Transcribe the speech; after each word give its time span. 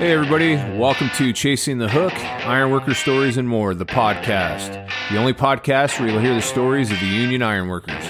Hey, 0.00 0.12
everybody, 0.12 0.54
welcome 0.78 1.10
to 1.16 1.30
Chasing 1.30 1.76
the 1.76 1.86
Hook, 1.86 2.14
Ironworker 2.14 2.94
Stories 2.94 3.36
and 3.36 3.46
More, 3.46 3.74
the 3.74 3.84
podcast. 3.84 4.88
The 5.10 5.18
only 5.18 5.34
podcast 5.34 6.00
where 6.00 6.08
you'll 6.08 6.20
hear 6.20 6.32
the 6.32 6.40
stories 6.40 6.90
of 6.90 6.98
the 7.00 7.06
union 7.06 7.42
ironworkers. 7.42 8.02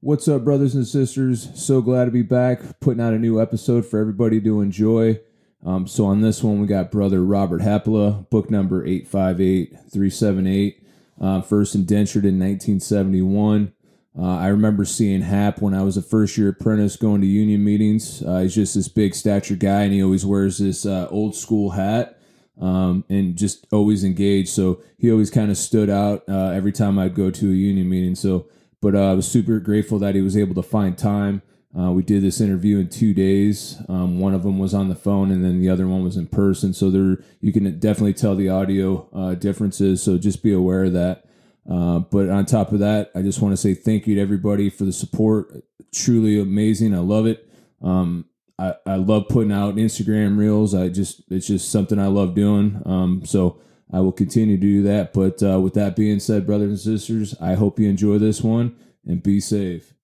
What's 0.00 0.28
up, 0.28 0.44
brothers 0.44 0.74
and 0.74 0.86
sisters? 0.86 1.48
So 1.54 1.80
glad 1.80 2.04
to 2.04 2.10
be 2.10 2.20
back, 2.20 2.78
putting 2.78 3.02
out 3.02 3.14
a 3.14 3.18
new 3.18 3.40
episode 3.40 3.86
for 3.86 3.98
everybody 3.98 4.38
to 4.42 4.60
enjoy. 4.60 5.18
Um, 5.64 5.86
so, 5.86 6.04
on 6.04 6.20
this 6.20 6.42
one, 6.42 6.60
we 6.60 6.66
got 6.66 6.90
brother 6.90 7.24
Robert 7.24 7.62
Haapala, 7.62 8.28
book 8.28 8.50
number 8.50 8.84
858378, 8.84 10.86
uh, 11.22 11.40
first 11.40 11.74
indentured 11.74 12.26
in 12.26 12.38
1971. 12.38 13.72
Uh, 14.18 14.38
I 14.38 14.48
remember 14.48 14.84
seeing 14.86 15.20
Hap 15.20 15.60
when 15.60 15.74
I 15.74 15.82
was 15.82 15.96
a 15.96 16.02
first 16.02 16.38
year 16.38 16.48
apprentice 16.48 16.96
going 16.96 17.20
to 17.20 17.26
union 17.26 17.62
meetings. 17.62 18.22
Uh, 18.22 18.38
he's 18.38 18.54
just 18.54 18.74
this 18.74 18.88
big 18.88 19.14
stature 19.14 19.56
guy, 19.56 19.82
and 19.82 19.92
he 19.92 20.02
always 20.02 20.24
wears 20.24 20.58
this 20.58 20.86
uh, 20.86 21.06
old 21.10 21.36
school 21.36 21.70
hat 21.70 22.18
um, 22.58 23.04
and 23.10 23.36
just 23.36 23.66
always 23.70 24.04
engaged. 24.04 24.48
So 24.48 24.80
he 24.96 25.10
always 25.10 25.30
kind 25.30 25.50
of 25.50 25.58
stood 25.58 25.90
out 25.90 26.24
uh, 26.28 26.50
every 26.50 26.72
time 26.72 26.98
I'd 26.98 27.14
go 27.14 27.30
to 27.30 27.50
a 27.50 27.54
union 27.54 27.90
meeting. 27.90 28.14
So, 28.14 28.46
but 28.80 28.94
uh, 28.94 29.10
I 29.10 29.14
was 29.14 29.28
super 29.30 29.60
grateful 29.60 29.98
that 29.98 30.14
he 30.14 30.22
was 30.22 30.36
able 30.36 30.54
to 30.54 30.62
find 30.62 30.96
time. 30.96 31.42
Uh, 31.78 31.90
we 31.90 32.02
did 32.02 32.22
this 32.22 32.40
interview 32.40 32.78
in 32.78 32.88
two 32.88 33.12
days. 33.12 33.76
Um, 33.86 34.18
one 34.18 34.32
of 34.32 34.44
them 34.44 34.58
was 34.58 34.72
on 34.72 34.88
the 34.88 34.94
phone, 34.94 35.30
and 35.30 35.44
then 35.44 35.60
the 35.60 35.68
other 35.68 35.86
one 35.86 36.02
was 36.02 36.16
in 36.16 36.26
person. 36.26 36.72
So 36.72 36.88
there, 36.88 37.22
you 37.42 37.52
can 37.52 37.78
definitely 37.78 38.14
tell 38.14 38.34
the 38.34 38.48
audio 38.48 39.34
differences. 39.34 40.02
So 40.02 40.16
just 40.16 40.42
be 40.42 40.54
aware 40.54 40.84
of 40.84 40.94
that. 40.94 41.26
Uh, 41.70 41.98
but 41.98 42.28
on 42.28 42.46
top 42.46 42.72
of 42.72 42.78
that, 42.78 43.10
I 43.14 43.22
just 43.22 43.40
want 43.40 43.52
to 43.52 43.56
say 43.56 43.74
thank 43.74 44.06
you 44.06 44.14
to 44.14 44.20
everybody 44.20 44.70
for 44.70 44.84
the 44.84 44.92
support. 44.92 45.64
Truly 45.94 46.40
amazing. 46.40 46.94
I 46.94 46.98
love 46.98 47.26
it. 47.26 47.48
Um, 47.82 48.26
I, 48.58 48.74
I 48.86 48.96
love 48.96 49.28
putting 49.28 49.52
out 49.52 49.76
Instagram 49.76 50.38
reels. 50.38 50.74
I 50.74 50.88
just 50.88 51.22
it's 51.30 51.46
just 51.46 51.70
something 51.70 51.98
I 51.98 52.06
love 52.06 52.34
doing. 52.34 52.82
Um, 52.86 53.22
so 53.24 53.60
I 53.92 54.00
will 54.00 54.12
continue 54.12 54.56
to 54.56 54.60
do 54.60 54.82
that. 54.84 55.12
But 55.12 55.42
uh, 55.42 55.60
with 55.60 55.74
that 55.74 55.96
being 55.96 56.20
said, 56.20 56.46
brothers 56.46 56.86
and 56.86 56.98
sisters, 56.98 57.34
I 57.40 57.54
hope 57.54 57.78
you 57.78 57.88
enjoy 57.88 58.18
this 58.18 58.42
one 58.42 58.76
and 59.04 59.22
be 59.22 59.40
safe. 59.40 59.94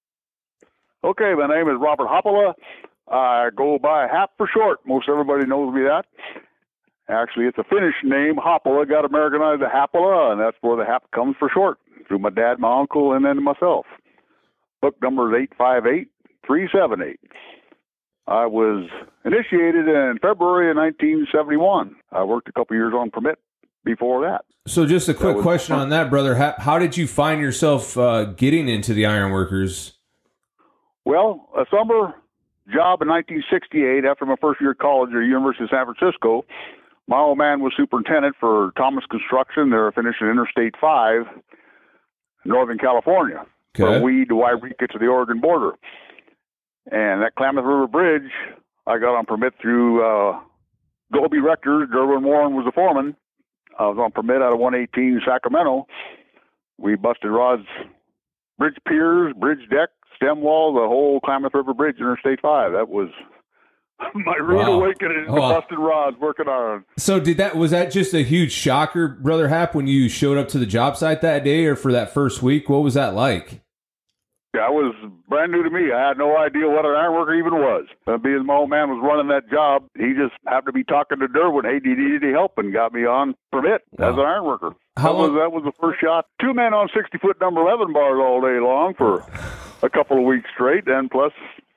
Okay, 1.04 1.34
my 1.34 1.46
name 1.46 1.68
is 1.68 1.76
Robert 1.80 2.08
Haapala. 2.08 2.54
I 3.08 3.50
go 3.56 3.78
by 3.78 4.06
Hap 4.06 4.30
for 4.36 4.48
short. 4.52 4.80
Most 4.86 5.08
everybody 5.08 5.46
knows 5.46 5.74
me 5.74 5.82
that. 5.82 6.04
Actually, 7.12 7.44
it's 7.44 7.58
a 7.58 7.64
Finnish 7.64 7.94
name, 8.02 8.36
Haapala. 8.36 8.88
Got 8.88 9.04
Americanized 9.04 9.60
to 9.60 9.68
Haapala, 9.68 10.32
and 10.32 10.40
that's 10.40 10.56
where 10.62 10.76
the 10.76 10.84
Hap 10.84 11.10
comes 11.10 11.36
for 11.38 11.50
short, 11.52 11.78
through 12.08 12.20
my 12.20 12.30
dad, 12.30 12.58
my 12.58 12.80
uncle, 12.80 13.12
and 13.12 13.24
then 13.24 13.42
myself. 13.42 13.84
Book 14.80 14.96
number 15.02 15.28
is 15.28 15.42
858378. 15.52 17.20
I 18.26 18.46
was 18.46 18.88
initiated 19.24 19.88
in 19.88 20.18
February 20.22 20.70
of 20.70 20.76
1971. 20.76 21.96
I 22.12 22.24
worked 22.24 22.48
a 22.48 22.52
couple 22.52 22.76
years 22.76 22.94
on 22.94 23.10
permit 23.10 23.38
before 23.84 24.22
that. 24.22 24.44
So, 24.66 24.86
just 24.86 25.08
a 25.08 25.14
quick 25.14 25.38
question 25.38 25.74
on 25.74 25.90
that, 25.90 26.08
brother. 26.08 26.36
How, 26.36 26.54
how, 26.56 26.78
did 26.78 26.96
you 26.96 27.06
find 27.06 27.40
yourself 27.40 27.98
uh, 27.98 28.24
getting 28.24 28.68
into 28.68 28.94
the 28.94 29.06
ironworkers? 29.06 29.94
Well, 31.04 31.48
a 31.56 31.64
summer 31.68 32.14
job 32.72 33.02
in 33.02 33.08
1968 33.08 34.04
after 34.04 34.24
my 34.24 34.36
first 34.40 34.60
year 34.60 34.70
of 34.70 34.78
college 34.78 35.10
at 35.10 35.18
the 35.18 35.26
University 35.26 35.64
of 35.64 35.70
San 35.70 35.84
Francisco. 35.84 36.44
My 37.08 37.18
old 37.18 37.38
man 37.38 37.60
was 37.60 37.72
superintendent 37.76 38.36
for 38.38 38.72
Thomas 38.76 39.04
Construction. 39.10 39.70
They're 39.70 39.92
finishing 39.92 40.28
Interstate 40.28 40.74
5, 40.80 41.22
Northern 42.44 42.78
California, 42.78 43.44
okay. 43.74 43.94
from 43.94 44.02
Weed 44.02 44.28
to 44.28 44.34
Yreka 44.34 44.88
to 44.90 44.98
the 44.98 45.06
Oregon 45.06 45.40
border. 45.40 45.72
And 46.90 47.22
that 47.22 47.34
Klamath 47.36 47.64
River 47.64 47.86
Bridge, 47.86 48.30
I 48.86 48.98
got 48.98 49.16
on 49.16 49.26
permit 49.26 49.54
through 49.60 50.04
uh, 50.04 50.40
Gobi 51.12 51.38
Rector. 51.38 51.86
Derwin 51.86 52.22
Warren 52.22 52.54
was 52.54 52.64
the 52.64 52.72
foreman. 52.72 53.16
I 53.78 53.84
was 53.86 53.98
on 53.98 54.10
permit 54.12 54.42
out 54.42 54.52
of 54.52 54.58
118 54.58 55.22
Sacramento. 55.26 55.86
We 56.78 56.96
busted 56.96 57.30
rods, 57.30 57.66
bridge 58.58 58.76
piers, 58.86 59.32
bridge 59.38 59.68
deck, 59.70 59.90
stem 60.16 60.40
wall, 60.40 60.74
the 60.74 60.80
whole 60.80 61.20
Klamath 61.20 61.54
River 61.54 61.74
Bridge, 61.74 61.96
Interstate 61.98 62.40
5. 62.40 62.72
That 62.72 62.88
was 62.88 63.08
my 64.14 64.36
rude 64.36 64.58
wow. 64.58 64.72
awakening 64.72 65.26
oh, 65.28 65.36
busted 65.36 65.78
rods 65.78 66.16
working 66.20 66.48
on. 66.48 66.84
So 66.96 67.20
did 67.20 67.36
that 67.38 67.56
was 67.56 67.70
that 67.70 67.90
just 67.90 68.14
a 68.14 68.22
huge 68.22 68.52
shocker, 68.52 69.08
brother 69.08 69.48
Hap, 69.48 69.74
when 69.74 69.86
you 69.86 70.08
showed 70.08 70.38
up 70.38 70.48
to 70.48 70.58
the 70.58 70.66
job 70.66 70.96
site 70.96 71.20
that 71.22 71.44
day 71.44 71.64
or 71.64 71.76
for 71.76 71.92
that 71.92 72.12
first 72.12 72.42
week? 72.42 72.68
What 72.68 72.82
was 72.82 72.94
that 72.94 73.14
like? 73.14 73.62
Yeah, 74.54 74.68
it 74.68 74.74
was 74.74 74.94
brand 75.30 75.50
new 75.50 75.62
to 75.62 75.70
me. 75.70 75.92
I 75.92 76.08
had 76.08 76.18
no 76.18 76.36
idea 76.36 76.68
what 76.68 76.84
an 76.84 76.92
ironworker 76.92 77.34
even 77.34 77.54
was. 77.54 77.86
Uh, 78.06 78.18
being 78.18 78.44
my 78.44 78.56
old 78.56 78.68
man 78.68 78.90
was 78.90 79.00
running 79.02 79.28
that 79.28 79.48
job, 79.48 79.88
he 79.96 80.12
just 80.12 80.36
happened 80.46 80.66
to 80.66 80.72
be 80.72 80.84
talking 80.84 81.20
to 81.20 81.26
Derwin. 81.26 81.64
Hey, 81.64 81.80
do 81.80 81.88
you 81.88 81.96
need 81.96 82.22
any 82.22 82.32
help? 82.32 82.58
And 82.58 82.70
got 82.70 82.92
me 82.92 83.06
on 83.06 83.34
permit 83.50 83.80
wow. 83.96 84.10
as 84.10 84.14
an 84.14 84.20
ironworker. 84.20 84.76
How 84.98 85.14
that 85.14 85.18
was 85.18 85.30
that 85.40 85.52
was 85.52 85.64
the 85.64 85.72
first 85.80 86.00
shot. 86.00 86.26
Two 86.38 86.52
men 86.52 86.74
on 86.74 86.90
sixty 86.94 87.16
foot 87.16 87.40
number 87.40 87.62
eleven 87.62 87.94
bars 87.94 88.20
all 88.20 88.42
day 88.42 88.60
long 88.60 88.92
for 88.92 89.24
a 89.82 89.88
couple 89.88 90.18
of 90.18 90.24
weeks 90.24 90.50
straight, 90.52 90.86
and 90.86 91.10
plus 91.10 91.32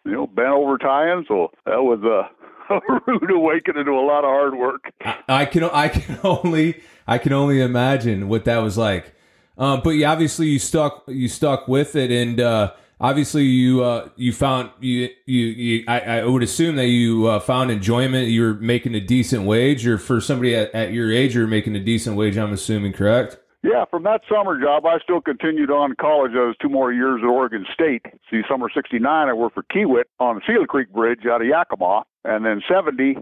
you 0.05 0.11
know, 0.11 0.27
bent 0.27 0.49
over 0.49 0.77
tying. 0.77 1.25
So 1.27 1.51
that 1.65 1.81
was 1.81 1.99
a, 2.03 2.73
a 2.73 3.01
rude 3.07 3.31
awakening 3.31 3.85
to 3.85 3.91
a 3.91 4.05
lot 4.05 4.23
of 4.23 4.29
hard 4.29 4.55
work. 4.55 4.91
I 5.27 5.45
can 5.45 5.63
I 5.65 5.89
can 5.89 6.19
only 6.23 6.81
I 7.07 7.17
can 7.17 7.33
only 7.33 7.61
imagine 7.61 8.27
what 8.29 8.45
that 8.45 8.57
was 8.57 8.77
like. 8.77 9.13
Um, 9.57 9.81
but 9.83 9.91
you, 9.91 10.05
obviously 10.05 10.47
you 10.47 10.59
stuck 10.59 11.03
you 11.07 11.27
stuck 11.27 11.67
with 11.67 11.95
it, 11.95 12.11
and 12.11 12.39
uh, 12.39 12.73
obviously 12.99 13.43
you 13.43 13.83
uh, 13.83 14.09
you 14.15 14.33
found 14.33 14.69
you 14.79 15.09
you, 15.25 15.45
you 15.45 15.83
I, 15.87 15.99
I, 15.99 16.25
would 16.25 16.43
assume 16.43 16.75
that 16.75 16.87
you 16.87 17.27
uh, 17.27 17.39
found 17.39 17.71
enjoyment. 17.71 18.29
You're 18.29 18.55
making 18.55 18.95
a 18.95 18.99
decent 18.99 19.43
wage, 19.43 19.87
or 19.87 19.97
for 19.97 20.19
somebody 20.19 20.55
at, 20.55 20.73
at 20.75 20.91
your 20.91 21.11
age, 21.11 21.35
you're 21.35 21.47
making 21.47 21.75
a 21.75 21.79
decent 21.79 22.17
wage. 22.17 22.37
I'm 22.37 22.51
assuming, 22.51 22.93
correct? 22.93 23.37
Yeah, 23.65 23.85
from 23.89 24.03
that 24.03 24.21
summer 24.29 24.61
job, 24.61 24.85
I 24.85 24.99
still 24.99 25.21
continued 25.21 25.71
on 25.71 25.95
college. 25.99 26.33
I 26.35 26.45
was 26.45 26.55
two 26.61 26.69
more 26.69 26.93
years 26.93 27.21
at 27.23 27.27
Oregon 27.27 27.65
State. 27.73 28.05
See, 28.29 28.41
summer 28.47 28.69
'69, 28.71 29.27
I 29.27 29.33
worked 29.33 29.55
for 29.55 29.63
Kiewit 29.63 30.03
on 30.19 30.35
the 30.35 30.41
Seal 30.45 30.67
Creek 30.67 30.93
Bridge 30.93 31.25
out 31.25 31.41
of 31.41 31.47
Yakima, 31.47 32.03
and 32.23 32.45
then 32.45 32.61
'70, 32.69 33.17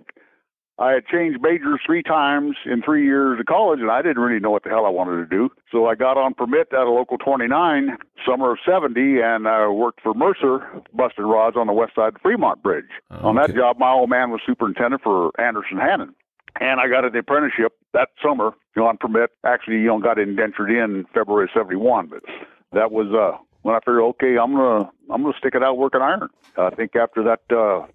I 0.80 0.92
had 0.92 1.06
changed 1.06 1.40
majors 1.42 1.80
three 1.86 2.04
times 2.04 2.58
in 2.66 2.82
three 2.82 3.06
years 3.06 3.40
of 3.40 3.46
college, 3.46 3.80
and 3.80 3.90
I 3.90 4.02
didn't 4.02 4.22
really 4.22 4.42
know 4.42 4.50
what 4.50 4.64
the 4.64 4.70
hell 4.70 4.86
I 4.86 4.90
wanted 4.90 5.18
to 5.18 5.26
do. 5.26 5.50
So 5.72 5.86
I 5.86 5.96
got 5.96 6.18
on 6.18 6.34
permit 6.34 6.74
at 6.74 6.88
a 6.88 6.90
local 6.90 7.18
29, 7.18 7.96
summer 8.28 8.52
of 8.52 8.58
70, 8.66 9.22
and 9.22 9.48
I 9.48 9.68
worked 9.68 10.02
for 10.02 10.14
Mercer, 10.14 10.68
busted 10.94 11.24
rods 11.24 11.56
on 11.56 11.68
the 11.68 11.74
west 11.74 11.96
side 11.96 12.16
of 12.16 12.22
Fremont 12.22 12.62
Bridge. 12.62 12.92
Okay. 13.14 13.24
On 13.24 13.36
that 13.36 13.56
job, 13.56 13.78
my 13.80 13.92
old 13.92 14.10
man 14.10 14.30
was 14.30 14.42
superintendent 14.46 15.04
for 15.04 15.32
Anderson 15.40 15.78
Hannon 15.78 16.16
and 16.60 16.80
I 16.80 16.88
got 16.88 17.06
an 17.06 17.16
apprenticeship 17.16 17.74
that 17.94 18.10
summer, 18.22 18.52
on 18.78 18.98
permit. 18.98 19.32
Actually, 19.46 19.78
you 19.78 19.88
know, 19.88 20.00
got 20.00 20.20
indentured 20.20 20.72
in 20.72 21.06
February 21.14 21.50
'71, 21.54 22.08
but 22.08 22.24
that 22.72 22.92
was 22.92 23.08
uh, 23.14 23.38
when 23.62 23.76
I 23.76 23.80
figured, 23.80 24.02
okay, 24.02 24.38
I'm 24.38 24.54
gonna 24.54 24.90
I'm 25.12 25.24
gonna 25.24 25.38
stick 25.38 25.56
it 25.56 25.64
out 25.64 25.78
working 25.78 26.02
iron. 26.02 26.30
I 26.58 26.70
think 26.72 26.96
after 26.96 27.24
that 27.24 27.56
uh, 27.56 27.88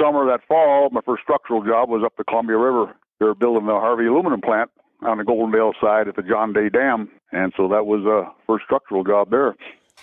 summer, 0.00 0.26
that 0.26 0.40
fall, 0.46 0.88
my 0.90 1.00
first 1.04 1.22
structural 1.22 1.62
job 1.64 1.88
was 1.88 2.02
up 2.04 2.14
the 2.16 2.24
Columbia 2.24 2.56
River. 2.56 2.94
They 3.18 3.26
were 3.26 3.34
building 3.34 3.66
the 3.66 3.72
Harvey 3.72 4.06
aluminum 4.06 4.40
plant 4.40 4.70
on 5.02 5.18
the 5.18 5.24
Goldendale 5.24 5.72
side 5.80 6.08
at 6.08 6.16
the 6.16 6.22
John 6.22 6.52
Day 6.52 6.68
Dam, 6.68 7.10
and 7.32 7.52
so 7.56 7.68
that 7.68 7.86
was 7.86 8.04
a 8.04 8.28
uh, 8.28 8.32
first 8.46 8.64
structural 8.64 9.04
job 9.04 9.30
there, 9.30 9.56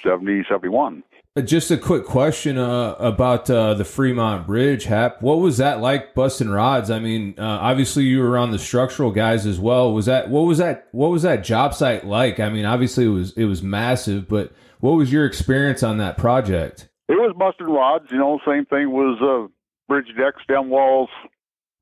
70, 0.03 0.43
71. 0.49 1.03
Uh, 1.37 1.41
just 1.41 1.69
a 1.69 1.75
quick 1.75 2.05
question 2.05 2.57
uh, 2.57 2.95
about 2.97 3.49
uh, 3.49 3.73
the 3.73 3.83
Fremont 3.83 4.47
Bridge, 4.47 4.85
Hap. 4.85 5.21
What 5.21 5.39
was 5.39 5.57
that 5.57 5.81
like 5.81 6.13
busting 6.13 6.47
rods? 6.47 6.89
I 6.89 6.99
mean, 6.99 7.35
uh, 7.37 7.43
obviously 7.43 8.05
you 8.05 8.21
were 8.21 8.37
on 8.37 8.51
the 8.51 8.59
structural 8.59 9.11
guys 9.11 9.45
as 9.45 9.59
well. 9.59 9.91
Was 9.91 10.05
that 10.05 10.29
what 10.29 10.43
was 10.43 10.59
that 10.59 10.87
what 10.93 11.11
was 11.11 11.23
that 11.23 11.43
job 11.43 11.73
site 11.73 12.05
like? 12.05 12.39
I 12.39 12.47
mean, 12.47 12.63
obviously 12.63 13.03
it 13.03 13.09
was 13.09 13.33
it 13.33 13.43
was 13.45 13.61
massive, 13.61 14.29
but 14.29 14.53
what 14.79 14.91
was 14.91 15.11
your 15.11 15.25
experience 15.25 15.83
on 15.83 15.97
that 15.97 16.17
project? 16.17 16.87
It 17.09 17.15
was 17.15 17.35
busting 17.37 17.67
rods. 17.67 18.05
You 18.11 18.17
know, 18.17 18.39
same 18.47 18.65
thing 18.65 18.91
was 18.91 19.19
uh, 19.21 19.51
bridge 19.89 20.07
deck, 20.17 20.35
stem 20.41 20.69
walls, 20.69 21.09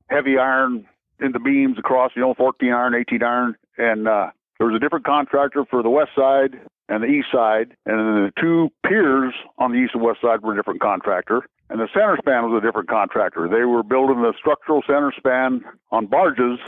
heavy 0.08 0.36
iron 0.36 0.84
in 1.20 1.30
the 1.30 1.38
beams 1.38 1.78
across. 1.78 2.10
You 2.16 2.22
know, 2.22 2.34
14 2.34 2.72
iron, 2.72 2.96
18 2.96 3.22
iron, 3.22 3.54
and 3.78 4.08
uh, 4.08 4.30
there 4.58 4.66
was 4.66 4.74
a 4.74 4.80
different 4.80 5.06
contractor 5.06 5.64
for 5.70 5.80
the 5.84 5.90
west 5.90 6.10
side 6.16 6.58
and 6.88 7.02
the 7.02 7.06
east 7.06 7.28
side, 7.32 7.76
and 7.86 7.98
then 7.98 8.24
the 8.24 8.32
two 8.40 8.70
piers 8.86 9.32
on 9.58 9.72
the 9.72 9.78
east 9.78 9.92
and 9.94 10.02
west 10.02 10.20
side 10.20 10.42
were 10.42 10.52
a 10.52 10.56
different 10.56 10.80
contractor, 10.80 11.42
and 11.70 11.80
the 11.80 11.88
center 11.94 12.16
span 12.18 12.50
was 12.50 12.62
a 12.62 12.66
different 12.66 12.88
contractor. 12.88 13.48
They 13.48 13.64
were 13.64 13.82
building 13.82 14.22
the 14.22 14.34
structural 14.38 14.82
center 14.86 15.12
span 15.16 15.64
on 15.90 16.06
barges 16.06 16.58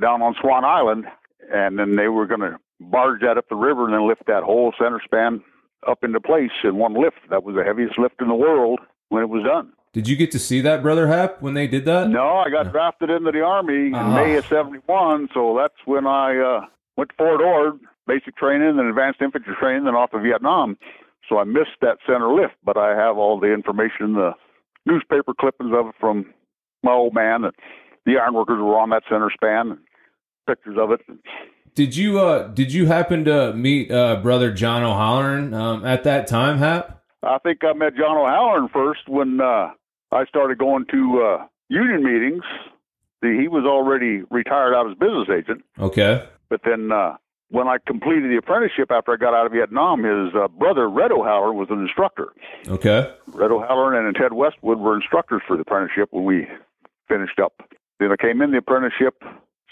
down 0.00 0.22
on 0.22 0.34
Swan 0.40 0.64
Island, 0.64 1.06
and 1.52 1.78
then 1.78 1.96
they 1.96 2.08
were 2.08 2.26
going 2.26 2.40
to 2.40 2.58
barge 2.80 3.20
that 3.22 3.38
up 3.38 3.48
the 3.48 3.56
river 3.56 3.84
and 3.84 3.94
then 3.94 4.06
lift 4.06 4.26
that 4.26 4.42
whole 4.42 4.72
center 4.78 5.00
span 5.04 5.42
up 5.86 6.02
into 6.02 6.20
place 6.20 6.50
in 6.62 6.76
one 6.76 6.94
lift. 6.94 7.18
That 7.30 7.44
was 7.44 7.56
the 7.56 7.64
heaviest 7.64 7.98
lift 7.98 8.20
in 8.20 8.28
the 8.28 8.34
world 8.34 8.80
when 9.08 9.22
it 9.22 9.28
was 9.28 9.44
done. 9.44 9.72
Did 9.92 10.08
you 10.08 10.16
get 10.16 10.32
to 10.32 10.40
see 10.40 10.60
that, 10.62 10.82
Brother 10.82 11.06
Hap, 11.06 11.40
when 11.40 11.54
they 11.54 11.68
did 11.68 11.84
that? 11.84 12.10
No, 12.10 12.38
I 12.38 12.50
got 12.50 12.72
drafted 12.72 13.10
into 13.10 13.30
the 13.30 13.42
Army 13.42 13.86
in 13.86 13.94
uh-huh. 13.94 14.14
May 14.16 14.34
of 14.36 14.44
71, 14.46 15.28
so 15.32 15.56
that's 15.56 15.74
when 15.84 16.06
I 16.06 16.36
uh, 16.36 16.66
went 16.96 17.10
to 17.10 17.16
Fort 17.16 17.40
Ord 17.40 17.78
basic 18.06 18.36
training 18.36 18.78
and 18.78 18.88
advanced 18.88 19.20
infantry 19.22 19.54
training, 19.60 19.84
then 19.84 19.94
off 19.94 20.10
to 20.12 20.20
Vietnam. 20.20 20.76
So 21.28 21.38
I 21.38 21.44
missed 21.44 21.80
that 21.80 21.98
center 22.06 22.32
lift, 22.32 22.54
but 22.64 22.76
I 22.76 22.94
have 22.96 23.16
all 23.16 23.40
the 23.40 23.52
information, 23.52 24.12
the 24.14 24.32
newspaper 24.86 25.32
clippings 25.38 25.72
of 25.74 25.86
it 25.88 25.94
from 25.98 26.26
my 26.82 26.92
old 26.92 27.14
man. 27.14 27.42
That 27.42 27.54
the 28.04 28.18
ironworkers 28.18 28.58
were 28.58 28.78
on 28.78 28.90
that 28.90 29.04
center 29.08 29.30
span. 29.32 29.70
And 29.70 29.78
pictures 30.46 30.76
of 30.78 30.90
it. 30.90 31.00
Did 31.74 31.96
you 31.96 32.20
uh 32.20 32.48
did 32.48 32.72
you 32.72 32.86
happen 32.86 33.24
to 33.24 33.52
meet 33.54 33.90
uh 33.90 34.16
brother 34.16 34.52
John 34.52 34.82
O'Halloran 34.82 35.54
um, 35.54 35.84
at 35.86 36.04
that 36.04 36.26
time, 36.26 36.58
Hap? 36.58 37.02
I 37.22 37.38
think 37.38 37.64
I 37.64 37.72
met 37.72 37.96
John 37.96 38.16
O'Halloran 38.18 38.68
first 38.68 39.08
when 39.08 39.40
uh, 39.40 39.70
I 40.12 40.26
started 40.26 40.58
going 40.58 40.84
to 40.90 41.22
uh, 41.22 41.46
union 41.68 42.04
meetings. 42.04 42.42
He 43.22 43.48
was 43.48 43.64
already 43.64 44.22
retired 44.30 44.74
out 44.74 44.90
as 44.90 44.98
business 44.98 45.28
agent, 45.34 45.64
Okay. 45.80 46.28
but 46.50 46.60
then 46.66 46.92
uh, 46.92 47.14
when 47.54 47.68
I 47.68 47.78
completed 47.86 48.32
the 48.32 48.36
apprenticeship 48.36 48.90
after 48.90 49.12
I 49.12 49.16
got 49.16 49.32
out 49.32 49.46
of 49.46 49.52
Vietnam, 49.52 50.02
his 50.02 50.34
uh, 50.34 50.48
brother 50.48 50.90
Red 50.90 51.12
O'Halloran 51.12 51.56
was 51.56 51.68
an 51.70 51.80
instructor. 51.80 52.32
Okay. 52.66 53.08
Red 53.28 53.52
O'Halloran 53.52 54.04
and 54.04 54.16
Ted 54.16 54.32
Westwood 54.32 54.80
were 54.80 54.96
instructors 54.96 55.40
for 55.46 55.56
the 55.56 55.62
apprenticeship 55.62 56.08
when 56.10 56.24
we 56.24 56.48
finished 57.08 57.38
up. 57.38 57.52
Then 58.00 58.10
I 58.10 58.16
came 58.16 58.42
in 58.42 58.50
the 58.50 58.58
apprenticeship 58.58 59.22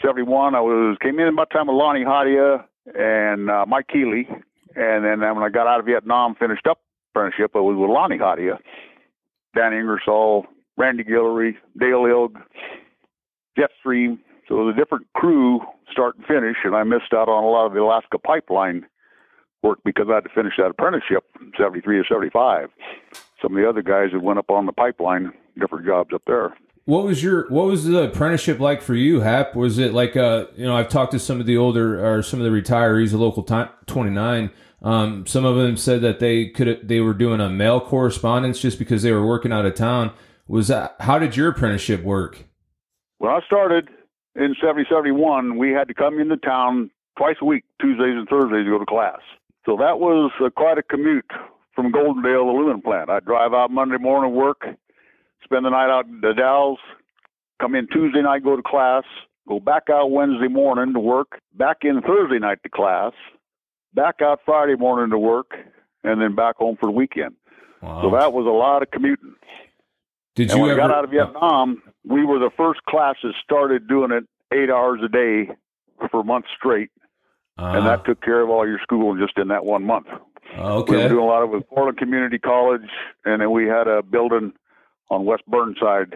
'71. 0.00 0.54
I 0.54 0.60
was 0.60 0.96
came 1.02 1.18
in 1.18 1.26
about 1.26 1.48
the 1.50 1.58
time 1.58 1.66
with 1.66 1.74
Lonnie 1.74 2.04
Hadia 2.04 2.64
and 2.94 3.50
uh, 3.50 3.66
Mike 3.66 3.88
Keeley, 3.88 4.28
and 4.76 5.04
then 5.04 5.18
when 5.34 5.42
I 5.42 5.48
got 5.48 5.66
out 5.66 5.80
of 5.80 5.86
Vietnam, 5.86 6.36
finished 6.36 6.68
up 6.68 6.78
apprenticeship, 7.10 7.50
I 7.56 7.58
was 7.58 7.76
with 7.76 7.90
Lonnie 7.90 8.18
Hadia, 8.18 8.58
Dan 9.56 9.72
Ingersoll, 9.72 10.46
Randy 10.76 11.02
Guillory, 11.02 11.56
Dale 11.76 12.06
Ilg, 12.06 12.36
Jeff 13.58 13.70
Stream. 13.80 14.20
So 14.48 14.60
it 14.60 14.64
was 14.66 14.74
a 14.76 14.78
different 14.78 15.06
crew 15.16 15.60
start 15.90 16.16
and 16.16 16.26
finish, 16.26 16.56
and 16.64 16.74
I 16.74 16.84
missed 16.84 17.12
out 17.12 17.28
on 17.28 17.44
a 17.44 17.48
lot 17.48 17.66
of 17.66 17.72
the 17.72 17.80
Alaska 17.80 18.18
pipeline 18.18 18.86
work 19.62 19.78
because 19.84 20.06
I 20.10 20.16
had 20.16 20.24
to 20.24 20.30
finish 20.34 20.54
that 20.58 20.70
apprenticeship 20.70 21.24
from 21.36 21.52
73 21.58 21.98
to 21.98 22.04
75. 22.08 22.68
Some 23.40 23.56
of 23.56 23.62
the 23.62 23.68
other 23.68 23.82
guys 23.82 24.10
that 24.12 24.22
went 24.22 24.38
up 24.38 24.50
on 24.50 24.66
the 24.66 24.72
pipeline, 24.72 25.32
different 25.58 25.86
jobs 25.86 26.12
up 26.14 26.22
there. 26.26 26.54
What 26.84 27.04
was 27.04 27.22
your 27.22 27.48
what 27.48 27.66
was 27.66 27.84
the 27.84 28.02
apprenticeship 28.02 28.58
like 28.58 28.82
for 28.82 28.94
you, 28.94 29.20
Hap? 29.20 29.54
Was 29.54 29.78
it 29.78 29.92
like 29.92 30.16
uh 30.16 30.46
you 30.56 30.64
know 30.64 30.76
I've 30.76 30.88
talked 30.88 31.12
to 31.12 31.20
some 31.20 31.38
of 31.38 31.46
the 31.46 31.56
older 31.56 32.04
or 32.04 32.24
some 32.24 32.40
of 32.40 32.44
the 32.44 32.50
retirees 32.50 33.14
of 33.14 33.20
local 33.20 33.44
time, 33.44 33.68
29. 33.86 34.50
Um, 34.82 35.24
some 35.26 35.44
of 35.44 35.54
them 35.54 35.76
said 35.76 36.00
that 36.00 36.18
they 36.18 36.48
could 36.48 36.88
they 36.88 36.98
were 36.98 37.14
doing 37.14 37.40
a 37.40 37.48
mail 37.48 37.80
correspondence 37.80 38.60
just 38.60 38.80
because 38.80 39.04
they 39.04 39.12
were 39.12 39.24
working 39.24 39.52
out 39.52 39.64
of 39.64 39.74
town. 39.74 40.12
Was 40.48 40.68
that 40.68 40.96
how 40.98 41.20
did 41.20 41.36
your 41.36 41.50
apprenticeship 41.50 42.02
work? 42.02 42.46
When 43.18 43.30
I 43.30 43.38
started 43.46 43.88
in 44.34 44.54
70, 44.62 44.86
71, 44.90 45.58
we 45.58 45.70
had 45.70 45.88
to 45.88 45.94
come 45.94 46.18
into 46.18 46.36
town 46.36 46.90
twice 47.16 47.36
a 47.40 47.44
week, 47.44 47.64
Tuesdays 47.80 48.16
and 48.16 48.28
Thursdays, 48.28 48.64
to 48.64 48.70
go 48.70 48.78
to 48.78 48.86
class. 48.86 49.20
So 49.66 49.76
that 49.76 50.00
was 50.00 50.32
uh, 50.44 50.50
quite 50.50 50.78
a 50.78 50.82
commute 50.82 51.30
from 51.74 51.92
Goldendale, 51.92 52.46
the 52.46 52.50
aluminum 52.50 52.82
plant. 52.82 53.10
I'd 53.10 53.24
drive 53.24 53.52
out 53.52 53.70
Monday 53.70 53.98
morning, 53.98 54.32
to 54.32 54.36
work, 54.36 54.62
spend 55.44 55.64
the 55.64 55.70
night 55.70 55.90
out 55.90 56.06
at 56.06 56.20
the 56.20 56.34
Dalles, 56.34 56.78
come 57.60 57.74
in 57.74 57.86
Tuesday 57.88 58.22
night, 58.22 58.42
go 58.42 58.56
to 58.56 58.62
class, 58.62 59.04
go 59.48 59.60
back 59.60 59.84
out 59.90 60.10
Wednesday 60.10 60.48
morning 60.48 60.94
to 60.94 61.00
work, 61.00 61.40
back 61.54 61.78
in 61.82 62.00
Thursday 62.02 62.38
night 62.38 62.58
to 62.62 62.68
class, 62.68 63.12
back 63.94 64.16
out 64.22 64.40
Friday 64.44 64.76
morning 64.76 65.10
to 65.10 65.18
work, 65.18 65.52
and 66.02 66.20
then 66.20 66.34
back 66.34 66.56
home 66.56 66.76
for 66.80 66.86
the 66.86 66.92
weekend. 66.92 67.34
Wow. 67.82 68.02
So 68.02 68.16
that 68.16 68.32
was 68.32 68.46
a 68.46 68.50
lot 68.50 68.82
of 68.82 68.90
commuting. 68.90 69.34
Did 70.34 70.50
And 70.50 70.58
you 70.58 70.62
when 70.62 70.70
ever 70.72 70.80
I 70.80 70.86
got 70.88 70.94
out 70.96 71.04
of 71.04 71.10
Vietnam, 71.10 71.82
we 72.04 72.24
were 72.24 72.38
the 72.38 72.50
first 72.56 72.82
class 72.84 73.16
that 73.22 73.34
started 73.42 73.86
doing 73.88 74.10
it 74.12 74.24
eight 74.52 74.70
hours 74.70 75.00
a 75.04 75.08
day 75.08 75.50
for 76.10 76.20
a 76.20 76.24
month 76.24 76.46
straight, 76.56 76.90
and 77.58 77.78
Uh, 77.78 77.84
that 77.84 78.04
took 78.04 78.20
care 78.22 78.40
of 78.40 78.50
all 78.50 78.66
your 78.66 78.78
school 78.80 79.16
just 79.16 79.36
in 79.38 79.48
that 79.48 79.64
one 79.64 79.84
month. 79.84 80.06
Okay. 80.58 80.96
We 80.96 81.02
were 81.02 81.08
doing 81.08 81.24
a 81.24 81.26
lot 81.26 81.42
of 81.42 81.50
it 81.50 81.56
with 81.56 81.68
Portland 81.68 81.98
Community 81.98 82.38
College, 82.38 82.88
and 83.24 83.40
then 83.40 83.50
we 83.50 83.66
had 83.66 83.86
a 83.86 84.02
building 84.02 84.52
on 85.10 85.24
West 85.24 85.44
Burnside. 85.46 86.14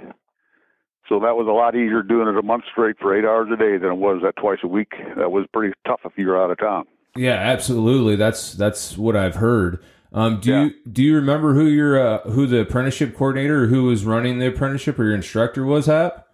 So 1.08 1.20
that 1.20 1.36
was 1.36 1.46
a 1.46 1.52
lot 1.52 1.76
easier 1.76 2.02
doing 2.02 2.26
it 2.28 2.36
a 2.36 2.42
month 2.42 2.64
straight 2.70 2.96
for 2.98 3.16
eight 3.16 3.24
hours 3.24 3.48
a 3.52 3.56
day 3.56 3.76
than 3.78 3.92
it 3.92 3.98
was 3.98 4.22
that 4.22 4.36
twice 4.36 4.58
a 4.64 4.66
week. 4.66 4.92
That 5.16 5.30
was 5.30 5.46
pretty 5.52 5.72
tough 5.86 6.00
if 6.04 6.12
you 6.16 6.26
were 6.28 6.42
out 6.42 6.50
of 6.50 6.58
town. 6.58 6.86
Yeah, 7.14 7.34
absolutely. 7.34 8.16
That's 8.16 8.52
that's 8.52 8.98
what 8.98 9.16
I've 9.16 9.36
heard. 9.36 9.82
Um, 10.16 10.40
do 10.40 10.50
Yeah. 10.50 10.64
you 10.64 10.70
do 10.90 11.02
you 11.02 11.14
remember 11.14 11.52
who 11.54 11.66
your 11.66 11.98
uh, 12.00 12.20
who 12.30 12.46
the 12.46 12.60
apprenticeship 12.60 13.14
coordinator 13.14 13.64
or 13.64 13.66
who 13.66 13.84
was 13.84 14.04
running 14.06 14.38
the 14.38 14.48
apprenticeship 14.48 14.98
or 14.98 15.04
your 15.04 15.14
instructor 15.14 15.64
was? 15.64 15.86
Hap? 15.86 16.26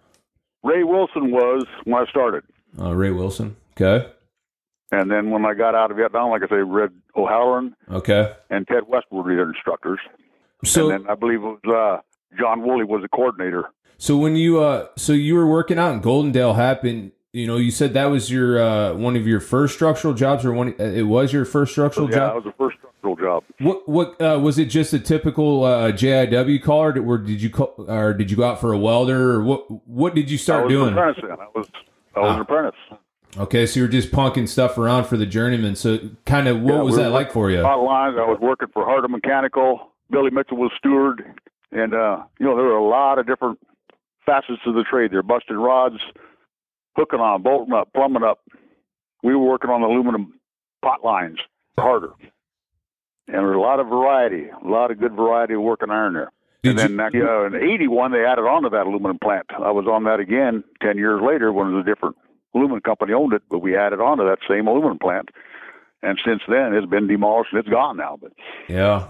Ray 0.63 0.83
Wilson 0.83 1.31
was 1.31 1.65
when 1.83 2.01
I 2.01 2.09
started. 2.09 2.43
Uh, 2.79 2.95
Ray 2.95 3.11
Wilson. 3.11 3.57
Okay. 3.79 4.07
And 4.93 5.11
then 5.11 5.31
when 5.31 5.45
I 5.45 5.53
got 5.53 5.75
out 5.75 5.91
of 5.91 5.97
Vietnam, 5.97 6.29
like 6.29 6.43
I 6.43 6.47
say, 6.47 6.55
Red 6.61 6.91
O'Halloran 7.17 7.75
Okay. 7.91 8.31
and 8.49 8.65
Ted 8.67 8.83
Westwood 8.87 9.25
were 9.25 9.35
the 9.35 9.41
instructors. 9.41 9.99
So 10.63 10.89
and 10.89 11.03
then 11.03 11.11
I 11.11 11.15
believe 11.15 11.39
it 11.43 11.59
was 11.65 12.01
uh, 12.01 12.37
John 12.39 12.61
Woolley 12.61 12.85
was 12.85 13.01
the 13.01 13.09
coordinator. 13.09 13.65
so 13.97 14.17
when 14.17 14.35
you 14.37 14.61
uh 14.61 14.87
so 14.95 15.11
you 15.11 15.35
were 15.35 15.45
working 15.47 15.77
out 15.77 15.93
in 15.93 16.01
Goldendale, 16.01 16.55
Hap, 16.55 16.85
and 16.85 17.11
you 17.33 17.47
know 17.47 17.57
you 17.57 17.71
said 17.71 17.93
that 17.95 18.05
was 18.05 18.31
your 18.31 18.61
uh 18.63 18.93
one 18.93 19.15
of 19.15 19.27
your 19.27 19.39
first 19.39 19.73
structural 19.73 20.13
jobs 20.13 20.45
or 20.45 20.53
one 20.53 20.73
uh, 20.79 20.83
it 20.83 21.03
was 21.03 21.33
your 21.33 21.43
first 21.45 21.71
structural 21.73 22.09
yeah, 22.09 22.15
job. 22.15 22.31
Yeah, 22.31 22.31
it 22.31 22.35
was 22.35 22.43
the 22.45 22.63
first 22.63 22.77
structural 22.77 23.15
job. 23.15 23.43
What 23.59 23.89
what 23.89 24.21
uh, 24.21 24.39
was 24.39 24.57
it? 24.59 24.65
Just 24.65 24.93
a 24.93 24.99
typical 24.99 25.63
uh, 25.65 25.91
JIW 25.91 26.61
call, 26.63 26.79
or 26.99 27.17
did, 27.17 27.41
you 27.41 27.49
call, 27.49 27.73
or 27.87 28.13
did 28.13 28.31
you 28.31 28.37
go 28.37 28.43
out 28.43 28.61
for 28.61 28.71
a 28.71 28.77
welder, 28.77 29.31
or 29.33 29.43
what? 29.43 29.87
What 29.87 30.15
did 30.15 30.29
you 30.31 30.35
I 30.35 30.39
start 30.39 30.65
was 30.65 30.71
doing? 30.71 30.87
an 30.89 30.93
apprentice 30.93 31.23
then. 31.27 31.31
I 31.39 31.47
was 31.55 31.67
I 32.15 32.19
was 32.19 32.29
Ah. 32.29 32.35
an 32.35 32.41
apprentice. 32.41 32.79
Okay, 33.35 33.65
so 33.65 33.79
you 33.79 33.85
were 33.85 33.91
just 33.91 34.11
punking 34.11 34.47
stuff 34.47 34.77
around 34.77 35.05
for 35.05 35.17
the 35.17 35.25
journeyman. 35.25 35.75
So, 35.75 35.97
kind 36.27 36.47
of, 36.47 36.61
what 36.61 36.75
Yeah, 36.75 36.81
was 36.83 36.95
we 36.97 37.01
that 37.01 37.09
like 37.09 37.31
for 37.31 37.49
you? 37.49 37.61
Lines. 37.63 38.15
I 38.15 38.25
was 38.29 38.37
working 38.39 38.67
for 38.71 38.85
Harder 38.85 39.07
Mechanical. 39.07 39.89
Billy 40.11 40.29
Mitchell 40.29 40.57
was 40.57 40.71
steward, 40.77 41.25
and 41.71 41.95
uh, 41.95 42.21
you 42.39 42.45
know 42.45 42.55
there 42.55 42.65
were 42.65 42.77
a 42.77 42.87
lot 42.87 43.17
of 43.17 43.25
different 43.25 43.57
facets 44.23 44.61
of 44.67 44.75
the 44.75 44.83
trade. 44.83 45.09
They're 45.11 45.23
busting 45.23 45.57
rods, 45.57 45.97
hooking 46.95 47.19
on, 47.19 47.41
bolting 47.41 47.73
up, 47.73 47.91
plumbing 47.93 48.23
up. 48.23 48.39
We 49.23 49.35
were 49.35 49.43
working 49.43 49.69
on 49.69 49.81
aluminum 49.81 50.39
pot 50.81 51.03
lines, 51.03 51.39
harder, 51.77 52.11
and 53.27 53.35
there 53.35 53.43
was 53.43 53.55
a 53.55 53.59
lot 53.59 53.79
of 53.79 53.87
variety, 53.87 54.49
a 54.49 54.67
lot 54.67 54.91
of 54.91 54.99
good 54.99 55.13
variety 55.13 55.53
of 55.53 55.61
working 55.61 55.89
iron 55.89 56.13
there. 56.13 56.31
Did 56.63 56.79
and 56.79 57.13
you, 57.13 57.21
then 57.21 57.27
uh, 57.27 57.43
in 57.45 57.55
'81 57.55 58.11
they 58.11 58.25
added 58.25 58.43
on 58.43 58.63
to 58.63 58.69
that 58.69 58.85
aluminum 58.85 59.19
plant. 59.19 59.45
I 59.51 59.71
was 59.71 59.85
on 59.85 60.05
that 60.05 60.19
again 60.19 60.63
ten 60.81 60.97
years 60.97 61.21
later 61.21 61.51
when 61.51 61.67
it 61.67 61.71
was 61.71 61.85
a 61.85 61.89
different 61.89 62.15
aluminum 62.55 62.81
company 62.81 63.13
owned 63.13 63.33
it, 63.33 63.43
but 63.49 63.59
we 63.59 63.75
added 63.75 63.99
on 63.99 64.17
to 64.17 64.23
that 64.23 64.39
same 64.47 64.67
aluminum 64.67 64.99
plant. 64.99 65.29
And 66.01 66.19
since 66.25 66.41
then, 66.49 66.73
it's 66.73 66.87
been 66.87 67.07
demolished 67.07 67.53
and 67.53 67.59
it's 67.59 67.69
gone 67.69 67.97
now. 67.97 68.17
But 68.21 68.33
yeah. 68.67 69.07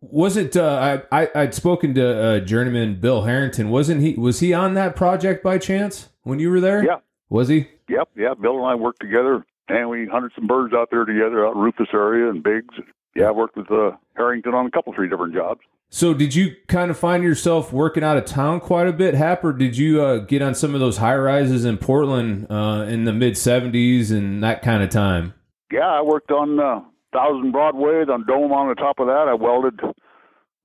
Was 0.00 0.36
it? 0.36 0.56
Uh, 0.56 1.00
I, 1.10 1.22
I 1.22 1.28
I'd 1.34 1.54
spoken 1.54 1.94
to 1.94 2.22
uh, 2.22 2.40
journeyman 2.40 3.00
Bill 3.00 3.22
Harrington. 3.22 3.70
Wasn't 3.70 4.00
he? 4.00 4.14
Was 4.14 4.40
he 4.40 4.52
on 4.52 4.74
that 4.74 4.96
project 4.96 5.42
by 5.42 5.58
chance 5.58 6.08
when 6.22 6.38
you 6.38 6.50
were 6.50 6.60
there? 6.60 6.84
Yeah. 6.84 6.98
Was 7.28 7.48
he? 7.48 7.68
yep, 7.88 8.08
yeah, 8.16 8.34
Bill 8.34 8.58
and 8.58 8.66
I 8.66 8.74
worked 8.74 9.00
together, 9.00 9.44
and 9.68 9.88
we 9.88 10.06
hunted 10.06 10.32
some 10.34 10.46
birds 10.46 10.74
out 10.74 10.88
there 10.90 11.04
together 11.04 11.46
out 11.46 11.54
in 11.54 11.60
Rufus 11.60 11.88
area 11.92 12.30
and 12.30 12.42
Biggs. 12.42 12.74
Yeah, 13.14 13.28
I 13.28 13.30
worked 13.30 13.56
with 13.56 13.70
uh, 13.70 13.92
Harrington 14.16 14.54
on 14.54 14.66
a 14.66 14.70
couple, 14.70 14.92
three 14.92 15.08
different 15.08 15.34
jobs. 15.34 15.60
So, 15.88 16.14
did 16.14 16.34
you 16.34 16.56
kind 16.66 16.90
of 16.90 16.98
find 16.98 17.22
yourself 17.22 17.72
working 17.72 18.02
out 18.02 18.16
of 18.16 18.24
town 18.24 18.60
quite 18.60 18.88
a 18.88 18.92
bit, 18.92 19.14
Hap, 19.14 19.44
or 19.44 19.52
did 19.52 19.76
you 19.76 20.02
uh, 20.02 20.18
get 20.18 20.42
on 20.42 20.54
some 20.54 20.74
of 20.74 20.80
those 20.80 20.98
high 20.98 21.16
rises 21.16 21.64
in 21.64 21.78
Portland 21.78 22.46
uh, 22.50 22.86
in 22.88 23.04
the 23.04 23.12
mid 23.12 23.34
'70s 23.34 24.10
and 24.10 24.42
that 24.42 24.62
kind 24.62 24.82
of 24.82 24.90
time? 24.90 25.34
Yeah, 25.72 25.86
I 25.86 26.02
worked 26.02 26.32
on 26.32 26.58
uh, 26.58 26.80
Thousand 27.12 27.52
Broadway, 27.52 28.04
on 28.08 28.26
dome 28.26 28.52
on 28.52 28.68
the 28.68 28.74
top 28.74 28.98
of 28.98 29.06
that. 29.06 29.26
I 29.28 29.34
welded 29.34 29.80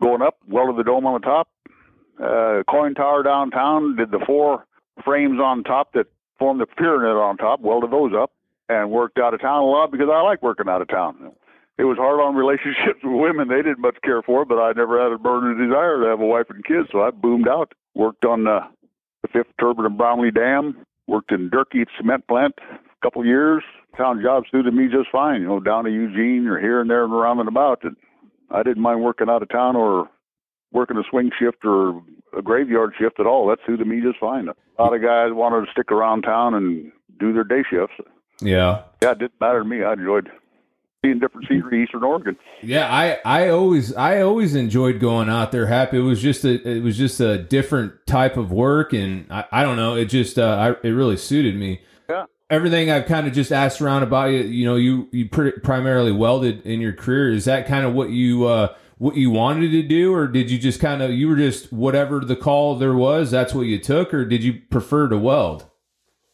going 0.01 0.21
up, 0.21 0.37
welded 0.47 0.77
the 0.77 0.83
dome 0.83 1.05
on 1.05 1.21
the 1.21 1.25
top. 1.25 1.47
Uh, 2.19 2.63
KOIN 2.69 2.95
tower 2.95 3.23
downtown, 3.23 3.95
did 3.95 4.11
the 4.11 4.19
four 4.25 4.65
frames 5.03 5.39
on 5.39 5.63
top 5.63 5.93
that 5.93 6.07
formed 6.41 6.60
the 6.60 6.65
pyramid 6.65 7.12
on 7.12 7.38
top, 7.38 7.62
welded 7.62 7.91
those 7.91 8.13
up, 8.17 8.31
and 8.67 8.89
worked 8.89 9.19
out 9.19 9.36
of 9.36 9.41
town 9.41 9.62
a 9.62 9.65
lot 9.65 9.91
because 9.91 10.10
I 10.12 10.21
like 10.21 10.41
working 10.41 10.67
out 10.67 10.81
of 10.81 10.88
town. 10.88 11.31
It 11.77 11.83
was 11.83 11.98
hard 11.98 12.19
on 12.19 12.36
relationships 12.36 13.00
with 13.03 13.13
women; 13.13 13.48
they 13.48 13.62
didn't 13.62 13.79
much 13.79 13.98
care 14.03 14.24
for, 14.24 14.43
but 14.43 14.55
I 14.55 14.71
never 14.74 15.01
had 15.01 15.12
a 15.12 15.19
burning 15.19 15.63
desire 15.63 16.01
to 16.01 16.07
have 16.07 16.19
a 16.19 16.25
wife 16.25 16.48
and 16.50 16.65
kids, 16.65 16.89
so 16.91 17.03
I 17.03 17.12
boomed 17.12 17.48
out. 17.48 17.74
Worked 17.93 18.25
on 18.25 18.48
uh, 18.48 18.62
the 19.21 19.27
fifth 19.27 19.53
turbine 19.60 19.86
of 19.86 19.98
Brownlee 19.98 20.31
Dam. 20.31 20.83
Worked 21.07 21.31
in 21.31 21.50
Durkee 21.50 21.86
cement 21.95 22.27
plant 22.27 22.55
a 22.71 23.05
couple 23.05 23.24
years. 23.24 23.63
Town 23.95 24.21
jobs 24.24 24.48
suited 24.51 24.74
me 24.74 24.88
just 24.88 25.12
fine. 25.12 25.41
You 25.41 25.48
know, 25.48 25.60
down 25.60 25.83
to 25.83 25.91
Eugene 25.91 26.48
or 26.48 26.60
here 26.60 26.81
and 26.81 26.89
there 26.89 27.03
and 27.03 27.13
around 27.13 27.39
and 27.39 27.50
about. 27.50 27.83
And 27.83 27.95
I 28.50 28.63
didn't 28.63 28.81
mind 28.81 29.03
working 29.03 29.29
out 29.29 29.43
of 29.43 29.50
town 29.50 29.75
or 29.75 30.10
working 30.71 30.98
a 30.98 31.03
swing 31.10 31.29
shift 31.38 31.65
or 31.65 32.01
a 32.38 32.41
graveyard 32.41 32.93
shift 33.00 33.19
at 33.19 33.25
all. 33.25 33.47
That 33.47 33.59
suited 33.65 33.88
me 33.88 34.01
just 34.01 34.19
fine. 34.19 34.47
A 34.50 34.81
lot 34.81 34.95
of 34.95 35.01
guys 35.01 35.31
wanted 35.31 35.65
to 35.65 35.71
stick 35.71 35.91
around 35.91 36.23
town 36.23 36.53
and 36.53 36.91
do 37.19 37.33
their 37.33 37.43
day 37.43 37.63
shifts. 37.69 37.95
Yeah. 38.41 38.83
Yeah, 39.01 39.11
it 39.11 39.19
didn't 39.19 39.39
matter 39.39 39.59
to 39.59 39.65
me. 39.65 39.83
I 39.83 39.93
enjoyed 39.93 40.29
seeing 41.03 41.19
different 41.19 41.47
scenery, 41.47 41.83
Eastern 41.83 42.03
Oregon. 42.03 42.38
Yeah, 42.61 42.93
I, 42.93 43.19
I 43.25 43.50
always 43.50 43.93
I 43.95 44.21
always 44.21 44.55
enjoyed 44.55 45.00
going 45.00 45.29
out 45.29 45.51
there. 45.51 45.67
Happy 45.67 45.97
it 45.97 46.01
was 46.01 46.21
just 46.21 46.43
a 46.45 46.67
it 46.67 46.81
was 46.81 46.97
just 46.97 47.19
a 47.19 47.38
different 47.38 47.93
type 48.05 48.38
of 48.38 48.51
work, 48.51 48.93
and 48.93 49.25
I, 49.31 49.45
I 49.51 49.63
don't 49.63 49.77
know 49.77 49.95
it 49.95 50.05
just 50.05 50.38
uh, 50.38 50.75
I, 50.83 50.88
it 50.88 50.91
really 50.91 51.17
suited 51.17 51.55
me. 51.55 51.81
Yeah. 52.09 52.25
Everything 52.50 52.91
I've 52.91 53.05
kind 53.05 53.27
of 53.27 53.33
just 53.33 53.51
asked 53.51 53.81
around 53.81 54.03
about 54.03 54.25
you, 54.25 54.39
you 54.39 54.65
know, 54.65 54.75
you 54.75 55.07
you 55.11 55.29
pretty, 55.29 55.59
primarily 55.61 56.11
welded 56.11 56.65
in 56.65 56.81
your 56.81 56.93
career. 56.93 57.31
Is 57.31 57.45
that 57.45 57.65
kind 57.65 57.85
of 57.85 57.93
what 57.93 58.09
you 58.09 58.45
uh, 58.45 58.75
what 59.01 59.15
you 59.15 59.31
wanted 59.31 59.72
to 59.72 59.81
do, 59.81 60.13
or 60.13 60.27
did 60.27 60.51
you 60.51 60.60
just 60.60 60.79
kind 60.79 61.01
of 61.01 61.10
you 61.10 61.27
were 61.27 61.36
just 61.36 61.74
whatever 61.74 62.20
the 62.20 62.36
call 62.36 62.75
there 62.75 62.93
was, 62.93 63.31
that's 63.31 63.51
what 63.51 63.63
you 63.63 63.79
took, 63.79 64.13
or 64.13 64.25
did 64.25 64.43
you 64.43 64.62
prefer 64.70 65.08
to 65.08 65.17
weld? 65.17 65.65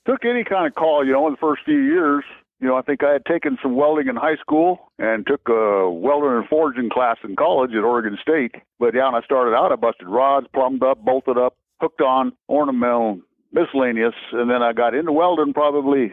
Took 0.06 0.26
any 0.26 0.44
kind 0.44 0.68
of 0.68 0.76
call, 0.76 1.06
you 1.06 1.14
know, 1.14 1.28
in 1.28 1.34
the 1.34 1.38
first 1.38 1.62
few 1.64 1.80
years. 1.80 2.26
You 2.60 2.68
know, 2.68 2.76
I 2.76 2.82
think 2.82 3.06
I 3.06 3.14
had 3.14 3.24
taken 3.24 3.58
some 3.64 3.78
welding 3.78 4.10
in 4.10 4.18
high 4.18 4.36
school 4.36 4.92
and 5.00 5.26
took 5.26 5.48
a 5.48 5.90
welding 5.90 6.40
and 6.40 6.48
forging 6.50 6.90
class 6.90 7.16
in 7.24 7.38
college 7.38 7.72
at 7.72 7.86
Oregon 7.86 8.18
State. 8.22 8.56
But 8.80 8.94
yeah, 8.94 9.06
when 9.06 9.16
I 9.16 9.24
started 9.24 9.56
out, 9.56 9.72
I 9.72 9.78
busted 9.78 10.10
rods, 10.10 10.48
plumbed 10.54 10.84
up, 10.84 11.06
bolted 11.06 11.38
up, 11.38 11.56
hooked 11.80 12.02
on, 12.02 12.34
ornamental, 12.50 13.22
miscellaneous, 13.54 14.16
and 14.34 14.50
then 14.50 14.62
I 14.62 14.74
got 14.74 14.94
into 14.94 15.14
welding 15.14 15.54
probably 15.54 16.12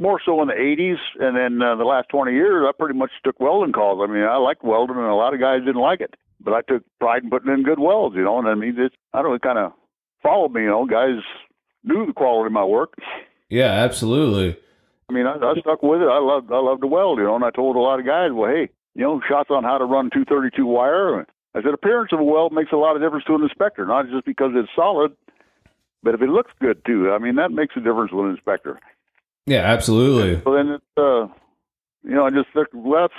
more 0.00 0.20
so 0.24 0.40
in 0.40 0.48
the 0.48 0.54
80s, 0.54 0.98
and 1.20 1.36
then 1.36 1.62
uh, 1.62 1.76
the 1.76 1.84
last 1.84 2.08
20 2.08 2.32
years, 2.32 2.66
I 2.66 2.72
pretty 2.76 2.98
much 2.98 3.10
took 3.22 3.38
welding 3.38 3.72
calls. 3.72 4.00
I 4.02 4.10
mean, 4.10 4.24
I 4.24 4.36
liked 4.36 4.64
welding, 4.64 4.96
and 4.96 5.04
a 5.04 5.14
lot 5.14 5.34
of 5.34 5.40
guys 5.40 5.60
didn't 5.60 5.80
like 5.80 6.00
it, 6.00 6.14
but 6.40 6.54
I 6.54 6.62
took 6.62 6.82
pride 6.98 7.22
in 7.22 7.30
putting 7.30 7.52
in 7.52 7.62
good 7.62 7.78
welds, 7.78 8.16
you 8.16 8.24
know. 8.24 8.38
And 8.38 8.48
I 8.48 8.54
mean, 8.54 8.78
it, 8.78 8.92
I 9.12 9.22
don't 9.22 9.32
know, 9.32 9.38
kind 9.38 9.58
of 9.58 9.72
followed 10.22 10.52
me, 10.52 10.62
you 10.62 10.68
know. 10.68 10.86
Guys 10.86 11.20
knew 11.84 12.06
the 12.06 12.14
quality 12.14 12.46
of 12.46 12.52
my 12.52 12.64
work. 12.64 12.94
Yeah, 13.50 13.70
absolutely. 13.70 14.56
I 15.10 15.12
mean, 15.12 15.26
I, 15.26 15.34
I 15.34 15.54
stuck 15.60 15.82
with 15.82 16.00
it. 16.00 16.08
I 16.08 16.18
loved, 16.18 16.50
I 16.50 16.58
loved 16.60 16.80
to 16.80 16.86
weld, 16.86 17.18
you 17.18 17.24
know. 17.24 17.36
And 17.36 17.44
I 17.44 17.50
told 17.50 17.76
a 17.76 17.80
lot 17.80 18.00
of 18.00 18.06
guys, 18.06 18.30
well, 18.32 18.50
hey, 18.50 18.70
you 18.94 19.02
know, 19.02 19.20
shots 19.28 19.50
on 19.50 19.64
how 19.64 19.76
to 19.76 19.84
run 19.84 20.10
232 20.10 20.64
wire. 20.64 21.26
I 21.54 21.62
said, 21.62 21.74
appearance 21.74 22.12
of 22.12 22.20
a 22.20 22.24
weld 22.24 22.52
makes 22.52 22.72
a 22.72 22.76
lot 22.76 22.96
of 22.96 23.02
difference 23.02 23.24
to 23.26 23.34
an 23.34 23.42
inspector, 23.42 23.84
not 23.84 24.08
just 24.08 24.24
because 24.24 24.52
it's 24.54 24.68
solid, 24.74 25.12
but 26.02 26.14
if 26.14 26.22
it 26.22 26.28
looks 26.28 26.52
good 26.60 26.84
too. 26.86 27.10
I 27.10 27.18
mean, 27.18 27.34
that 27.36 27.50
makes 27.50 27.76
a 27.76 27.80
difference 27.80 28.12
with 28.12 28.26
an 28.26 28.30
inspector. 28.30 28.78
Yeah, 29.46 29.62
absolutely. 29.62 30.42
So 30.44 30.54
then 30.54 30.68
it's, 30.70 30.84
uh, 30.96 31.26
you 32.02 32.14
know, 32.14 32.26
I 32.26 32.30
just 32.30 32.48
think 32.54 32.68
well, 32.72 33.02
that's 33.02 33.14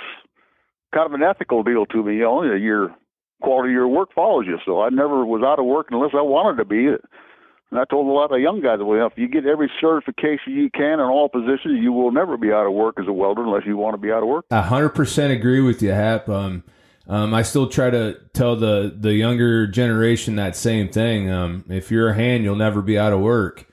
kind 0.94 1.06
of 1.06 1.12
an 1.12 1.22
ethical 1.22 1.62
deal 1.62 1.86
to 1.86 2.02
me. 2.02 2.16
You 2.16 2.22
know, 2.22 2.42
your 2.42 2.94
quality 3.42 3.70
of 3.70 3.74
your 3.74 3.88
work 3.88 4.10
follows 4.14 4.46
you. 4.46 4.58
So 4.64 4.82
I 4.82 4.88
never 4.88 5.24
was 5.24 5.42
out 5.44 5.58
of 5.58 5.66
work 5.66 5.88
unless 5.90 6.12
I 6.14 6.22
wanted 6.22 6.58
to 6.58 6.64
be. 6.64 6.86
And 6.86 7.80
I 7.80 7.84
told 7.86 8.06
a 8.06 8.10
lot 8.10 8.32
of 8.32 8.40
young 8.40 8.60
guys, 8.60 8.78
well, 8.82 9.06
if 9.06 9.14
you 9.16 9.28
get 9.28 9.46
every 9.46 9.70
certification 9.80 10.52
you 10.52 10.70
can 10.70 10.94
in 10.94 11.00
all 11.00 11.28
positions, 11.28 11.80
you 11.80 11.92
will 11.92 12.12
never 12.12 12.36
be 12.36 12.52
out 12.52 12.66
of 12.66 12.72
work 12.72 13.00
as 13.00 13.06
a 13.08 13.12
welder 13.12 13.42
unless 13.42 13.64
you 13.66 13.76
want 13.76 13.94
to 13.94 13.98
be 13.98 14.12
out 14.12 14.22
of 14.22 14.28
work. 14.28 14.44
A 14.50 14.62
hundred 14.62 14.90
percent 14.90 15.32
agree 15.32 15.60
with 15.60 15.82
you, 15.82 15.90
Hap. 15.90 16.28
Um, 16.28 16.64
um, 17.08 17.34
I 17.34 17.42
still 17.42 17.68
try 17.68 17.90
to 17.90 18.18
tell 18.34 18.56
the 18.56 18.94
the 18.94 19.14
younger 19.14 19.66
generation 19.66 20.36
that 20.36 20.54
same 20.54 20.88
thing. 20.88 21.30
Um, 21.30 21.64
if 21.68 21.90
you're 21.90 22.10
a 22.10 22.14
hand, 22.14 22.44
you'll 22.44 22.56
never 22.56 22.82
be 22.82 22.98
out 22.98 23.12
of 23.12 23.20
work. 23.20 23.66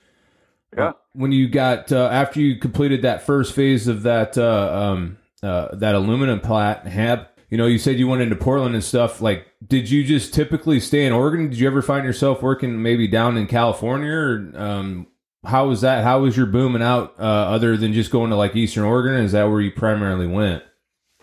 When 1.13 1.31
you 1.31 1.49
got 1.49 1.91
uh, 1.91 2.09
after 2.11 2.39
you 2.39 2.57
completed 2.57 3.01
that 3.01 3.23
first 3.23 3.53
phase 3.55 3.87
of 3.87 4.03
that 4.03 4.37
uh, 4.37 4.93
um, 4.93 5.17
uh, 5.41 5.75
that 5.75 5.95
aluminum 5.95 6.39
plat, 6.39 6.85
Hap, 6.87 7.37
you 7.49 7.57
know, 7.57 7.65
you 7.65 7.79
said 7.79 7.97
you 7.97 8.07
went 8.07 8.21
into 8.21 8.35
Portland 8.35 8.75
and 8.75 8.83
stuff. 8.83 9.21
Like, 9.21 9.47
did 9.65 9.89
you 9.89 10.03
just 10.03 10.33
typically 10.33 10.79
stay 10.79 11.05
in 11.05 11.13
Oregon? 11.13 11.49
Did 11.49 11.59
you 11.59 11.67
ever 11.67 11.81
find 11.81 12.05
yourself 12.05 12.41
working 12.41 12.81
maybe 12.81 13.07
down 13.07 13.37
in 13.37 13.47
California? 13.47 14.11
Or, 14.11 14.51
um, 14.55 15.07
how 15.45 15.67
was 15.67 15.81
that? 15.81 16.03
How 16.03 16.19
was 16.19 16.37
your 16.37 16.45
booming 16.45 16.81
out 16.81 17.15
uh, 17.17 17.23
other 17.23 17.75
than 17.77 17.93
just 17.93 18.11
going 18.11 18.29
to 18.29 18.35
like 18.35 18.55
Eastern 18.55 18.83
Oregon? 18.83 19.13
Is 19.15 19.31
that 19.31 19.49
where 19.49 19.61
you 19.61 19.71
primarily 19.71 20.27
went? 20.27 20.63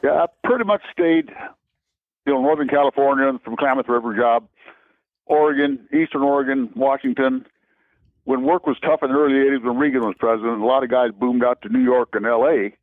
Yeah, 0.02 0.25
I 0.25 0.26
pretty 0.45 0.64
much 0.64 0.83
stayed, 0.93 1.31
you 2.26 2.33
know, 2.33 2.40
Northern 2.40 2.69
California 2.69 3.38
from 3.45 3.57
Klamath 3.57 3.88
River 3.88 4.16
job, 4.16 4.49
Oregon, 5.26 5.87
Eastern 5.93 6.23
Oregon, 6.23 6.71
Washington. 6.75 7.45
When 8.26 8.42
work 8.42 8.66
was 8.66 8.76
tough 8.83 9.04
in 9.04 9.11
the 9.11 9.14
early 9.14 9.35
80s 9.35 9.64
when 9.64 9.78
Reagan 9.78 10.00
was 10.00 10.16
president, 10.18 10.61
a 10.61 10.66
lot 10.66 10.83
of 10.83 10.90
guys 10.90 11.11
boomed 11.16 11.45
out 11.45 11.62
to 11.62 11.68
New 11.68 11.83
York 11.83 12.09
and 12.12 12.26
L.A., 12.26 12.76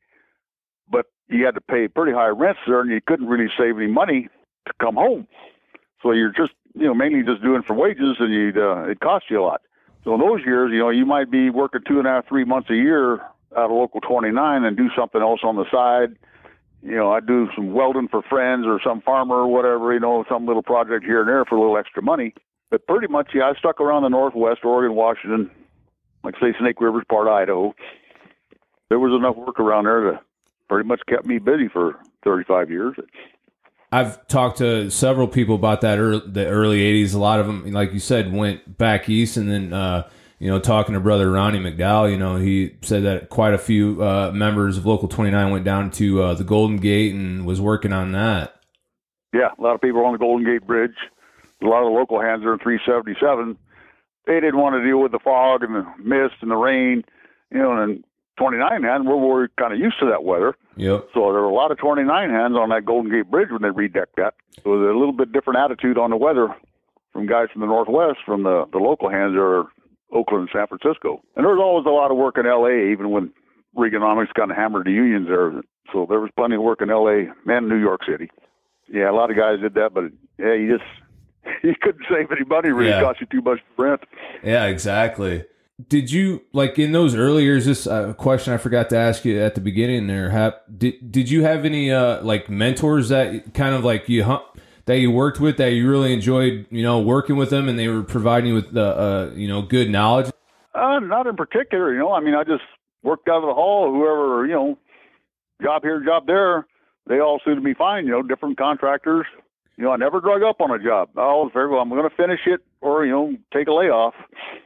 but 0.90 1.08
you 1.28 1.44
had 1.46 1.56
to 1.56 1.62
pay 1.62 1.90
pretty 1.90 2.14
high 2.14 2.30
rents 2.30 2.62
there, 2.66 2.80
and 2.80 2.90
you 2.90 3.02
couldn't 3.06 3.28
really 3.28 3.52
save 3.58 3.76
any 3.76 3.88
money 3.88 4.30
to 4.66 4.74
come 4.80 4.96
home. 4.96 5.28
So 6.02 6.14
you're 6.14 6.32
just, 6.32 6.54
you 6.76 6.86
know, 6.86 6.94
mainly 6.94 7.24
just 7.24 7.44
doing 7.44 7.62
for 7.62 7.74
wages, 7.74 8.16
and 8.20 8.34
you'd, 8.34 8.58
uh, 8.58 8.90
it 8.90 9.02
cost 9.02 9.26
you 9.30 9.42
a 9.42 9.44
lot. 9.44 9.62
So 10.06 10.14
in 10.14 10.22
those 10.22 10.40
years, 10.46 10.72
you 10.72 10.80
know, 10.80 10.90
you 10.90 11.06
might 11.06 11.30
be 11.30 11.50
working 11.50 11.82
two 11.86 12.00
and 12.00 12.08
a 12.08 12.12
half, 12.12 12.28
three 12.30 12.46
months 12.46 12.70
a 12.70 12.76
year 12.76 13.16
out 13.56 13.70
of 13.70 13.72
local 13.72 14.00
29 14.00 14.64
and 14.64 14.78
do 14.78 14.88
something 14.98 15.22
else 15.22 15.42
on 15.44 15.58
the 15.58 15.66
side. 15.70 16.16
You 16.82 16.96
know, 16.96 17.12
I'd 17.12 17.28
do 17.28 17.50
some 17.54 17.74
welding 17.74 18.08
for 18.08 18.22
friends 18.22 18.66
or 18.66 18.80
some 18.82 19.02
farmer 19.02 19.36
or 19.36 19.48
whatever, 19.48 19.94
you 19.94 20.00
know, 20.00 20.24
some 20.30 20.46
little 20.46 20.64
project 20.64 21.04
here 21.04 21.20
and 21.20 21.28
there 21.28 21.44
for 21.44 21.56
a 21.56 21.60
little 21.60 21.78
extra 21.78 22.02
money. 22.02 22.34
But 22.74 22.88
pretty 22.88 23.06
much, 23.06 23.30
yeah, 23.36 23.52
I 23.52 23.60
stuck 23.60 23.80
around 23.80 24.02
the 24.02 24.10
Northwest, 24.10 24.62
Oregon, 24.64 24.96
Washington, 24.96 25.52
like 26.24 26.34
say 26.42 26.56
Snake 26.60 26.82
River's 26.82 27.04
part 27.08 27.28
of 27.28 27.34
Idaho. 27.34 27.76
There 28.90 28.98
was 28.98 29.14
enough 29.14 29.36
work 29.36 29.60
around 29.60 29.84
there 29.84 30.02
to 30.02 30.20
pretty 30.68 30.88
much 30.88 31.02
kept 31.08 31.28
me 31.28 31.38
busy 31.38 31.68
for 31.68 32.00
35 32.24 32.72
years. 32.72 32.96
I've 33.92 34.26
talked 34.26 34.58
to 34.58 34.90
several 34.90 35.28
people 35.28 35.54
about 35.54 35.82
that 35.82 36.00
early, 36.00 36.24
the 36.26 36.48
early 36.48 36.80
80s. 36.80 37.14
A 37.14 37.20
lot 37.20 37.40
of 37.40 37.46
them, 37.46 37.72
like 37.72 37.94
you 37.94 38.00
said, 38.00 38.34
went 38.34 38.76
back 38.76 39.08
east 39.08 39.38
and 39.38 39.52
then, 39.52 39.72
uh, 39.72 40.10
you 40.40 40.50
know, 40.50 40.58
talking 40.58 40.96
to 40.96 41.00
brother 41.00 41.30
Ronnie 41.30 41.60
McDowell, 41.60 42.10
you 42.10 42.18
know, 42.18 42.38
he 42.38 42.76
said 42.82 43.04
that 43.04 43.30
quite 43.30 43.54
a 43.54 43.60
few 43.60 44.04
uh, 44.04 44.32
members 44.34 44.80
of 44.80 44.88
Local 44.88 45.08
29 45.08 45.52
went 45.52 45.64
down 45.64 45.92
to 45.92 46.24
uh, 46.24 46.34
the 46.34 46.44
Golden 46.44 46.78
Gate 46.78 47.14
and 47.14 47.46
was 47.46 47.62
working 47.62 47.94
on 47.94 48.14
that. 48.14 48.56
Yeah, 49.32 49.50
a 49.60 49.62
lot 49.62 49.76
of 49.76 49.82
people 49.82 50.00
were 50.00 50.08
on 50.08 50.14
the 50.14 50.18
Golden 50.18 50.44
Gate 50.44 50.66
Bridge. 50.66 50.96
A 51.64 51.68
lot 51.68 51.84
of 51.84 51.92
the 51.92 51.98
local 51.98 52.22
hands 52.22 52.44
are 52.44 52.54
in 52.54 52.60
377. 52.60 53.58
They 54.26 54.40
didn't 54.40 54.60
want 54.60 54.76
to 54.76 54.84
deal 54.84 55.02
with 55.02 55.12
the 55.12 55.20
fog 55.20 55.64
and 55.64 55.76
the 55.76 55.86
mist 55.98 56.36
and 56.42 56.52
the 56.52 56.56
rain, 56.56 57.04
you 57.52 57.60
know, 57.60 57.82
and 57.82 58.04
29 58.38 58.84
hand, 58.84 59.08
we're, 59.08 59.18
we're 59.18 59.48
kind 59.60 59.74
of 59.74 59.80
used 59.80 60.00
to 60.00 60.08
that 60.08 60.24
weather. 60.24 60.56
Yep. 60.78 61.10
So 61.14 61.32
there 61.32 61.42
were 61.42 61.54
a 61.54 61.54
lot 61.54 61.72
of 61.72 61.78
29 61.78 62.30
hands 62.30 62.56
on 62.58 62.70
that 62.70 62.86
Golden 62.86 63.12
Gate 63.12 63.30
Bridge 63.30 63.50
when 63.52 63.62
they 63.62 63.70
redecked 63.70 64.16
that. 64.18 64.34
So 64.64 64.80
there's 64.80 64.96
a 64.96 64.98
little 64.98 65.14
bit 65.14 65.32
different 65.32 65.60
attitude 65.60 65.98
on 65.98 66.10
the 66.10 66.18
weather 66.18 66.56
from 67.12 67.28
guys 67.28 67.50
from 67.52 67.62
the 67.62 67.68
Northwest, 67.68 68.20
from 68.26 68.44
the, 68.44 68.66
the 68.72 68.80
local 68.80 69.10
hands 69.10 69.36
are 69.38 69.66
Oakland 70.12 70.50
and 70.50 70.50
San 70.52 70.68
Francisco. 70.68 71.22
And 71.36 71.46
there 71.46 71.54
was 71.54 71.62
always 71.62 71.86
a 71.86 71.94
lot 71.94 72.12
of 72.12 72.18
work 72.18 72.38
in 72.38 72.48
L.A., 72.48 72.92
even 72.92 73.12
when 73.12 73.32
Reaganomics 73.78 74.34
kind 74.36 74.52
of 74.52 74.58
hammered 74.58 74.86
the 74.86 74.92
unions 74.92 75.28
there. 75.28 75.62
So 75.92 76.06
there 76.10 76.20
was 76.20 76.32
plenty 76.36 76.56
of 76.56 76.62
work 76.62 76.82
in 76.82 76.90
L.A. 76.90 77.28
and 77.46 77.70
New 77.70 77.78
York 77.78 78.02
City. 78.10 78.30
Yeah, 78.92 79.10
a 79.10 79.14
lot 79.14 79.32
of 79.32 79.38
guys 79.38 79.60
did 79.62 79.76
that, 79.76 79.94
but 79.94 80.06
yeah, 80.38 80.54
you 80.54 80.78
just 80.78 80.90
you 81.64 81.74
couldn't 81.82 82.06
save 82.10 82.32
any 82.32 82.46
money. 82.46 82.70
Really 82.70 82.90
Yeah. 82.92 83.02
cost 83.02 83.22
you 83.22 83.28
too 83.28 83.42
much 83.42 83.60
rent. 83.78 84.02
Yeah, 84.44 84.66
exactly. 84.66 85.46
Did 85.90 86.12
you 86.12 86.44
like 86.54 86.78
in 86.78 86.92
those 86.92 87.16
early 87.16 87.44
years? 87.44 87.66
This 87.66 87.88
uh, 87.88 88.14
question 88.14 88.54
I 88.54 88.58
forgot 88.58 88.90
to 88.92 88.98
ask 88.98 89.26
you 89.26 89.42
at 89.42 89.56
the 89.56 89.62
beginning 89.62 90.08
there. 90.08 90.30
Hap, 90.30 90.62
did 90.78 91.12
did 91.12 91.30
you 91.30 91.44
have 91.44 91.66
any 91.66 91.92
uh, 91.92 92.22
like 92.22 92.50
mentors 92.50 93.10
that 93.10 93.54
kind 93.54 93.74
of 93.74 93.84
like 93.84 94.08
you 94.08 94.24
that 94.86 95.00
you 95.00 95.10
worked 95.10 95.40
with 95.40 95.58
that 95.58 95.72
you 95.72 95.90
really 95.90 96.14
enjoyed? 96.14 96.68
You 96.70 96.84
know, 96.84 97.00
working 97.00 97.38
with 97.38 97.50
them 97.50 97.68
and 97.68 97.78
they 97.78 97.88
were 97.88 98.04
providing 98.04 98.50
you 98.50 98.54
with 98.56 98.72
the 98.72 98.86
uh, 98.86 99.32
you 99.36 99.48
know 99.48 99.64
good 99.64 99.90
knowledge. 99.90 100.32
Uh, 100.76 101.00
not 101.00 101.26
in 101.28 101.36
particular, 101.36 101.92
you 101.92 102.00
know. 102.00 102.14
I 102.14 102.20
mean, 102.20 102.36
I 102.36 102.44
just 102.44 102.64
worked 103.02 103.28
out 103.28 103.38
of 103.44 103.48
the 103.48 103.54
hall. 103.54 103.92
Whoever, 103.92 104.46
you 104.46 104.54
know, 104.54 104.78
job 105.62 105.82
here, 105.82 106.04
job 106.06 106.28
there, 106.28 106.68
they 107.08 107.20
all 107.20 107.40
suited 107.44 107.64
me 107.64 107.74
fine. 107.74 108.06
You 108.06 108.12
know, 108.12 108.22
different 108.22 108.58
contractors. 108.58 109.26
You 109.78 109.86
know, 109.86 109.92
I 109.92 109.96
never 109.98 110.22
drug 110.22 110.44
up 110.44 110.62
on 110.62 110.70
a 110.72 110.78
job. 110.84 111.10
I 111.18 111.22
always 111.22 111.50
figured, 111.52 111.72
well, 111.72 111.80
I'm 111.82 111.90
going 111.90 112.08
to 112.08 112.16
finish 112.16 112.42
it 112.46 112.62
or, 112.82 113.06
you 113.06 113.12
know, 113.12 113.36
take 113.52 113.68
a 113.68 113.74
layoff. 113.74 114.14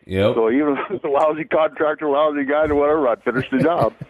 Yep. 0.06 0.36
So 0.36 0.50
even 0.52 0.76
if 0.90 0.92
it's 0.96 1.04
a 1.06 1.08
lousy 1.08 1.46
contractor, 1.46 2.10
lousy 2.10 2.44
guy, 2.44 2.66
or 2.66 2.76
whatever, 2.76 3.08
I'd 3.08 3.24
finish 3.24 3.46
the 3.52 3.60
job. 3.60 3.94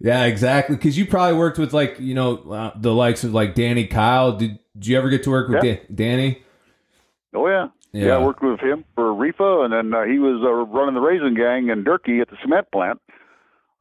Yeah, 0.00 0.26
exactly. 0.26 0.76
Because 0.76 0.96
you 0.96 1.06
probably 1.06 1.36
worked 1.36 1.58
with 1.58 1.72
like 1.74 1.98
you 1.98 2.14
know 2.14 2.36
uh, 2.52 2.70
the 2.76 2.94
likes 2.94 3.24
of 3.24 3.34
like 3.34 3.56
Danny 3.56 3.84
Kyle. 3.84 4.30
Did 4.36 4.60
did 4.74 4.86
you 4.86 4.96
ever 4.96 5.10
get 5.10 5.24
to 5.24 5.30
work 5.30 5.48
with 5.48 5.64
Yeah. 5.64 5.74
Da- 5.74 5.86
Danny? 5.92 6.42
oh, 7.34 7.48
yeah. 7.48 7.66
Yeah, 7.90 8.14
I 8.14 8.24
worked 8.24 8.40
with 8.40 8.60
him 8.60 8.84
for 8.94 9.06
Reefa, 9.06 9.64
and 9.64 9.72
then 9.72 9.92
uh, 9.92 10.04
he 10.04 10.20
was 10.20 10.40
uh, 10.44 10.52
running 10.72 10.94
the 10.94 11.00
Raising 11.00 11.34
Gang 11.34 11.68
in 11.70 11.82
Durkee 11.82 12.20
at 12.20 12.30
the 12.30 12.36
cement 12.42 12.70
plant. 12.70 13.00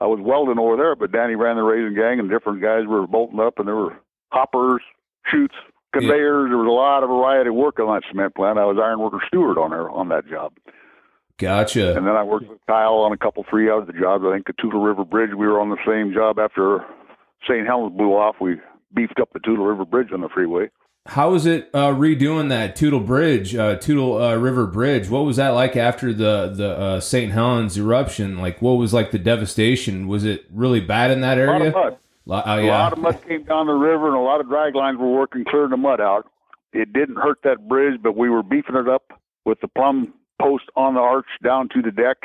I 0.01 0.08
was 0.08 0.18
welding 0.20 0.58
over 0.58 0.75
there, 0.75 0.96
but 0.96 1.12
Danny 1.12 1.36
ran 1.36 1.56
the 1.56 1.62
Raising 1.62 1.94
Gang, 1.94 2.20
and 2.20 2.32
different 2.32 2.63
guys 2.63 2.88
were 2.88 3.06
bolting 3.06 3.39
up, 3.39 3.60
and 3.60 3.68
there 3.68 3.75
were 3.75 3.96
hoppers, 4.32 4.82
chutes, 5.30 5.54
conveyors. 5.94 6.50
There 6.50 6.58
was 6.58 6.67
a 6.67 6.72
lot 6.72 7.03
of 7.03 7.10
variety 7.10 7.50
of 7.50 7.56
work 7.56 7.79
on 7.79 7.88
that 7.94 8.03
cement 8.10 8.36
plant. 8.36 8.58
I 8.60 8.65
was 8.65 8.77
iron 8.82 9.00
worker 9.00 9.22
steward 9.27 9.58
on 9.58 9.72
there 9.72 9.89
on 9.89 10.10
that 10.10 10.27
job, 10.27 10.53
Gotcha. 11.38 11.96
and 11.96 12.06
then 12.08 12.15
I 12.15 12.24
worked 12.24 12.50
with 12.50 12.60
Kyle 12.67 12.96
on 12.96 13.12
a 13.12 13.17
couple 13.17 13.46
three 13.50 13.70
other 13.70 13.91
jobs. 13.94 14.24
I 14.27 14.34
think 14.34 14.48
the 14.48 14.53
Toutle 14.53 14.82
River 14.82 15.06
Bridge. 15.06 15.32
We 15.38 15.48
were 15.48 15.60
on 15.60 15.70
the 15.70 15.77
same 15.86 16.13
job 16.13 16.39
after 16.39 16.79
St. 17.48 17.65
Helens 17.65 17.96
blew 17.96 18.13
off. 18.13 18.36
We 18.41 18.56
beefed 18.94 19.20
up 19.20 19.29
the 19.34 19.39
Toutle 19.39 19.65
River 19.65 19.86
Bridge 19.86 20.12
on 20.13 20.22
the 20.22 20.29
freeway. 20.29 20.70
How 21.06 21.32
was 21.32 21.46
it 21.46 21.70
uh, 21.74 21.94
redoing 21.94 22.50
that 22.50 22.75
Toutle 22.75 23.00
Bridge, 23.00 23.56
uh, 23.56 23.77
Toutle 23.77 24.22
uh, 24.22 24.36
River 24.36 24.67
Bridge? 24.67 25.10
What 25.10 25.24
was 25.24 25.38
that 25.38 25.50
like 25.50 25.77
after 25.77 26.12
the 26.12 26.51
the 26.53 26.77
uh, 26.77 27.00
St. 27.00 27.32
Helens 27.32 27.77
eruption? 27.77 28.38
Like, 28.39 28.62
what 28.62 28.74
was 28.74 28.94
like 28.94 29.12
the 29.12 29.20
devastation? 29.20 30.08
Was 30.10 30.25
it 30.25 30.46
really 30.51 30.82
bad 30.82 31.12
in 31.12 31.22
that 31.22 31.38
area? 31.38 31.74
Of 32.30 32.46
mud. 32.46 32.46
Lo- 32.46 32.54
oh, 32.54 32.60
A 32.60 32.68
lot 32.68 32.94
of 32.94 33.00
mud 33.00 33.28
came 33.28 33.44
down 33.44 33.68
the 33.68 33.74
river, 33.74 34.08
and 34.08 34.16
a 34.16 34.22
lot 34.22 34.42
of 34.42 34.48
drag 34.48 34.76
lines 34.76 34.98
were 34.98 35.12
working 35.12 35.46
clearing 35.46 35.72
the 35.72 35.78
mud 35.78 36.02
out. 36.02 36.30
It 36.74 36.94
didn't 36.94 37.16
hurt 37.16 37.40
that 37.44 37.68
bridge, 37.68 38.02
but 38.02 38.16
we 38.16 38.30
were 38.30 38.44
beefing 38.44 38.76
it 38.76 38.88
up 38.88 39.20
with 39.46 39.60
the 39.62 39.68
plumb 39.68 40.14
post 40.42 40.66
on 40.76 40.94
the 40.94 41.00
arch 41.00 41.28
down 41.44 41.70
to 41.74 41.82
the 41.82 41.92
deck, 41.92 42.18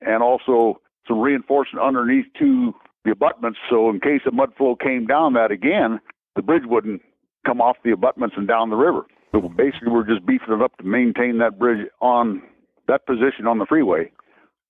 and 0.00 0.22
also 0.22 0.80
some 1.08 1.20
reinforcement 1.20 1.84
underneath 1.84 2.26
to 2.38 2.74
the 3.04 3.12
abutments. 3.12 3.58
So 3.70 3.90
in 3.90 4.00
case 4.00 4.22
the 4.24 4.32
mud 4.32 4.50
flow 4.56 4.76
came 4.76 5.06
down 5.06 5.34
that 5.34 5.50
again, 5.50 6.00
the 6.36 6.42
bridge 6.42 6.64
wouldn't 6.66 7.02
come 7.46 7.60
off 7.60 7.76
the 7.84 7.92
abutments 7.92 8.36
and 8.36 8.48
down 8.48 8.70
the 8.70 8.76
river. 8.76 9.06
So 9.32 9.40
basically, 9.40 9.90
we're 9.90 10.06
just 10.06 10.24
beefing 10.24 10.54
it 10.54 10.62
up 10.62 10.76
to 10.78 10.84
maintain 10.84 11.38
that 11.38 11.58
bridge 11.58 11.86
on 12.00 12.42
that 12.88 13.06
position 13.06 13.46
on 13.46 13.58
the 13.58 13.66
freeway, 13.66 14.10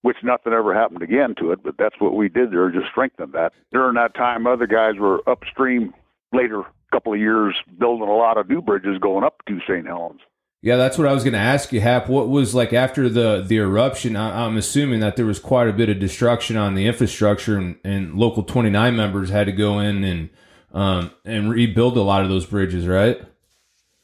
which 0.05 0.19
nothing 0.23 0.53
ever 0.53 0.75
happened 0.75 1.01
again 1.01 1.35
to 1.39 1.51
it. 1.51 1.63
But 1.63 1.79
that's 1.79 1.99
what 1.99 2.15
we 2.15 2.29
did 2.29 2.53
there, 2.53 2.71
just 2.71 2.89
strengthen 2.91 3.31
that. 3.31 3.55
During 3.73 3.95
that 3.95 4.15
time, 4.15 4.47
other 4.47 4.67
guys 4.67 4.97
were 4.99 5.27
upstream 5.27 5.95
later, 6.31 6.63
couple 6.93 7.15
of 7.15 7.19
years, 7.19 7.57
building 7.79 8.07
a 8.07 8.15
lot 8.15 8.37
of 8.37 8.47
new 8.47 8.61
bridges 8.61 8.99
going 8.99 9.25
up 9.25 9.43
to 9.49 9.61
St. 9.67 9.87
Helens. 9.87 10.21
Yeah, 10.61 10.77
that's 10.77 10.99
what 10.99 11.09
I 11.09 11.15
was 11.15 11.25
going 11.25 11.33
to 11.33 11.39
ask 11.39 11.73
you, 11.73 11.81
Hap. 11.81 12.11
What 12.11 12.29
was 12.29 12.55
like 12.55 12.75
after 12.75 13.09
the 13.09 13.43
the 13.47 13.57
eruption? 13.57 14.15
I, 14.15 14.45
am 14.45 14.59
assuming 14.59 15.01
that 15.01 15.17
there 15.17 15.25
was 15.25 15.39
quite 15.39 15.69
a 15.69 15.73
bit 15.73 15.89
of 15.89 15.99
destruction 15.99 16.59
on 16.59 16.75
the 16.75 16.87
infrastructure, 16.87 17.57
and, 17.57 17.77
and 17.83 18.15
local 18.15 18.43
29 18.43 18.95
members 18.95 19.31
had 19.31 19.47
to 19.47 19.53
go 19.53 19.79
in 19.79 20.05
and 20.05 20.31
um, 20.73 21.13
and 21.25 21.51
rebuild 21.51 21.97
a 21.97 22.03
lot 22.03 22.23
of 22.23 22.29
those 22.29 22.45
bridges, 22.45 22.87
right? 22.87 23.21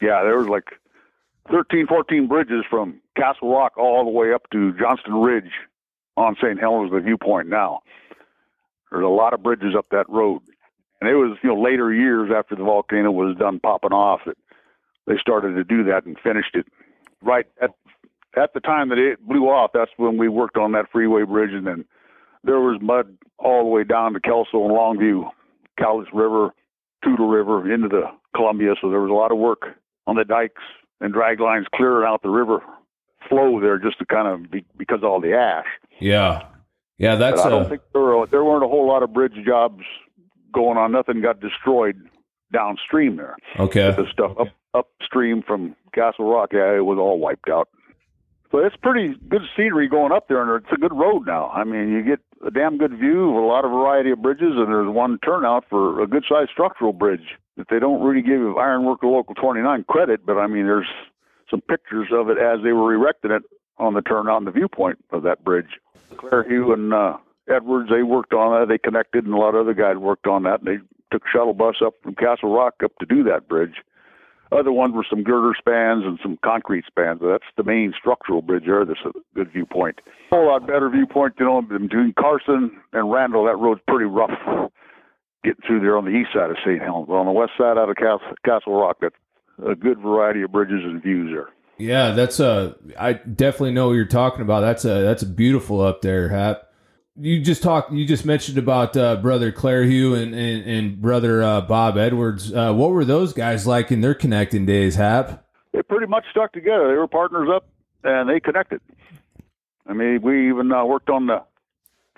Yeah, 0.00 0.22
there 0.22 0.38
was 0.38 0.48
like 0.48 0.64
13, 1.50 1.86
14 1.86 2.26
bridges 2.26 2.64
from 2.70 3.00
Castle 3.16 3.52
Rock 3.52 3.76
all 3.76 4.04
the 4.04 4.10
way 4.10 4.32
up 4.32 4.48
to 4.50 4.72
Johnston 4.78 5.14
Ridge 5.14 5.52
on 6.20 6.36
St. 6.36 6.60
Helens, 6.60 6.92
the 6.92 7.00
viewpoint 7.00 7.48
now. 7.48 7.80
There's 8.90 9.04
a 9.04 9.08
lot 9.08 9.34
of 9.34 9.42
bridges 9.42 9.74
up 9.76 9.86
that 9.90 10.08
road. 10.08 10.42
And 11.00 11.08
it 11.08 11.14
was, 11.14 11.38
you 11.42 11.48
know, 11.48 11.60
later 11.60 11.92
years 11.92 12.30
after 12.36 12.54
the 12.54 12.64
volcano 12.64 13.10
was 13.10 13.36
done 13.38 13.60
popping 13.60 13.92
off 13.92 14.20
that 14.26 14.36
they 15.06 15.14
started 15.18 15.54
to 15.54 15.64
do 15.64 15.84
that 15.84 16.04
and 16.04 16.16
finished 16.22 16.54
it. 16.54 16.66
Right 17.22 17.46
at 17.60 17.70
at 18.36 18.54
the 18.54 18.60
time 18.60 18.90
that 18.90 18.98
it 18.98 19.26
blew 19.26 19.48
off, 19.48 19.72
that's 19.74 19.90
when 19.96 20.16
we 20.16 20.28
worked 20.28 20.56
on 20.56 20.72
that 20.72 20.86
freeway 20.92 21.24
bridge, 21.24 21.50
and 21.52 21.66
then 21.66 21.84
there 22.44 22.60
was 22.60 22.80
mud 22.80 23.16
all 23.38 23.64
the 23.64 23.70
way 23.70 23.82
down 23.82 24.12
to 24.12 24.20
Kelso 24.20 24.64
and 24.64 24.70
Longview, 24.70 25.28
Cowlitz 25.80 26.08
River, 26.12 26.54
Toutle 27.02 27.28
River 27.28 27.72
into 27.72 27.88
the 27.88 28.02
Columbia. 28.36 28.74
So 28.80 28.88
there 28.88 29.00
was 29.00 29.10
a 29.10 29.14
lot 29.14 29.32
of 29.32 29.38
work 29.38 29.62
on 30.06 30.16
the 30.16 30.24
dikes 30.24 30.62
and 31.00 31.12
drag 31.12 31.40
lines 31.40 31.66
clearing 31.74 32.06
out 32.06 32.22
the 32.22 32.30
river 32.30 32.60
flow 33.28 33.60
there 33.60 33.78
just 33.78 33.98
to 33.98 34.06
kind 34.06 34.28
of 34.28 34.50
be, 34.50 34.64
because 34.76 34.98
of 34.98 35.04
all 35.04 35.20
the 35.20 35.34
ash. 35.34 35.66
Yeah, 36.00 36.46
yeah, 36.98 37.16
that's. 37.16 37.42
But 37.42 37.46
I 37.46 37.50
don't 37.50 37.66
a... 37.66 37.68
think 37.68 37.82
there 37.92 38.02
were 38.02 38.26
there 38.26 38.44
weren't 38.44 38.64
a 38.64 38.68
whole 38.68 38.86
lot 38.86 39.02
of 39.02 39.12
bridge 39.12 39.34
jobs 39.46 39.82
going 40.52 40.78
on. 40.78 40.92
Nothing 40.92 41.20
got 41.20 41.40
destroyed 41.40 41.96
downstream 42.52 43.16
there. 43.16 43.36
Okay, 43.58 43.90
the 43.90 44.06
stuff 44.12 44.32
up 44.38 44.48
upstream 44.74 45.42
from 45.42 45.74
Castle 45.92 46.30
Rock, 46.30 46.50
yeah, 46.52 46.76
it 46.76 46.84
was 46.84 46.98
all 46.98 47.18
wiped 47.18 47.48
out. 47.48 47.68
So 48.50 48.58
it's 48.58 48.76
pretty 48.76 49.14
good 49.28 49.42
scenery 49.56 49.88
going 49.88 50.12
up 50.12 50.28
there, 50.28 50.42
and 50.42 50.64
it's 50.64 50.72
a 50.72 50.80
good 50.80 50.92
road 50.92 51.26
now. 51.26 51.50
I 51.50 51.62
mean, 51.62 51.90
you 51.90 52.02
get 52.02 52.18
a 52.44 52.50
damn 52.50 52.78
good 52.78 52.98
view 52.98 53.30
of 53.30 53.36
a 53.36 53.46
lot 53.46 53.64
of 53.64 53.70
variety 53.70 54.10
of 54.10 54.22
bridges, 54.22 54.54
and 54.56 54.66
there's 54.68 54.88
one 54.88 55.18
turnout 55.24 55.64
for 55.70 56.02
a 56.02 56.06
good 56.06 56.24
sized 56.28 56.50
structural 56.50 56.92
bridge 56.92 57.36
that 57.56 57.68
they 57.70 57.78
don't 57.78 58.02
really 58.02 58.22
give 58.22 58.40
Ironworker 58.56 59.04
Local 59.04 59.34
29 59.34 59.84
credit, 59.88 60.26
but 60.26 60.36
I 60.36 60.48
mean, 60.48 60.64
there's 60.64 60.88
some 61.50 61.60
pictures 61.62 62.08
of 62.12 62.30
it 62.30 62.38
as 62.38 62.62
they 62.62 62.72
were 62.72 62.94
erecting 62.94 63.30
it 63.30 63.42
on 63.78 63.94
the 63.94 64.02
turnout 64.02 64.38
and 64.38 64.46
the 64.46 64.52
viewpoint 64.52 64.98
of 65.10 65.22
that 65.22 65.44
bridge. 65.44 65.78
Claire 66.16 66.44
Hugh 66.48 66.72
and 66.72 66.92
uh, 66.92 67.16
Edwards, 67.48 67.90
they 67.90 68.02
worked 68.02 68.32
on 68.32 68.58
that. 68.58 68.68
They 68.68 68.78
connected, 68.78 69.24
and 69.24 69.34
a 69.34 69.36
lot 69.36 69.54
of 69.54 69.62
other 69.62 69.74
guys 69.74 69.96
worked 69.96 70.26
on 70.26 70.42
that. 70.44 70.60
And 70.60 70.68
they 70.68 70.78
took 71.12 71.22
shuttle 71.32 71.54
bus 71.54 71.76
up 71.84 71.94
from 72.02 72.14
Castle 72.14 72.52
Rock 72.52 72.74
up 72.84 72.92
to 73.00 73.06
do 73.06 73.22
that 73.24 73.48
bridge. 73.48 73.76
Other 74.52 74.72
ones 74.72 74.94
were 74.94 75.06
some 75.08 75.22
girder 75.22 75.54
spans 75.56 76.04
and 76.04 76.18
some 76.22 76.36
concrete 76.44 76.84
spans. 76.86 77.20
That's 77.22 77.44
the 77.56 77.62
main 77.62 77.94
structural 77.96 78.42
bridge 78.42 78.64
there. 78.66 78.84
That's 78.84 78.98
a 79.04 79.12
good 79.34 79.52
viewpoint. 79.52 80.00
A 80.32 80.36
whole 80.36 80.48
lot 80.48 80.66
better 80.66 80.90
viewpoint, 80.90 81.34
you 81.38 81.46
know, 81.46 81.62
between 81.62 82.12
Carson 82.18 82.72
and 82.92 83.12
Randle. 83.12 83.44
That 83.44 83.58
road's 83.58 83.80
pretty 83.86 84.06
rough 84.06 84.70
getting 85.44 85.62
through 85.66 85.80
there 85.80 85.96
on 85.96 86.04
the 86.04 86.10
east 86.10 86.30
side 86.34 86.50
of 86.50 86.56
St. 86.64 86.82
Helens. 86.82 87.06
But 87.08 87.14
on 87.14 87.26
the 87.26 87.32
west 87.32 87.52
side 87.56 87.78
out 87.78 87.88
of 87.88 87.96
Castle, 87.96 88.34
Castle 88.44 88.74
Rock, 88.74 88.98
that's 89.00 89.14
a 89.66 89.74
good 89.74 89.98
variety 89.98 90.42
of 90.42 90.52
bridges 90.52 90.82
and 90.84 91.02
views 91.02 91.30
there. 91.32 91.48
Yeah, 91.80 92.10
that's 92.12 92.40
a. 92.40 92.76
I 92.98 93.14
definitely 93.14 93.72
know 93.72 93.88
what 93.88 93.94
you're 93.94 94.04
talking 94.04 94.42
about. 94.42 94.60
That's 94.60 94.84
a 94.84 95.02
that's 95.02 95.22
a 95.22 95.26
beautiful 95.26 95.80
up 95.80 96.02
there, 96.02 96.28
Hap. 96.28 96.68
You 97.16 97.40
just 97.40 97.62
talked. 97.62 97.92
You 97.92 98.06
just 98.06 98.24
mentioned 98.24 98.58
about 98.58 98.96
uh, 98.96 99.16
brother 99.16 99.50
Claire 99.50 99.84
Hugh 99.84 100.14
and 100.14 100.34
and, 100.34 100.64
and 100.64 101.00
brother 101.00 101.42
uh, 101.42 101.62
Bob 101.62 101.96
Edwards. 101.96 102.52
Uh, 102.52 102.72
what 102.74 102.90
were 102.90 103.04
those 103.04 103.32
guys 103.32 103.66
like 103.66 103.90
in 103.90 104.02
their 104.02 104.14
connecting 104.14 104.66
days, 104.66 104.96
Hap? 104.96 105.46
They 105.72 105.82
pretty 105.82 106.06
much 106.06 106.24
stuck 106.30 106.52
together. 106.52 106.88
They 106.88 106.98
were 106.98 107.08
partners 107.08 107.48
up, 107.54 107.66
and 108.04 108.28
they 108.28 108.40
connected. 108.40 108.80
I 109.86 109.94
mean, 109.94 110.20
we 110.22 110.48
even 110.50 110.70
uh, 110.70 110.84
worked 110.84 111.08
on 111.08 111.26
the 111.26 111.42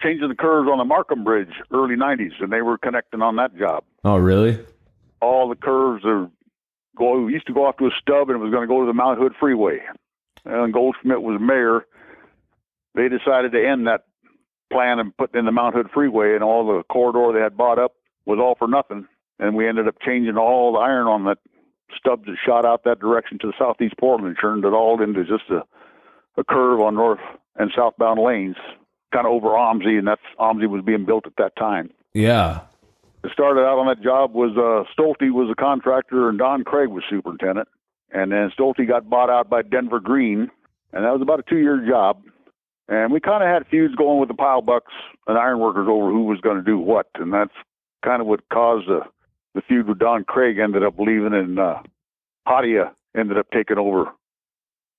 changing 0.03 0.29
the 0.29 0.35
curves 0.35 0.69
on 0.71 0.79
the 0.79 0.85
Marquam 0.85 1.23
Bridge 1.23 1.53
early 1.73 1.95
'90s, 1.95 2.33
and 2.41 2.53
they 2.53 2.63
were 2.63 2.79
connecting 2.79 3.23
on 3.23 3.37
that 3.37 3.57
job. 3.57 3.85
Oh, 4.05 4.17
really? 4.17 4.59
All 5.21 5.49
the 5.49 5.55
curves 5.55 6.05
are 6.05 6.29
go. 6.97 7.27
Used 7.29 7.47
to 7.47 7.53
go 7.53 7.67
off 7.67 7.77
to 7.79 7.87
a 7.87 7.91
stub, 8.01 8.29
and 8.29 8.37
it 8.37 8.43
was 8.43 8.51
going 8.51 8.67
to 8.67 8.73
go 8.73 8.81
to 8.81 8.87
the 8.87 8.95
Mount 8.95 9.19
Hood 9.19 9.33
Freeway. 9.39 9.81
And 10.45 10.73
Goldschmidt 10.73 11.23
was 11.23 11.41
mayor. 11.41 11.87
They 12.95 13.09
decided 13.09 13.53
to 13.53 13.67
end 13.67 13.87
that 13.87 14.05
plan 14.71 14.99
and 14.99 15.17
put 15.17 15.35
in 15.35 15.45
the 15.45 15.53
Mount 15.53 15.75
Hood 15.75 15.89
Freeway, 15.93 16.35
and 16.35 16.43
all 16.43 16.67
the 16.67 16.83
corridor 16.85 17.33
they 17.33 17.43
had 17.43 17.57
bought 17.57 17.79
up 17.79 17.95
was 18.27 18.39
all 18.41 18.55
for 18.59 18.69
nothing. 18.69 19.07
And 19.39 19.57
we 19.57 19.69
ended 19.69 19.89
up 19.89 19.97
changing 20.01 20.37
all 20.37 20.73
the 20.73 20.79
iron 20.79 21.07
on 21.07 21.25
that 21.25 21.39
stubs 21.97 22.27
that 22.27 22.37
shot 22.45 22.65
out 22.65 22.85
that 22.85 23.01
direction 23.01 23.39
to 23.41 23.49
the 23.49 23.53
southeast 23.59 23.95
Portland 23.99 24.29
and 24.29 24.37
turned 24.41 24.65
it 24.65 24.73
all 24.73 25.03
into 25.03 25.25
just 25.25 25.51
a, 25.51 25.65
a 26.37 26.45
curve 26.45 26.81
on 26.81 26.95
north 26.95 27.21
and 27.57 27.71
southbound 27.77 28.21
lanes, 28.21 28.57
kind 29.13 29.27
of 29.27 29.33
over 29.33 29.49
OMSI, 29.49 29.99
and 29.99 30.07
that's 30.07 30.23
OMSI 30.39 30.69
was 30.69 30.85
being 30.85 31.05
built 31.05 31.27
at 31.27 31.37
that 31.37 31.57
time. 31.57 31.91
Yeah. 32.15 32.61
Started 33.33 33.61
out 33.61 33.79
on 33.79 33.87
that 33.87 34.03
job 34.03 34.35
was 34.35 34.51
uh, 34.57 34.83
Stolte 34.99 35.31
was 35.33 35.49
a 35.51 35.55
contractor 35.55 36.29
and 36.29 36.39
Don 36.39 36.65
Craig 36.65 36.89
was 36.89 37.05
superintendent, 37.09 37.69
and 38.11 38.33
then 38.33 38.51
Stolte 38.59 38.87
got 38.87 39.09
bought 39.09 39.31
out 39.31 39.49
by 39.49 39.63
Denver 39.63 40.01
Green, 40.01 40.51
and 40.93 41.05
that 41.05 41.13
was 41.13 41.23
about 41.23 41.39
a 41.39 41.45
two-year 41.45 41.87
job. 41.89 42.21
And 42.89 43.13
we 43.13 43.21
kind 43.21 43.45
of 43.45 43.49
had 43.49 43.67
feuds 43.71 43.95
going 43.95 44.19
with 44.19 44.29
the 44.29 44.35
pile 44.35 44.61
bucks 44.61 44.93
and 45.29 45.39
ironworkers 45.39 45.87
over 45.89 46.11
who 46.11 46.25
was 46.25 46.41
going 46.41 46.57
to 46.57 46.65
do 46.65 46.79
what, 46.79 47.07
and 47.15 47.33
that's 47.33 47.55
kind 48.05 48.21
of 48.21 48.27
what 48.27 48.41
caused 48.53 48.89
the 48.89 49.01
the 49.55 49.63
feud 49.63 49.87
with 49.87 50.01
Don 50.01 50.25
Craig. 50.25 50.59
Ended 50.59 50.83
up 50.83 50.99
leaving, 50.99 51.33
and 51.33 51.61
uh, 51.61 51.81
Hadia 52.49 52.91
ended 53.17 53.39
up 53.39 53.47
taking 53.53 53.79
over 53.79 54.07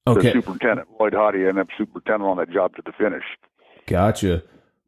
okay. 0.08 0.22
the 0.22 0.32
superintendent. 0.32 0.88
Lloyd 0.98 1.14
Hadia 1.14 1.50
ended 1.50 1.60
up 1.60 1.68
superintendent 1.78 2.24
on 2.30 2.38
that 2.38 2.52
job 2.52 2.76
to 2.78 2.82
the 2.86 2.94
finish. 2.94 3.26
Gotcha. 3.86 4.44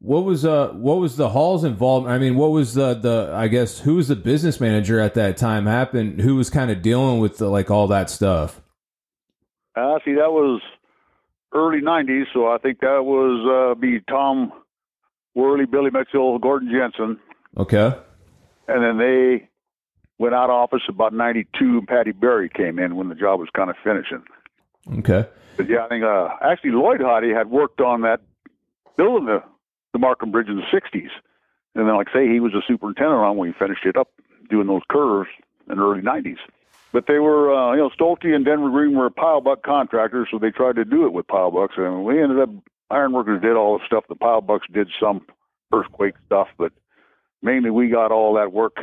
What 0.06 0.24
was 0.24 0.46
uh 0.46 0.68
what 0.74 1.00
was 1.00 1.18
the 1.18 1.30
Hall's 1.30 1.64
involvement? 1.64 2.14
I 2.14 2.20
mean, 2.20 2.36
what 2.36 2.52
was 2.52 2.76
the 2.76 2.94
the 2.94 3.32
I 3.34 3.48
guess 3.48 3.80
who 3.80 3.96
was 3.96 4.08
the 4.08 4.16
business 4.16 4.62
manager 4.62 5.00
at 5.00 5.16
that 5.16 5.36
time? 5.36 5.66
Happened 5.66 6.22
who 6.22 6.36
was 6.36 6.52
kind 6.52 6.70
of 6.70 6.84
dealing 6.84 7.20
with 7.20 7.40
the, 7.40 7.50
like 7.50 7.72
all 7.72 7.88
that 7.88 8.12
stuff? 8.12 8.62
Uh, 9.76 9.98
see, 10.06 10.14
that 10.14 10.32
was 10.32 10.62
early 11.56 11.82
'90s, 11.82 12.26
so 12.34 12.46
I 12.46 12.60
think 12.60 12.82
that 12.82 13.04
was 13.04 13.74
uh, 13.74 13.80
be 13.80 14.00
Tom 14.02 14.54
Worley, 15.34 15.66
Billy 15.66 15.90
Mitchell, 15.90 16.38
Gordon 16.38 16.72
Jensen. 16.72 17.20
Okay. 17.58 17.92
And 18.68 18.84
then 18.84 19.00
they 19.00 19.50
went 20.20 20.36
out 20.36 20.52
of 20.52 20.56
office 20.56 20.84
about 20.88 21.14
'92, 21.14 21.80
and 21.80 21.88
Patty 21.88 22.12
Berry 22.12 22.48
came 22.48 22.78
in 22.78 22.96
when 22.96 23.10
the 23.10 23.16
job 23.16 23.40
was 23.40 23.50
kind 23.56 23.72
of 23.72 23.76
finishing. 23.84 24.24
Okay. 25.00 25.28
But 25.58 25.68
yeah, 25.68 25.86
I 25.86 25.88
think 25.88 26.04
uh, 26.04 26.28
actually 26.44 26.74
Lloyd 26.74 27.00
Hottie 27.00 27.36
had 27.36 27.50
worked 27.50 27.82
on 27.82 28.02
that 28.02 28.22
building 28.98 29.26
the 29.26 29.42
the 29.96 30.00
Marquam 30.00 30.30
Bridge 30.30 30.50
in 30.50 30.58
the 30.58 30.62
60s. 30.64 31.10
And 31.74 31.88
then, 31.88 31.96
like 31.96 32.10
I 32.10 32.20
say, 32.20 32.28
he 32.28 32.42
was 32.42 32.54
a 32.54 32.62
superintendent 32.68 33.16
on 33.16 33.38
when 33.38 33.48
he 33.48 33.58
finished 33.58 33.86
it 33.86 33.96
up, 33.96 34.10
doing 34.50 34.68
those 34.68 34.82
curves 34.90 35.30
in 35.70 35.78
the 35.78 35.82
early 35.82 36.02
90s. 36.02 36.38
But 36.92 37.06
they 37.08 37.20
were, 37.20 37.54
uh, 37.54 37.72
you 37.72 37.78
know, 37.78 37.90
Stolte 37.98 38.36
and 38.36 38.44
Denver 38.44 38.70
Green 38.70 38.94
were 38.94 39.10
pile 39.10 39.40
buck 39.40 39.64
contractors, 39.64 40.28
so 40.30 40.38
they 40.38 40.52
tried 40.52 40.76
to 40.76 40.84
do 40.84 41.06
it 41.06 41.14
with 41.14 41.28
pile 41.28 41.50
bucks. 41.50 41.76
And 41.78 42.04
we 42.04 42.22
ended 42.22 42.40
up, 42.40 42.50
ironworkers 42.90 43.42
did 43.42 43.56
all 43.56 43.78
the 43.78 43.86
stuff. 43.86 44.04
The 44.10 44.16
pile 44.16 44.42
bucks 44.42 44.68
did 44.74 44.90
some 45.00 45.26
earthquake 45.74 46.16
stuff, 46.26 46.50
but 46.58 46.74
mainly 47.42 47.70
we 47.70 47.88
got 47.88 48.12
all 48.12 48.34
that 48.36 48.52
work 48.52 48.76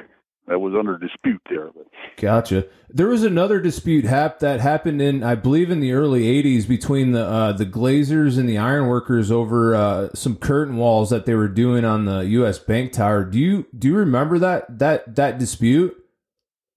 that 0.48 0.59
was 0.59 0.74
under 0.78 0.98
dispute 0.98 1.40
there. 1.48 1.70
But. 1.74 1.87
Gotcha. 2.16 2.66
There 2.90 3.09
was 3.09 3.22
another 3.22 3.61
dispute 3.61 4.05
hap- 4.05 4.40
that 4.40 4.61
happened 4.61 5.00
in, 5.00 5.22
I 5.22 5.35
believe, 5.35 5.70
in 5.70 5.81
the 5.81 5.92
early 5.92 6.24
'80s 6.42 6.66
between 6.68 7.12
the 7.12 7.24
uh, 7.24 7.52
the 7.52 7.66
Glazers 7.66 8.38
and 8.38 8.48
the 8.48 8.59
ironworkers 8.59 9.31
over 9.31 9.74
uh, 9.74 10.09
some 10.14 10.37
curtain 10.37 10.76
walls 10.76 11.11
that 11.11 11.26
they 11.26 11.35
were 11.35 11.48
doing 11.48 11.85
on 11.85 12.05
the 12.05 12.20
U.S. 12.20 12.59
Bank 12.59 12.92
Tower. 12.92 13.24
Do 13.24 13.38
you 13.38 13.66
do 13.76 13.88
you 13.88 13.96
remember 13.96 14.38
that 14.38 14.78
that 14.78 15.14
that 15.16 15.38
dispute? 15.38 15.96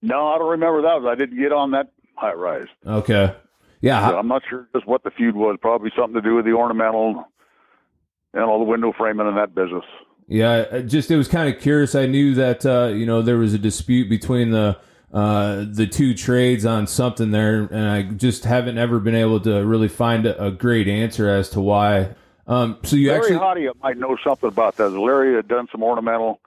No, 0.02 0.28
I 0.28 0.38
don't 0.38 0.50
remember 0.50 0.82
that. 0.82 1.08
I 1.08 1.14
didn't 1.14 1.38
get 1.38 1.52
on 1.52 1.72
that 1.72 1.90
high 2.14 2.32
rise. 2.32 2.68
Okay. 2.86 3.34
Yeah, 3.80 4.08
so 4.08 4.18
I'm 4.18 4.28
not 4.28 4.42
sure 4.48 4.66
just 4.74 4.86
what 4.86 5.04
the 5.04 5.10
feud 5.10 5.36
was. 5.36 5.58
Probably 5.60 5.90
something 5.96 6.14
to 6.14 6.22
do 6.22 6.34
with 6.34 6.44
the 6.44 6.52
ornamental 6.52 7.24
and 8.32 8.42
all 8.42 8.58
the 8.58 8.64
window 8.64 8.92
framing 8.96 9.26
and 9.26 9.36
that 9.36 9.54
business. 9.54 9.84
Yeah, 10.28 10.80
just 10.80 11.10
it 11.10 11.16
was 11.16 11.28
kind 11.28 11.52
of 11.52 11.60
curious. 11.60 11.94
I 11.94 12.06
knew 12.06 12.34
that 12.34 12.66
uh, 12.66 12.86
you 12.86 13.06
know 13.06 13.22
there 13.22 13.38
was 13.38 13.54
a 13.54 13.58
dispute 13.58 14.08
between 14.08 14.50
the 14.50 14.78
uh, 15.12 15.64
the 15.68 15.86
two 15.86 16.14
trades 16.14 16.66
on 16.66 16.86
something 16.86 17.30
there, 17.30 17.62
and 17.70 17.88
I 17.88 18.02
just 18.02 18.44
haven't 18.44 18.76
ever 18.76 18.98
been 18.98 19.14
able 19.14 19.40
to 19.40 19.64
really 19.64 19.88
find 19.88 20.26
a, 20.26 20.46
a 20.46 20.50
great 20.50 20.88
answer 20.88 21.28
as 21.28 21.48
to 21.50 21.60
why. 21.60 22.14
Um, 22.48 22.78
so 22.82 22.96
you 22.96 23.10
Larry 23.10 23.34
actually 23.34 23.38
Hadia 23.38 23.72
might 23.82 23.96
know 23.98 24.16
something 24.22 24.48
about 24.48 24.76
that. 24.76 24.90
Larry 24.90 25.34
had 25.34 25.46
done 25.46 25.68
some 25.70 25.82
ornamental, 25.82 26.40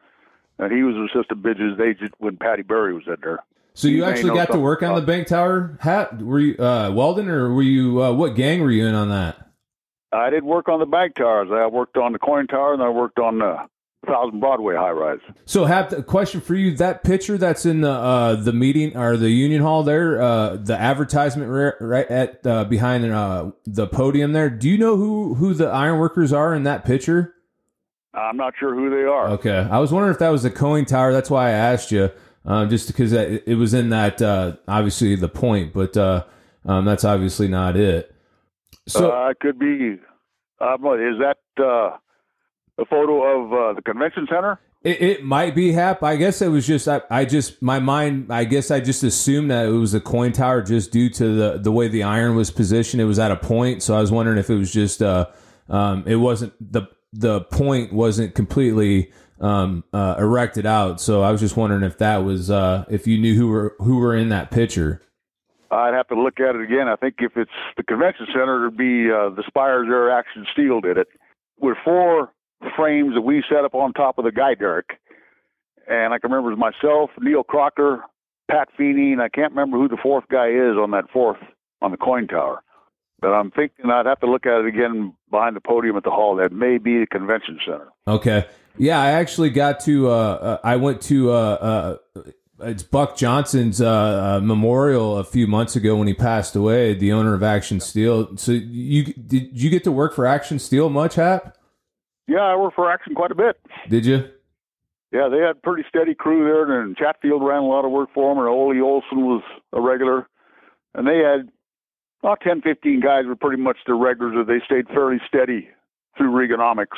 and 0.57 0.71
he 0.71 0.83
was 0.83 0.95
assistant 1.09 1.41
business 1.41 1.79
agent 1.79 2.13
when 2.19 2.35
Patty 2.37 2.63
Berry 2.63 2.93
was 2.93 3.07
in 3.07 3.15
there. 3.21 3.39
So 3.75 3.87
you 3.87 4.03
He 4.03 4.09
actually 4.09 4.35
got 4.35 4.51
to 4.51 4.59
work 4.59 4.83
on 4.83 4.95
the 4.95 5.01
bank 5.01 5.27
tower 5.27 5.77
hat? 5.79 6.21
Were 6.21 6.39
you 6.39 6.57
uh, 6.57 6.91
welding 6.91 7.29
or 7.29 7.53
were 7.53 7.63
you 7.63 8.03
uh, 8.03 8.11
what 8.11 8.35
gang 8.35 8.61
were 8.61 8.71
you 8.71 8.85
in 8.85 8.93
on 8.93 9.07
that? 9.09 9.48
I 10.11 10.29
did 10.29 10.43
work 10.43 10.69
on 10.69 10.79
the 10.79 10.85
bank 10.85 11.15
towers. 11.15 11.49
I 11.51 11.67
worked 11.67 11.97
on 11.97 12.13
the 12.13 12.19
KOIN 12.19 12.47
tower, 12.47 12.73
and 12.73 12.81
I 12.81 12.89
worked 12.89 13.19
on 13.19 13.39
the 13.39 13.57
Thousand 14.07 14.39
Broadway 14.39 14.75
high 14.75 14.91
rise. 14.91 15.19
So, 15.45 15.65
have 15.65 15.91
a 15.91 16.01
question 16.01 16.39
for 16.39 16.55
you: 16.55 16.75
that 16.77 17.03
picture 17.03 17.37
that's 17.37 17.65
in 17.65 17.81
the 17.81 17.91
uh, 17.91 18.35
the 18.35 18.53
meeting 18.53 18.95
or 18.95 19.17
the 19.17 19.29
union 19.29 19.61
hall 19.61 19.83
there, 19.83 20.21
uh, 20.21 20.55
the 20.55 20.79
advertisement 20.79 21.77
right, 21.81 22.07
at 22.09 22.45
uh, 22.47 22.63
behind 22.63 23.05
uh, 23.11 23.51
the 23.65 23.87
podium 23.87 24.31
there. 24.31 24.49
Do 24.49 24.69
you 24.69 24.77
know 24.77 24.95
who 24.95 25.35
who 25.35 25.53
the 25.53 25.67
ironworkers 25.67 26.31
are 26.31 26.55
in 26.55 26.63
that 26.63 26.85
picture? 26.85 27.35
I'm 28.13 28.37
not 28.37 28.53
sure 28.57 28.73
who 28.73 28.89
they 28.89 29.03
are. 29.03 29.29
Okay, 29.31 29.67
I 29.69 29.79
was 29.79 29.91
wondering 29.91 30.13
if 30.13 30.19
that 30.19 30.29
was 30.29 30.43
the 30.43 30.51
KOIN 30.51 30.85
tower. 30.85 31.11
That's 31.11 31.29
why 31.29 31.49
I 31.49 31.51
asked 31.51 31.91
you, 31.91 32.09
um, 32.45 32.69
just 32.69 32.87
because 32.87 33.11
it, 33.11 33.43
it 33.45 33.55
was 33.55 33.73
in 33.73 33.89
that 33.89 34.21
uh, 34.21 34.53
obviously 34.67 35.15
the 35.15 35.29
point, 35.29 35.73
but 35.73 35.97
uh, 35.97 36.23
um, 36.65 36.85
that's 36.85 37.03
obviously 37.03 37.49
not 37.49 37.75
it. 37.75 38.15
So, 38.91 39.11
uh, 39.11 39.29
it 39.29 39.39
could 39.39 39.59
be. 39.59 39.97
What, 40.59 40.99
is 40.99 41.15
that 41.19 41.37
uh, 41.57 41.97
a 42.77 42.85
photo 42.89 43.23
of 43.23 43.53
uh, 43.53 43.73
the 43.73 43.81
convention 43.81 44.27
center? 44.29 44.59
It, 44.81 45.01
it 45.01 45.23
might 45.23 45.55
be 45.55 45.73
Hap. 45.73 46.03
I 46.03 46.15
guess 46.15 46.41
it 46.41 46.47
was 46.47 46.65
just 46.65 46.87
I, 46.87 47.01
I 47.09 47.25
just 47.25 47.61
my 47.61 47.79
mind. 47.79 48.31
I 48.31 48.45
guess 48.45 48.71
I 48.71 48.79
just 48.79 49.03
assumed 49.03 49.51
that 49.51 49.65
it 49.65 49.71
was 49.71 49.93
a 49.93 49.99
KOIN 49.99 50.31
tower 50.31 50.61
just 50.61 50.91
due 50.91 51.09
to 51.09 51.35
the 51.35 51.57
the 51.57 51.71
way 51.71 51.89
the 51.89 52.03
iron 52.03 52.35
was 52.35 52.49
positioned. 52.49 53.01
It 53.01 53.05
was 53.05 53.19
at 53.19 53.29
a 53.31 53.35
point, 53.35 53.83
so 53.83 53.95
I 53.95 53.99
was 53.99 54.11
wondering 54.11 54.37
if 54.37 54.49
it 54.49 54.55
was 54.55 54.71
just 54.71 55.01
uh 55.01 55.27
um 55.67 56.05
it 56.07 56.15
wasn't 56.15 56.53
the 56.59 56.83
the 57.11 57.41
point 57.41 57.91
wasn't 57.91 58.35
completely 58.35 59.11
um 59.41 59.83
uh, 59.91 60.15
erected 60.17 60.65
out. 60.65 61.01
So 61.01 61.23
I 61.23 61.31
was 61.31 61.41
just 61.41 61.57
wondering 61.57 61.83
if 61.83 61.97
that 61.97 62.23
was 62.23 62.49
uh 62.49 62.85
if 62.89 63.05
you 63.05 63.17
knew 63.17 63.35
who 63.35 63.47
were 63.47 63.75
who 63.79 63.97
were 63.97 64.15
in 64.15 64.29
that 64.29 64.49
picture. 64.49 65.01
I'd 65.71 65.93
have 65.93 66.07
to 66.07 66.19
look 66.19 66.39
at 66.39 66.55
it 66.55 66.61
again. 66.61 66.87
I 66.87 66.95
think 66.95 67.15
if 67.19 67.37
it's 67.37 67.51
the 67.77 67.83
convention 67.83 68.27
center, 68.33 68.65
it'd 68.65 68.77
be 68.77 69.11
uh, 69.11 69.29
the 69.29 69.43
Spires 69.47 69.87
Air 69.89 70.11
Action 70.11 70.45
Steel 70.51 70.81
did 70.81 70.97
it 70.97 71.07
with 71.59 71.77
four 71.83 72.31
frames 72.75 73.13
that 73.13 73.21
we 73.21 73.43
set 73.47 73.65
up 73.65 73.75
on 73.75 73.93
top 73.93 74.17
of 74.17 74.25
the 74.25 74.31
guy 74.31 74.55
derrick. 74.55 74.99
And 75.87 76.13
I 76.13 76.19
can 76.19 76.31
remember 76.31 76.51
it 76.51 76.57
was 76.57 76.73
myself, 76.73 77.11
Neil 77.19 77.43
Crocker, 77.43 78.03
Pat 78.49 78.69
Feeney, 78.77 79.11
and 79.11 79.21
I 79.21 79.29
can't 79.29 79.51
remember 79.51 79.77
who 79.77 79.87
the 79.87 79.97
fourth 80.01 80.25
guy 80.29 80.47
is 80.47 80.77
on 80.77 80.91
that 80.91 81.05
fourth 81.11 81.37
on 81.81 81.91
the 81.91 81.97
KOIN 81.97 82.27
tower. 82.27 82.61
But 83.21 83.29
I'm 83.29 83.51
thinking 83.51 83.89
I'd 83.91 84.05
have 84.05 84.19
to 84.21 84.31
look 84.31 84.45
at 84.45 84.61
it 84.61 84.65
again 84.65 85.13
behind 85.29 85.55
the 85.55 85.61
podium 85.61 85.97
at 85.97 86.03
the 86.03 86.09
hall. 86.09 86.35
That 86.37 86.51
may 86.51 86.77
be 86.77 86.99
the 86.99 87.07
convention 87.07 87.59
center. 87.65 87.89
Okay. 88.07 88.45
Yeah, 88.77 88.99
I 89.01 89.11
actually 89.11 89.49
got 89.49 89.81
to. 89.81 90.09
Uh, 90.09 90.11
uh, 90.11 90.57
I 90.63 90.77
went 90.77 91.01
to. 91.03 91.31
Uh, 91.31 91.35
uh, 91.35 92.21
it's 92.61 92.83
Buck 92.83 93.17
Johnson's 93.17 93.81
uh, 93.81 94.37
uh, 94.37 94.39
memorial 94.43 95.17
a 95.17 95.23
few 95.23 95.47
months 95.47 95.75
ago 95.75 95.95
when 95.95 96.07
he 96.07 96.13
passed 96.13 96.55
away. 96.55 96.93
The 96.93 97.11
owner 97.11 97.33
of 97.33 97.43
Action 97.43 97.79
Steel. 97.79 98.35
So 98.37 98.51
you 98.51 99.13
did 99.13 99.49
you 99.59 99.69
get 99.69 99.83
to 99.85 99.91
work 99.91 100.13
for 100.13 100.25
Action 100.25 100.59
Steel 100.59 100.89
much, 100.89 101.15
Hap? 101.15 101.57
Yeah, 102.27 102.41
I 102.41 102.55
worked 102.55 102.75
for 102.75 102.91
Action 102.91 103.15
quite 103.15 103.31
a 103.31 103.35
bit. 103.35 103.59
Did 103.89 104.05
you? 104.05 104.29
Yeah, 105.11 105.27
they 105.29 105.39
had 105.39 105.63
pretty 105.63 105.83
steady 105.89 106.13
crew 106.13 106.43
there, 106.43 106.81
and 106.81 106.95
Chatfield 106.95 107.43
ran 107.43 107.63
a 107.63 107.67
lot 107.67 107.83
of 107.83 107.91
work 107.91 108.09
for 108.13 108.29
them, 108.29 108.37
and 108.37 108.47
Ole 108.47 108.79
Olson 108.83 109.25
was 109.25 109.41
a 109.73 109.81
regular. 109.81 110.27
And 110.93 111.07
they 111.07 111.17
had 111.17 111.49
about 112.21 112.41
10, 112.41 112.61
15 112.61 112.99
guys 112.99 113.25
were 113.25 113.35
pretty 113.35 113.61
much 113.61 113.77
the 113.87 113.95
regulars, 113.95 114.35
and 114.35 114.47
they 114.47 114.63
stayed 114.65 114.87
fairly 114.87 115.17
steady 115.27 115.69
through 116.17 116.31
Reaganomics. 116.31 116.97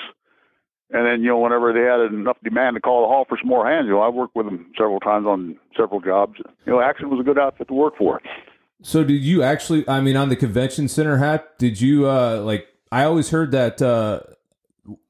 And 0.94 1.06
then, 1.06 1.22
you 1.22 1.30
know, 1.30 1.40
whenever 1.40 1.72
they 1.72 1.82
had 1.82 2.14
enough 2.14 2.38
demand 2.44 2.76
to 2.76 2.82
call 2.82 3.02
the 3.02 3.08
hall 3.08 3.26
for 3.28 3.38
some 3.42 3.48
more 3.48 3.70
hands, 3.70 3.86
you 3.86 3.92
know, 3.92 4.02
I 4.02 4.10
worked 4.10 4.36
with 4.36 4.46
them 4.46 4.72
several 4.78 5.00
times 5.00 5.26
on 5.26 5.58
several 5.78 6.02
jobs. 6.02 6.40
You 6.66 6.74
know, 6.74 6.82
Action 6.82 7.10
was 7.10 7.20
a 7.20 7.24
good 7.24 7.40
outfit 7.40 7.70
to 7.70 7.74
work 7.74 7.98
for. 7.98 8.22
So 8.82 9.04
did 9.04 9.24
you 9.24 9.44
actually? 9.44 9.88
I 9.88 10.02
mean, 10.02 10.18
on 10.18 10.30
the 10.30 10.36
convention 10.36 10.88
center, 10.88 11.18
Hap, 11.18 11.58
did 11.58 11.80
you 11.80 12.10
uh, 12.10 12.42
like? 12.42 12.68
I 12.92 13.04
always 13.04 13.30
heard 13.30 13.52
that. 13.52 13.82
Uh, 13.82 14.22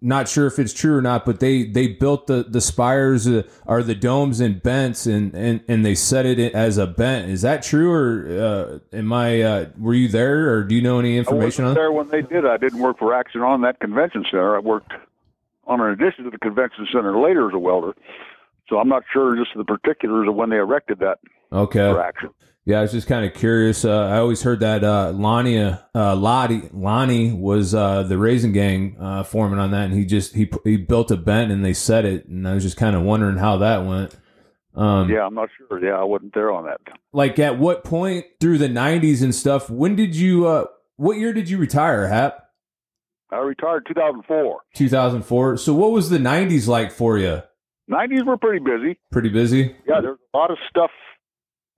not 0.02 0.28
sure 0.28 0.48
if 0.48 0.60
it's 0.60 0.74
true 0.74 0.98
or 0.98 1.02
not, 1.02 1.26
but 1.26 1.40
they 1.40 1.64
they 1.64 1.88
built 1.88 2.28
the 2.28 2.44
the 2.44 2.60
spires 2.60 3.28
uh, 3.28 3.44
or 3.66 3.82
the 3.82 3.96
domes 3.96 4.42
and 4.42 4.62
bents 4.62 5.06
and 5.06 5.34
and 5.34 5.62
and 5.70 5.86
they 5.86 5.96
set 5.96 6.26
it 6.26 6.54
as 6.54 6.78
a 6.78 6.86
bent. 6.86 7.32
Is 7.32 7.42
that 7.44 7.64
true 7.64 7.92
or 7.92 8.82
uh, 8.94 8.96
am 8.96 9.14
I? 9.14 9.42
Uh, 9.42 9.66
were 9.80 9.94
you 9.94 10.10
there 10.10 10.54
or 10.54 10.64
do 10.64 10.76
you 10.76 10.82
know 10.82 11.00
any 11.00 11.16
I 11.16 11.20
information 11.20 11.64
wasn't 11.64 11.68
on? 11.70 11.74
there 11.76 11.92
when 11.92 12.10
they 12.10 12.22
did. 12.22 12.46
I 12.46 12.58
didn't 12.58 12.80
work 12.80 13.00
for 13.00 13.14
Action 13.14 13.42
on 13.42 13.62
that 13.62 13.80
convention 13.80 14.26
center. 14.30 14.58
I 14.58 14.60
worked 14.60 14.92
on 15.72 15.82
an 15.82 15.92
addition 15.92 16.26
to 16.26 16.30
the 16.30 16.38
convention 16.38 16.88
center 16.92 17.20
later 17.20 17.48
as 17.48 17.54
a 17.54 17.60
welder. 17.60 17.94
So 18.70 18.78
I'm 18.78 18.90
not 18.90 19.04
sure 19.12 19.36
just 19.36 19.52
the 19.56 19.66
particulars 19.66 20.28
of 20.28 20.36
when 20.36 20.50
they 20.50 20.58
erected 20.58 21.00
that 21.00 21.20
Okay. 21.52 21.92
Yeah, 22.64 22.78
I 22.78 22.82
was 22.84 22.92
just 22.92 23.08
kind 23.08 23.26
of 23.26 23.34
curious. 23.34 23.84
Uh, 23.84 24.06
I 24.06 24.20
always 24.20 24.44
heard 24.44 24.60
that 24.60 24.84
uh, 24.84 25.12
Lonnie, 25.12 25.58
uh, 25.58 26.16
Lottie, 26.16 26.70
Lonnie 26.72 27.34
was 27.34 27.74
uh, 27.74 28.04
the 28.04 28.18
Raising 28.18 28.52
Gang 28.52 28.98
uh, 29.00 29.24
foreman 29.24 29.58
on 29.58 29.72
that, 29.72 29.86
and 29.86 29.94
he 29.94 30.06
just 30.06 30.36
he 30.36 30.50
he 30.64 30.78
built 30.78 31.10
a 31.10 31.18
bent 31.18 31.52
and 31.52 31.66
they 31.66 31.74
set 31.74 32.06
it, 32.06 32.28
and 32.28 32.48
I 32.48 32.54
was 32.54 32.64
just 32.64 32.78
kind 32.78 32.96
of 32.96 33.02
wondering 33.02 33.38
how 33.38 33.58
that 33.58 33.86
went. 33.86 34.16
Um, 34.76 35.10
Yeah, 35.10 35.26
I'm 35.26 35.34
not 35.34 35.50
sure. 35.58 35.84
Yeah, 35.84 36.00
I 36.00 36.04
wasn't 36.04 36.34
there 36.34 36.52
on 36.52 36.66
that. 36.66 36.80
Like 37.12 37.40
at 37.40 37.58
what 37.58 37.84
point 37.84 38.26
through 38.40 38.60
the 38.60 38.70
'90s 38.70 39.24
and 39.24 39.34
stuff? 39.34 39.70
When 39.70 39.96
did 39.96 40.16
you? 40.16 40.48
Uh, 40.48 40.66
what 40.98 41.18
year 41.18 41.34
did 41.34 41.50
you 41.50 41.58
retire, 41.58 42.08
Hap? 42.08 42.41
I 43.32 43.38
retired 43.38 43.86
2004. 43.88 44.62
2004. 44.76 45.58
So 45.58 45.74
what 45.74 45.92
was 45.92 46.10
the 46.10 46.18
'90s 46.18 46.68
like 46.68 46.92
for 46.92 47.18
you? 47.18 47.42
90s 47.90 48.26
were 48.26 48.38
pretty 48.38 48.64
busy. 48.64 49.00
Pretty 49.12 49.30
busy. 49.30 49.76
Yeah, 49.88 50.02
there's 50.02 50.18
a 50.34 50.38
lot 50.38 50.52
of 50.52 50.58
stuff. 50.70 50.92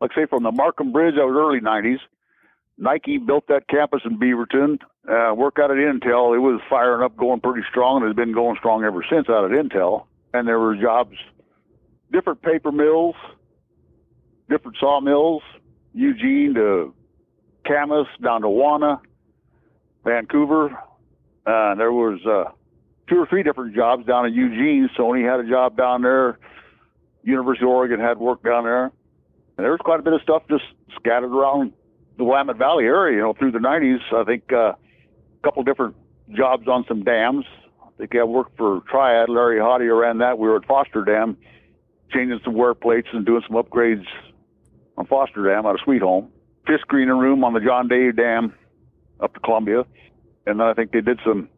Like 0.02 0.12
say 0.16 0.26
from 0.30 0.44
the 0.44 0.52
Marquam 0.52 0.92
Bridge, 0.92 1.16
that 1.16 1.26
was 1.26 1.36
early 1.38 1.60
90s. 1.60 2.00
Nike 2.78 3.18
built 3.18 3.48
that 3.48 3.68
campus 3.68 4.02
in 4.06 4.20
Beaverton. 4.20 4.80
Uh, 5.08 5.34
work 5.36 5.58
out 5.60 5.70
at 5.70 5.78
Intel, 5.78 6.36
it 6.36 6.40
was 6.40 6.62
firing 6.70 7.04
up, 7.04 7.16
going 7.18 7.40
pretty 7.40 7.66
strong, 7.70 7.98
and 8.02 8.08
has 8.08 8.16
been 8.16 8.34
going 8.34 8.56
strong 8.58 8.84
ever 8.84 9.04
since 9.10 9.30
out 9.30 9.46
at 9.46 9.52
Intel. 9.52 10.06
And 10.34 10.48
there 10.48 10.60
were 10.60 10.76
jobs, 10.76 11.16
different 12.12 12.42
paper 12.42 12.72
mills, 12.72 13.16
different 14.50 14.78
sawmills, 14.80 15.44
Eugene 15.94 16.54
to 16.56 16.94
Camas 17.68 18.08
down 18.24 18.42
to 18.42 18.48
Wauna, 18.48 19.00
Vancouver. 20.04 20.78
Uh, 21.46 21.76
there 21.76 21.92
was 21.92 22.20
uh, 22.26 22.52
two 23.10 23.18
or 23.18 23.28
three 23.28 23.44
different 23.44 23.76
jobs 23.76 24.06
down 24.06 24.26
in 24.26 24.34
Eugene. 24.34 24.90
Sony 24.98 25.30
had 25.30 25.46
a 25.46 25.50
job 25.50 25.78
down 25.78 26.02
there. 26.02 26.40
University 27.24 27.66
of 27.66 27.70
Oregon 27.70 28.00
had 28.00 28.18
work 28.18 28.44
down 28.44 28.64
there. 28.64 28.86
And 28.86 29.64
there 29.64 29.72
was 29.72 29.82
quite 29.84 30.00
a 30.00 30.04
bit 30.04 30.14
of 30.14 30.22
stuff 30.22 30.44
just 30.50 30.64
scattered 30.96 31.32
around 31.32 31.74
the 32.18 32.24
Willamette 32.24 32.58
Valley 32.58 32.86
area, 32.86 33.18
you 33.18 33.22
know, 33.22 33.34
through 33.34 33.52
the 33.52 33.60
90s. 33.60 34.00
I 34.14 34.24
think 34.24 34.52
uh, 34.52 34.74
a 34.74 34.78
couple 35.44 35.64
different 35.64 35.96
jobs 36.36 36.68
on 36.68 36.86
some 36.88 37.04
dams. 37.04 37.46
I 37.82 37.90
think 37.98 38.16
I 38.16 38.24
worked 38.24 38.58
for 38.58 38.82
Triad. 38.90 39.30
Larry 39.30 39.60
Hottie 39.60 40.00
ran 40.00 40.20
that. 40.20 40.38
We 40.38 40.48
were 40.48 40.58
at 40.58 40.66
Foster 40.66 41.04
Dam, 41.04 41.38
changing 42.12 42.40
some 42.44 42.56
wear 42.56 42.74
plates 42.74 43.08
and 43.14 43.26
doing 43.26 43.44
some 43.48 43.62
upgrades 43.62 44.06
on 44.98 45.06
Foster 45.06 45.46
Dam 45.48 45.66
out 45.66 45.76
of 45.76 45.82
Sweet 45.84 46.02
Home. 46.02 46.32
Fish 46.66 46.82
screening 46.82 47.18
room 47.18 47.44
on 47.44 47.54
the 47.54 47.60
John 47.60 47.88
Day 47.88 48.12
Dam 48.12 48.54
up 49.20 49.34
to 49.34 49.40
Columbia. 49.42 49.86
And 50.46 50.60
then 50.60 50.68
I 50.68 50.74
think 50.74 50.92
they 50.92 51.02
did 51.02 51.20
some 51.26 51.50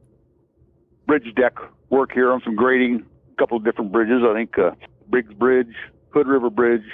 bridge 1.08 1.34
deck 1.36 1.54
work 1.90 2.12
here 2.14 2.32
on 2.32 2.42
some 2.44 2.56
grading, 2.56 3.06
a 3.34 3.36
couple 3.38 3.58
of 3.58 3.64
different 3.64 3.92
bridges. 3.92 4.22
I 4.24 4.34
think 4.34 4.58
uh, 4.58 4.72
Biggs 5.10 5.34
Bridge, 5.34 5.74
Hood 6.10 6.28
River 6.28 6.50
Bridge, 6.50 6.86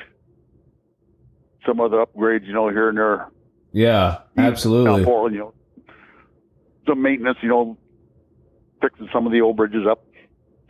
some 1.65 1.80
other 1.80 1.97
upgrades, 1.97 2.45
you 2.45 2.54
know, 2.54 2.69
here 2.69 2.89
and 2.89 2.97
there. 2.97 3.30
Yeah, 3.73 4.19
absolutely. 4.38 5.04
Portland, 5.04 5.36
you 5.36 5.41
know, 5.41 5.54
some 6.88 7.01
maintenance, 7.01 7.38
you 7.41 7.49
know, 7.49 7.77
fixing 8.82 9.10
some 9.13 9.25
of 9.25 9.32
the 9.32 9.41
old 9.41 9.58
bridges 9.58 9.86
up, 9.89 10.06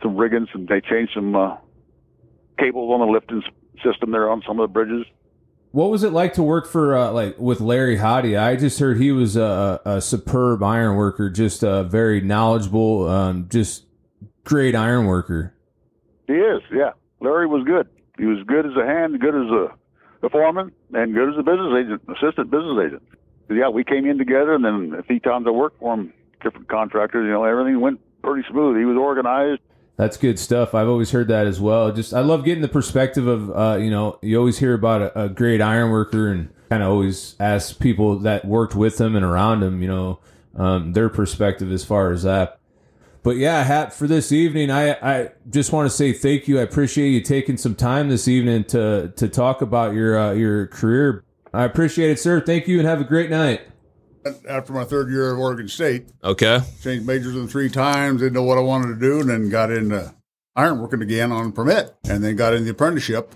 some 0.02 0.16
rigging, 0.16 0.46
some 0.52 0.66
they 0.66 0.80
changed 0.80 1.12
some 1.14 1.34
uh, 1.34 1.56
cables 2.58 2.92
on 2.92 3.00
the 3.06 3.12
lifting 3.12 3.42
system 3.84 4.12
there 4.12 4.30
on 4.30 4.42
some 4.46 4.60
of 4.60 4.68
the 4.68 4.72
bridges. 4.72 5.06
What 5.72 5.90
was 5.90 6.04
it 6.04 6.12
like 6.12 6.34
to 6.34 6.42
work 6.42 6.68
for 6.68 6.94
uh, 6.94 7.10
like 7.12 7.38
with 7.38 7.60
Larry 7.60 7.96
Hottie? 7.96 8.38
I 8.38 8.56
just 8.56 8.78
heard 8.78 8.98
he 8.98 9.10
was 9.10 9.36
a, 9.36 9.80
a 9.86 10.00
superb 10.02 10.62
iron 10.62 10.96
worker, 10.96 11.30
just 11.30 11.62
a 11.62 11.82
very 11.84 12.20
knowledgeable, 12.20 13.08
um, 13.08 13.48
just 13.50 13.86
great 14.44 14.74
iron 14.74 15.06
worker. 15.06 15.54
He 16.26 16.34
is, 16.34 16.60
yeah. 16.70 16.90
Larry 17.20 17.46
was 17.46 17.64
good. 17.64 17.88
He 18.18 18.26
was 18.26 18.44
good 18.46 18.66
as 18.66 18.72
a 18.76 18.84
hand, 18.84 19.18
good 19.18 19.34
as 19.34 19.50
a, 19.50 20.26
a 20.26 20.30
foreman, 20.30 20.72
and 20.92 21.14
good 21.14 21.30
as 21.30 21.38
a 21.38 21.42
business 21.42 21.72
agent, 21.74 22.02
assistant 22.08 22.50
business 22.50 22.76
agent. 22.86 23.02
Yeah, 23.48 23.68
we 23.68 23.82
came 23.82 24.06
in 24.06 24.18
together, 24.18 24.54
and 24.54 24.64
then 24.64 24.98
a 24.98 25.02
few 25.02 25.20
times 25.20 25.46
I 25.46 25.50
worked 25.50 25.80
for 25.80 25.94
him, 25.94 26.12
different 26.42 26.68
contractors. 26.68 27.24
You 27.24 27.32
know, 27.32 27.44
everything 27.44 27.80
went 27.80 28.00
pretty 28.22 28.46
smooth. 28.50 28.78
He 28.78 28.84
was 28.84 28.98
organized. 28.98 29.60
That's 29.96 30.16
good 30.16 30.38
stuff. 30.38 30.74
I've 30.74 30.88
always 30.88 31.10
heard 31.10 31.28
that 31.28 31.46
as 31.46 31.60
well. 31.60 31.92
Just 31.92 32.14
I 32.14 32.20
love 32.20 32.44
getting 32.44 32.62
the 32.62 32.68
perspective 32.68 33.26
of 33.26 33.50
uh, 33.50 33.78
you 33.78 33.90
know 33.90 34.18
you 34.22 34.38
always 34.38 34.58
hear 34.58 34.74
about 34.74 35.02
a, 35.02 35.24
a 35.24 35.28
great 35.28 35.60
iron 35.60 35.90
worker 35.90 36.28
and 36.28 36.48
kind 36.70 36.82
of 36.82 36.90
always 36.90 37.36
ask 37.38 37.78
people 37.78 38.18
that 38.20 38.46
worked 38.46 38.74
with 38.74 38.98
him 38.98 39.14
and 39.14 39.24
around 39.24 39.62
him, 39.62 39.82
you 39.82 39.88
know, 39.88 40.18
um, 40.56 40.94
their 40.94 41.10
perspective 41.10 41.70
as 41.70 41.84
far 41.84 42.10
as 42.12 42.22
that. 42.22 42.58
But 43.22 43.36
yeah, 43.36 43.62
Hap, 43.62 43.92
for 43.92 44.06
this 44.06 44.32
evening, 44.32 44.70
I, 44.70 44.92
I 44.92 45.30
just 45.48 45.70
want 45.70 45.88
to 45.88 45.96
say 45.96 46.12
thank 46.12 46.48
you. 46.48 46.58
I 46.58 46.62
appreciate 46.62 47.10
you 47.10 47.20
taking 47.20 47.56
some 47.56 47.74
time 47.74 48.08
this 48.08 48.26
evening 48.26 48.64
to 48.64 49.12
to 49.16 49.28
talk 49.28 49.62
about 49.62 49.94
your 49.94 50.18
uh, 50.18 50.32
your 50.32 50.66
career. 50.68 51.24
I 51.54 51.64
appreciate 51.64 52.10
it, 52.10 52.18
sir. 52.18 52.40
Thank 52.40 52.66
you, 52.66 52.78
and 52.78 52.88
have 52.88 53.00
a 53.00 53.04
great 53.04 53.30
night. 53.30 53.60
After 54.48 54.72
my 54.72 54.84
third 54.84 55.10
year 55.10 55.32
of 55.32 55.38
Oregon 55.38 55.68
State, 55.68 56.06
Okay. 56.22 56.60
changed 56.82 57.06
majors 57.06 57.34
in 57.36 57.48
three 57.48 57.68
times, 57.68 58.20
didn't 58.20 58.34
know 58.34 58.42
what 58.42 58.58
I 58.58 58.62
wanted 58.62 58.88
to 58.94 59.00
do, 59.00 59.20
and 59.20 59.28
then 59.28 59.48
got 59.48 59.70
into 59.70 60.12
ironworking 60.56 61.02
again 61.02 61.32
on 61.32 61.52
permit, 61.52 61.94
and 62.08 62.22
then 62.22 62.36
got 62.36 62.54
in 62.54 62.64
the 62.64 62.70
apprenticeship. 62.70 63.34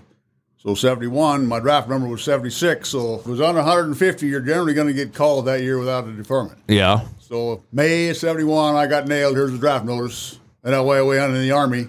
So 0.58 0.74
71, 0.74 1.46
my 1.46 1.60
draft 1.60 1.88
number 1.88 2.08
was 2.08 2.22
76. 2.24 2.88
So 2.88 3.16
if 3.16 3.20
it 3.26 3.30
was 3.30 3.40
under 3.40 3.60
150, 3.60 4.26
you're 4.26 4.40
generally 4.40 4.74
going 4.74 4.88
to 4.88 4.92
get 4.92 5.14
called 5.14 5.44
that 5.46 5.60
year 5.62 5.78
without 5.78 6.08
a 6.08 6.12
deferment. 6.12 6.58
Yeah. 6.66 7.02
So 7.20 7.62
May 7.72 8.08
of 8.08 8.16
71, 8.16 8.74
I 8.74 8.86
got 8.88 9.06
nailed. 9.06 9.36
Here's 9.36 9.52
the 9.52 9.58
draft 9.58 9.84
notice. 9.84 10.38
And 10.64 10.74
I 10.74 10.80
way 10.80 10.98
away 10.98 11.20
under 11.20 11.38
the 11.40 11.52
Army, 11.52 11.88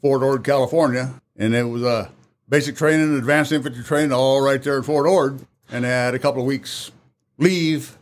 Fort 0.00 0.22
Ord, 0.22 0.42
California. 0.44 1.12
And 1.36 1.54
it 1.54 1.64
was 1.64 1.82
uh, 1.82 2.08
basic 2.48 2.76
training, 2.76 3.14
advanced 3.18 3.52
infantry 3.52 3.84
training, 3.84 4.12
all 4.12 4.40
right 4.40 4.62
there 4.62 4.78
at 4.78 4.86
Fort 4.86 5.06
Ord. 5.06 5.40
And 5.70 5.84
I 5.84 5.90
had 5.90 6.14
a 6.14 6.18
couple 6.18 6.40
of 6.40 6.46
weeks 6.46 6.90
leave 7.36 7.98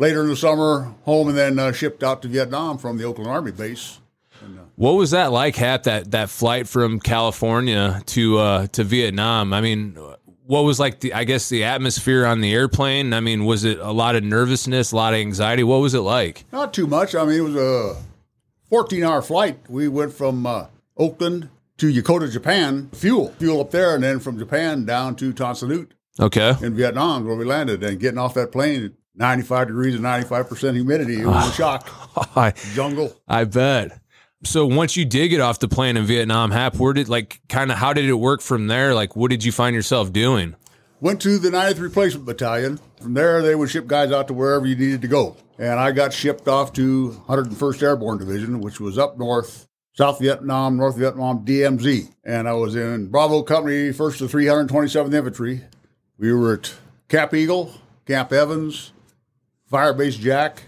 later 0.00 0.22
in 0.22 0.28
the 0.28 0.36
summer, 0.36 0.92
home, 1.04 1.28
and 1.28 1.38
then 1.38 1.58
uh, 1.60 1.70
shipped 1.70 2.02
out 2.02 2.22
to 2.22 2.28
Vietnam 2.28 2.78
from 2.78 2.98
the 2.98 3.04
Oakland 3.04 3.30
Army 3.30 3.52
base. 3.52 4.00
What 4.76 4.92
was 4.92 5.10
that 5.10 5.30
like, 5.30 5.56
Hap? 5.56 5.82
That 5.82 6.10
that 6.12 6.30
flight 6.30 6.66
from 6.66 6.98
California 7.00 8.02
to 8.06 8.38
uh, 8.38 8.66
to 8.68 8.82
Vietnam? 8.82 9.52
I 9.52 9.60
mean, 9.60 9.98
what 10.46 10.62
was 10.62 10.80
like 10.80 11.00
the 11.00 11.12
I 11.12 11.24
guess 11.24 11.50
the 11.50 11.64
atmosphere 11.64 12.24
on 12.24 12.40
the 12.40 12.52
airplane? 12.54 13.12
I 13.12 13.20
mean, 13.20 13.44
was 13.44 13.64
it 13.64 13.78
a 13.78 13.92
lot 13.92 14.16
of 14.16 14.24
nervousness, 14.24 14.92
a 14.92 14.96
lot 14.96 15.12
of 15.12 15.20
anxiety? 15.20 15.62
What 15.62 15.78
was 15.82 15.92
it 15.92 16.00
like? 16.00 16.44
Not 16.50 16.72
too 16.72 16.86
much. 16.86 17.14
I 17.14 17.24
mean, 17.26 17.38
it 17.38 17.42
was 17.42 17.56
a 17.56 17.96
14 18.70 19.04
hour 19.04 19.20
flight. 19.20 19.58
We 19.68 19.86
went 19.88 20.14
from 20.14 20.46
uh, 20.46 20.66
Oakland 20.96 21.50
to 21.76 21.92
Yokota, 21.92 22.30
Japan, 22.32 22.88
fuel, 22.94 23.34
fuel 23.38 23.60
up 23.60 23.70
there, 23.72 23.94
and 23.94 24.02
then 24.02 24.18
from 24.18 24.38
Japan 24.38 24.86
down 24.86 25.14
to 25.16 25.32
Nhut 25.34 25.88
Okay. 26.18 26.54
in 26.62 26.74
Vietnam, 26.74 27.26
where 27.26 27.36
we 27.36 27.44
landed. 27.44 27.82
And 27.84 28.00
getting 28.00 28.18
off 28.18 28.32
that 28.34 28.52
plane 28.52 28.94
95 29.14 29.68
degrees 29.68 29.94
and 29.94 30.04
95% 30.04 30.74
humidity, 30.74 31.20
it 31.20 31.26
was 31.26 31.48
a 31.48 31.52
shock. 31.52 31.88
I, 32.36 32.52
Jungle. 32.74 33.14
I 33.28 33.44
bet. 33.44 34.00
So 34.42 34.66
once 34.66 34.96
you 34.96 35.04
did 35.04 35.28
get 35.28 35.40
off 35.40 35.58
the 35.58 35.68
plane 35.68 35.96
in 35.96 36.04
Vietnam, 36.04 36.50
Hap, 36.50 36.76
where 36.76 36.94
did 36.94 37.08
like 37.08 37.40
kind 37.48 37.70
of 37.70 37.76
how 37.76 37.92
did 37.92 38.06
it 38.06 38.14
work 38.14 38.40
from 38.40 38.68
there? 38.68 38.94
Like, 38.94 39.14
what 39.14 39.30
did 39.30 39.44
you 39.44 39.52
find 39.52 39.74
yourself 39.76 40.12
doing? 40.12 40.56
Went 41.00 41.20
to 41.22 41.38
the 41.38 41.50
90th 41.50 41.80
Replacement 41.80 42.26
Battalion. 42.26 42.78
From 43.00 43.14
there, 43.14 43.42
they 43.42 43.54
would 43.54 43.70
ship 43.70 43.86
guys 43.86 44.12
out 44.12 44.28
to 44.28 44.34
wherever 44.34 44.66
you 44.66 44.76
needed 44.76 45.02
to 45.02 45.08
go. 45.08 45.36
And 45.58 45.78
I 45.80 45.92
got 45.92 46.12
shipped 46.12 46.48
off 46.48 46.72
to 46.74 47.22
101st 47.26 47.82
Airborne 47.82 48.18
Division, 48.18 48.60
which 48.60 48.80
was 48.80 48.98
up 48.98 49.18
north, 49.18 49.66
South 49.94 50.20
Vietnam, 50.20 50.76
North 50.76 50.96
Vietnam, 50.96 51.44
DMZ. 51.44 52.10
And 52.24 52.48
I 52.48 52.52
was 52.52 52.76
in 52.76 53.08
Bravo 53.08 53.42
Company, 53.42 53.90
1st 53.90 54.18
to 54.18 54.24
327th 54.24 55.14
Infantry. 55.14 55.62
We 56.18 56.32
were 56.32 56.54
at 56.54 56.74
Camp 57.08 57.34
Eagle, 57.34 57.74
Camp 58.06 58.32
Evans, 58.32 58.92
Firebase 59.70 60.18
Jack, 60.18 60.64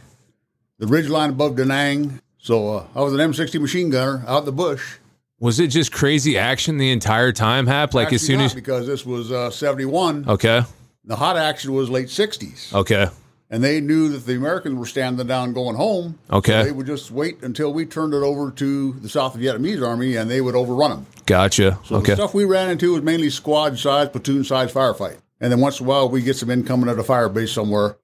the 0.78 0.86
ridge 0.86 1.08
line 1.08 1.30
above 1.30 1.56
Da 1.56 1.64
Nang. 1.64 2.20
So 2.38 2.76
uh, 2.76 2.86
I 2.94 3.00
was 3.00 3.12
an 3.12 3.18
M60 3.18 3.60
machine 3.60 3.90
gunner 3.90 4.24
out 4.26 4.40
in 4.40 4.44
the 4.44 4.52
bush. 4.52 4.98
Was 5.40 5.58
it 5.58 5.68
just 5.68 5.90
crazy 5.90 6.38
action 6.38 6.78
the 6.78 6.92
entire 6.92 7.32
time, 7.32 7.66
Hap? 7.66 7.94
Like 7.94 8.12
as 8.12 8.22
soon 8.22 8.38
not, 8.38 8.46
as 8.46 8.54
because 8.54 8.86
this 8.86 9.04
was 9.04 9.32
uh, 9.32 9.50
71, 9.50 10.28
okay, 10.28 10.62
the 11.04 11.16
hot 11.16 11.36
action 11.36 11.72
was 11.72 11.90
late 11.90 12.06
60s. 12.06 12.72
okay, 12.72 13.08
and 13.50 13.62
they 13.62 13.80
knew 13.80 14.08
that 14.10 14.24
the 14.24 14.36
Americans 14.36 14.78
were 14.78 14.86
standing 14.86 15.26
down 15.26 15.52
going 15.52 15.74
home. 15.74 16.16
Okay. 16.30 16.60
So 16.60 16.64
they 16.64 16.70
would 16.72 16.86
just 16.86 17.10
wait 17.10 17.42
until 17.42 17.72
we 17.72 17.86
turned 17.86 18.14
it 18.14 18.22
over 18.22 18.52
to 18.52 18.92
the 18.92 19.08
South 19.08 19.36
Vietnamese 19.36 19.86
army 19.86 20.14
and 20.14 20.30
they 20.30 20.40
would 20.40 20.54
overrun 20.54 20.90
them. 20.90 21.06
gotcha. 21.26 21.78
So 21.84 21.96
okay, 21.96 22.12
the 22.12 22.16
stuff 22.16 22.34
we 22.34 22.44
ran 22.44 22.70
into 22.70 22.92
was 22.92 23.02
mainly 23.02 23.28
squad 23.28 23.78
size, 23.78 24.10
platoon 24.10 24.44
size 24.44 24.72
firefight. 24.72 25.18
And 25.40 25.50
then 25.50 25.60
once 25.60 25.80
in 25.80 25.86
a 25.86 25.88
while 25.88 26.08
we 26.08 26.22
get 26.22 26.36
some 26.36 26.50
incoming 26.50 26.88
at 26.88 26.98
a 27.00 27.04
fire 27.04 27.28
base 27.28 27.50
somewhere 27.50 27.96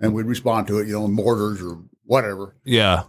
and 0.00 0.12
we'd 0.14 0.26
respond 0.26 0.66
to 0.68 0.78
it, 0.78 0.86
you 0.88 0.94
know, 0.94 1.06
mortars 1.08 1.60
or 1.62 1.78
whatever. 2.04 2.56
yeah. 2.64 3.04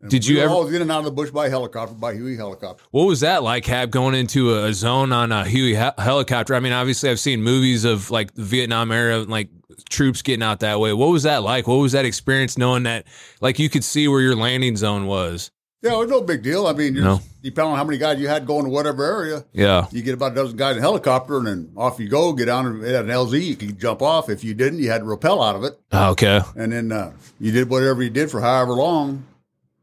And 0.00 0.08
Did 0.12 0.24
we 0.26 0.30
you 0.34 0.36
were 0.38 0.44
ever- 0.44 0.54
always 0.54 0.72
in 0.74 0.80
and 0.82 0.92
out 0.92 1.00
of 1.00 1.06
the 1.06 1.10
bush 1.10 1.30
by 1.30 1.48
helicopter, 1.48 1.92
by 1.92 2.14
Huey 2.14 2.36
helicopter. 2.36 2.84
What 2.92 3.06
was 3.06 3.18
that 3.20 3.42
like, 3.42 3.66
Hap, 3.66 3.90
going 3.90 4.14
into 4.14 4.54
a 4.54 4.72
zone 4.72 5.10
on 5.12 5.32
a 5.32 5.44
Huey 5.44 5.74
he- 5.74 5.90
helicopter? 5.98 6.54
I 6.54 6.60
mean, 6.60 6.72
obviously, 6.72 7.10
I've 7.10 7.18
seen 7.18 7.42
movies 7.42 7.84
of 7.84 8.08
like 8.12 8.32
the 8.34 8.44
Vietnam 8.44 8.92
era, 8.92 9.18
like 9.18 9.48
troops 9.90 10.22
getting 10.22 10.44
out 10.44 10.60
that 10.60 10.78
way. 10.78 10.92
What 10.92 11.08
was 11.10 11.24
that 11.24 11.42
like? 11.42 11.66
What 11.66 11.76
was 11.78 11.90
that 11.92 12.04
experience 12.04 12.56
knowing 12.56 12.84
that, 12.84 13.08
like, 13.40 13.58
you 13.58 13.68
could 13.68 13.82
see 13.82 14.06
where 14.06 14.20
your 14.20 14.36
landing 14.36 14.76
zone 14.76 15.06
was? 15.06 15.50
Yeah, 15.80 15.94
it 15.94 15.98
was 15.98 16.08
no 16.10 16.20
big 16.22 16.42
deal. 16.42 16.66
I 16.66 16.72
mean, 16.72 16.94
No. 16.94 17.16
just, 17.18 17.28
depending 17.42 17.70
on 17.72 17.78
how 17.78 17.84
many 17.84 17.98
guys 17.98 18.18
you 18.18 18.26
had 18.26 18.46
going 18.46 18.64
to 18.64 18.70
whatever 18.70 19.04
area, 19.04 19.44
Yeah. 19.52 19.86
you 19.92 20.02
get 20.02 20.14
about 20.14 20.32
a 20.32 20.34
dozen 20.34 20.56
guys 20.56 20.72
in 20.72 20.78
a 20.78 20.82
helicopter 20.82 21.38
and 21.38 21.46
then 21.46 21.70
off 21.76 22.00
you 22.00 22.08
go, 22.08 22.32
get 22.32 22.46
down 22.46 22.66
and 22.66 22.82
had 22.84 23.04
an 23.04 23.10
LZ, 23.10 23.40
you 23.44 23.54
could 23.54 23.78
jump 23.78 24.02
off. 24.02 24.28
If 24.28 24.42
you 24.42 24.54
didn't, 24.54 24.80
you 24.80 24.90
had 24.90 24.98
to 24.98 25.04
rappel 25.04 25.40
out 25.42 25.54
of 25.54 25.62
it. 25.64 25.78
Okay. 25.94 26.40
and 26.56 26.72
then 26.72 26.90
uh, 26.90 27.12
you 27.38 27.52
did 27.52 27.70
whatever 27.70 28.02
you 28.02 28.10
did 28.10 28.30
for 28.30 28.40
however 28.40 28.72
long. 28.72 29.24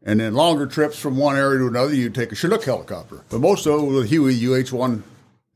And 0.08 0.20
then 0.20 0.36
longer 0.36 0.68
trips 0.68 1.00
from 1.00 1.18
one 1.18 1.36
area 1.36 1.58
to 1.60 1.68
another, 1.68 1.96
you'd 1.96 2.14
take 2.14 2.32
a 2.32 2.36
Chinook 2.36 2.64
helicopter. 2.64 3.22
But 3.30 3.40
most 3.40 3.66
of 3.66 3.82
it 3.82 3.86
was 3.88 4.10
Huey 4.10 4.36
UH 4.36 4.72
1 4.76 5.04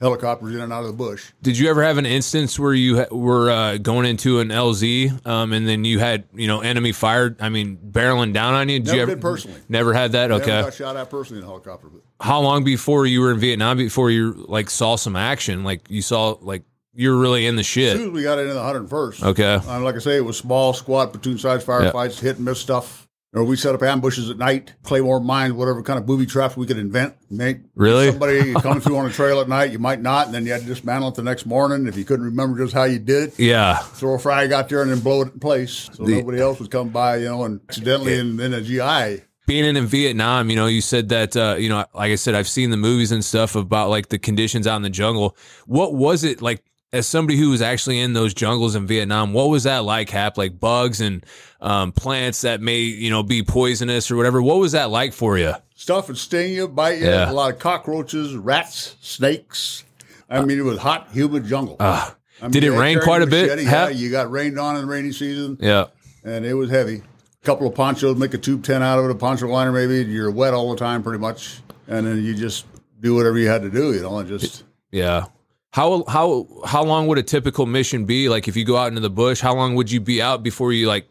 helicopters 0.02 0.56
in 0.56 0.62
and 0.62 0.72
out 0.72 0.82
of 0.82 0.88
the 0.88 0.94
bush. 0.94 1.32
Did 1.42 1.58
you 1.58 1.70
ever 1.70 1.84
have 1.84 1.98
an 1.98 2.06
instance 2.06 2.58
where 2.60 2.74
you 2.74 3.00
ha- 3.00 3.08
were 3.16 3.50
uh, 3.52 3.78
going 3.78 4.06
into 4.06 4.40
an 4.40 4.50
LZ, 4.50 5.26
um, 5.28 5.54
and 5.54 5.68
then 5.68 5.84
you 5.86 6.00
had 6.00 6.26
you 6.34 6.48
know 6.48 6.62
enemy 6.62 6.92
fire? 6.92 7.36
I 7.40 7.50
mean, 7.50 7.78
barreling 7.78 8.34
down 8.34 8.54
on 8.54 8.70
you. 8.70 8.80
Did 8.80 8.86
Never 8.88 8.96
you 8.98 9.02
ever 9.04 9.16
did 9.16 9.22
personally. 9.22 9.60
Never 9.68 9.94
had 9.94 10.14
that. 10.14 10.30
Never 10.30 10.42
Okay. 10.44 10.62
got 10.62 10.74
shot 10.74 10.96
at 10.98 11.10
personally 11.10 11.40
in 11.42 11.46
a 11.46 11.48
helicopter. 11.50 11.88
But 11.90 12.02
How 12.26 12.40
long 12.42 12.64
before 12.64 13.06
you 13.06 13.22
were 13.22 13.32
in 13.32 13.40
Vietnam? 13.40 13.78
Before 13.78 14.10
you 14.12 14.46
like 14.48 14.70
saw 14.70 14.96
some 14.96 15.16
action? 15.16 15.64
Like 15.64 15.90
you 15.90 16.02
saw 16.02 16.38
like 16.42 16.64
you're 16.94 17.18
really 17.18 17.46
in 17.46 17.56
the 17.56 17.62
as 17.62 17.66
shit. 17.66 17.98
soon 17.98 18.08
as 18.08 18.14
we 18.14 18.24
got 18.24 18.40
into 18.40 18.54
the 18.54 18.60
101st, 18.60 19.24
Okay. 19.24 19.54
uh, 19.54 19.80
like 19.82 19.96
I 19.96 20.00
say, 20.00 20.18
it 20.18 20.26
was 20.26 20.38
small, 20.38 20.74
squad, 20.74 21.08
platoon 21.14 21.38
size 21.38 21.64
firefights, 21.64 22.20
hit 22.20 22.38
and 22.38 22.46
miss 22.46 22.60
stuff. 22.60 23.08
Or 23.32 23.44
we 23.44 23.58
set 23.58 23.76
up 23.76 23.84
ambushes 23.84 24.32
at 24.32 24.40
night, 24.40 24.74
claymore 24.82 25.20
mines, 25.20 25.54
whatever 25.54 25.84
kind 25.84 26.00
of 26.00 26.08
booby 26.08 26.26
traps 26.26 26.58
we 26.58 26.66
could 26.66 26.80
invent. 26.80 27.14
Make 27.30 27.58
Really? 27.76 28.10
somebody 28.10 28.54
coming 28.62 28.82
through 28.82 28.98
on 28.98 29.06
a 29.06 29.12
trail 29.12 29.40
at 29.40 29.48
night, 29.48 29.72
you 29.72 29.78
might 29.78 30.02
not, 30.02 30.26
and 30.26 30.34
then 30.34 30.48
you 30.48 30.52
had 30.52 30.62
to 30.62 30.68
dismantle 30.68 31.10
it 31.10 31.16
the 31.16 31.22
next 31.22 31.46
morning. 31.46 31.86
If 31.88 31.96
you 31.96 32.06
couldn't 32.06 32.26
remember 32.26 32.58
just 32.58 32.74
how 32.74 32.86
you 32.86 32.98
did 32.98 33.30
it, 33.30 33.40
Yeah. 33.40 33.78
throw 33.78 34.16
a 34.16 34.20
frag 34.20 34.52
out 34.52 34.68
there 34.70 34.82
and 34.82 34.90
then 34.90 35.00
blow 35.02 35.22
it 35.22 35.34
in 35.34 35.40
place 35.40 35.92
so 35.94 36.06
The- 36.06 36.16
nobody 36.16 36.42
else 36.42 36.60
would 36.60 36.72
come 36.72 36.90
by, 36.90 37.18
you 37.18 37.26
know, 37.26 37.44
and 37.44 37.60
accidentally 37.70 38.18
in, 38.18 38.40
in 38.40 38.52
a 38.52 38.62
GI. 38.62 39.22
being 39.46 39.64
in, 39.66 39.78
in 39.78 39.86
Vietnam, 39.86 40.50
you 40.50 40.56
know, 40.56 40.66
you 40.66 40.82
said 40.82 41.10
that, 41.10 41.38
uh, 41.38 41.56
you 41.60 41.70
know, 41.70 41.86
like 41.94 42.12
I 42.12 42.16
said, 42.16 42.34
I've 42.34 42.48
seen 42.50 42.72
the 42.72 42.78
movies 42.78 43.12
and 43.12 43.24
stuff 43.24 43.56
about 43.56 43.90
like 43.92 44.10
the 44.10 44.18
conditions 44.18 44.66
out 44.66 44.76
in 44.78 44.82
the 44.82 44.90
jungle. 44.90 45.36
What 45.68 45.94
was 45.94 46.24
it 46.24 46.42
like 46.42 46.64
as 46.92 47.08
somebody 47.08 47.38
who 47.38 47.50
was 47.50 47.62
actually 47.62 48.00
in 48.00 48.14
those 48.14 48.34
jungles 48.34 48.76
in 48.76 48.88
Vietnam? 48.88 49.34
What 49.34 49.50
was 49.50 49.64
that 49.64 49.84
like, 49.86 50.10
Hap? 50.10 50.38
Like 50.38 50.60
bugs 50.60 51.02
and 51.02 51.26
um, 51.62 51.92
plants 51.92 52.42
that 52.42 52.62
may, 52.62 52.80
you 52.80 53.10
know, 53.10 53.24
be 53.24 53.44
poisonous 53.44 54.10
or 54.12 54.16
whatever. 54.16 54.42
What 54.42 54.58
was 54.58 54.72
that 54.74 54.90
like 54.90 55.14
for 55.14 55.38
you? 55.38 55.54
Stuff 55.76 56.08
would 56.08 56.18
sting 56.18 56.54
you, 56.54 56.68
bite 56.68 57.00
you. 57.00 57.06
Yeah. 57.06 57.32
A 57.32 57.34
lot 57.34 57.54
of 57.54 57.60
cockroaches, 57.60 58.36
rats, 58.36 58.96
snakes. 59.02 59.84
I 60.30 60.44
mean, 60.44 60.60
it 60.60 60.64
was 60.64 60.78
hot, 60.78 61.08
humid 61.12 61.46
jungle. 61.46 61.78
Uh, 61.80 62.12
I 62.40 62.44
mean, 62.44 62.52
did 62.52 62.64
it 62.64 62.72
rain 62.72 63.00
quite 63.02 63.22
a 63.22 63.28
bit. 63.28 63.62
Yeah, 63.64 63.90
you 63.90 64.12
got 64.12 64.30
rained 64.30 64.60
on 64.60 64.76
in 64.76 64.82
the 64.82 64.88
rainy 64.88 65.12
season, 65.12 65.58
yeah. 65.60 65.86
and 66.24 66.46
it 66.46 66.54
was 66.54 66.70
heavy. 66.70 67.02
A 67.42 67.46
couple 67.46 67.68
of 67.68 67.74
ponchos, 67.74 68.18
make 68.18 68.34
a 68.34 68.38
tube 68.38 68.64
tent 68.64 68.84
out 68.84 69.00
of 69.00 69.06
it, 69.06 69.12
a 69.12 69.16
poncho 69.16 69.48
liner 69.48 69.72
maybe. 69.72 70.04
You're 70.10 70.30
wet 70.30 70.54
all 70.54 70.70
the 70.70 70.78
time, 70.78 71.02
pretty 71.02 71.20
much, 71.20 71.62
and 71.88 72.06
then 72.06 72.24
you 72.24 72.36
just 72.36 72.66
do 73.00 73.16
whatever 73.16 73.38
you 73.38 73.48
had 73.48 73.62
to 73.64 73.70
do, 73.70 73.94
you 73.94 74.02
know, 74.02 74.20
and 74.20 74.30
just 74.30 74.64
Yeah. 74.92 75.26
How 75.72 76.04
how 76.08 76.48
how 76.66 76.84
long 76.84 77.08
would 77.08 77.18
a 77.20 77.24
typical 77.24 77.66
mission 77.66 78.06
be? 78.06 78.28
Like 78.30 78.48
if 78.48 78.56
you 78.56 78.66
go 78.66 78.76
out 78.78 78.88
into 78.88 79.02
the 79.02 79.10
bush, 79.10 79.40
how 79.40 79.54
long 79.56 79.76
would 79.76 79.92
you 79.92 80.02
be 80.02 80.22
out 80.22 80.42
before 80.42 80.74
you 80.74 80.88
like 80.88 81.08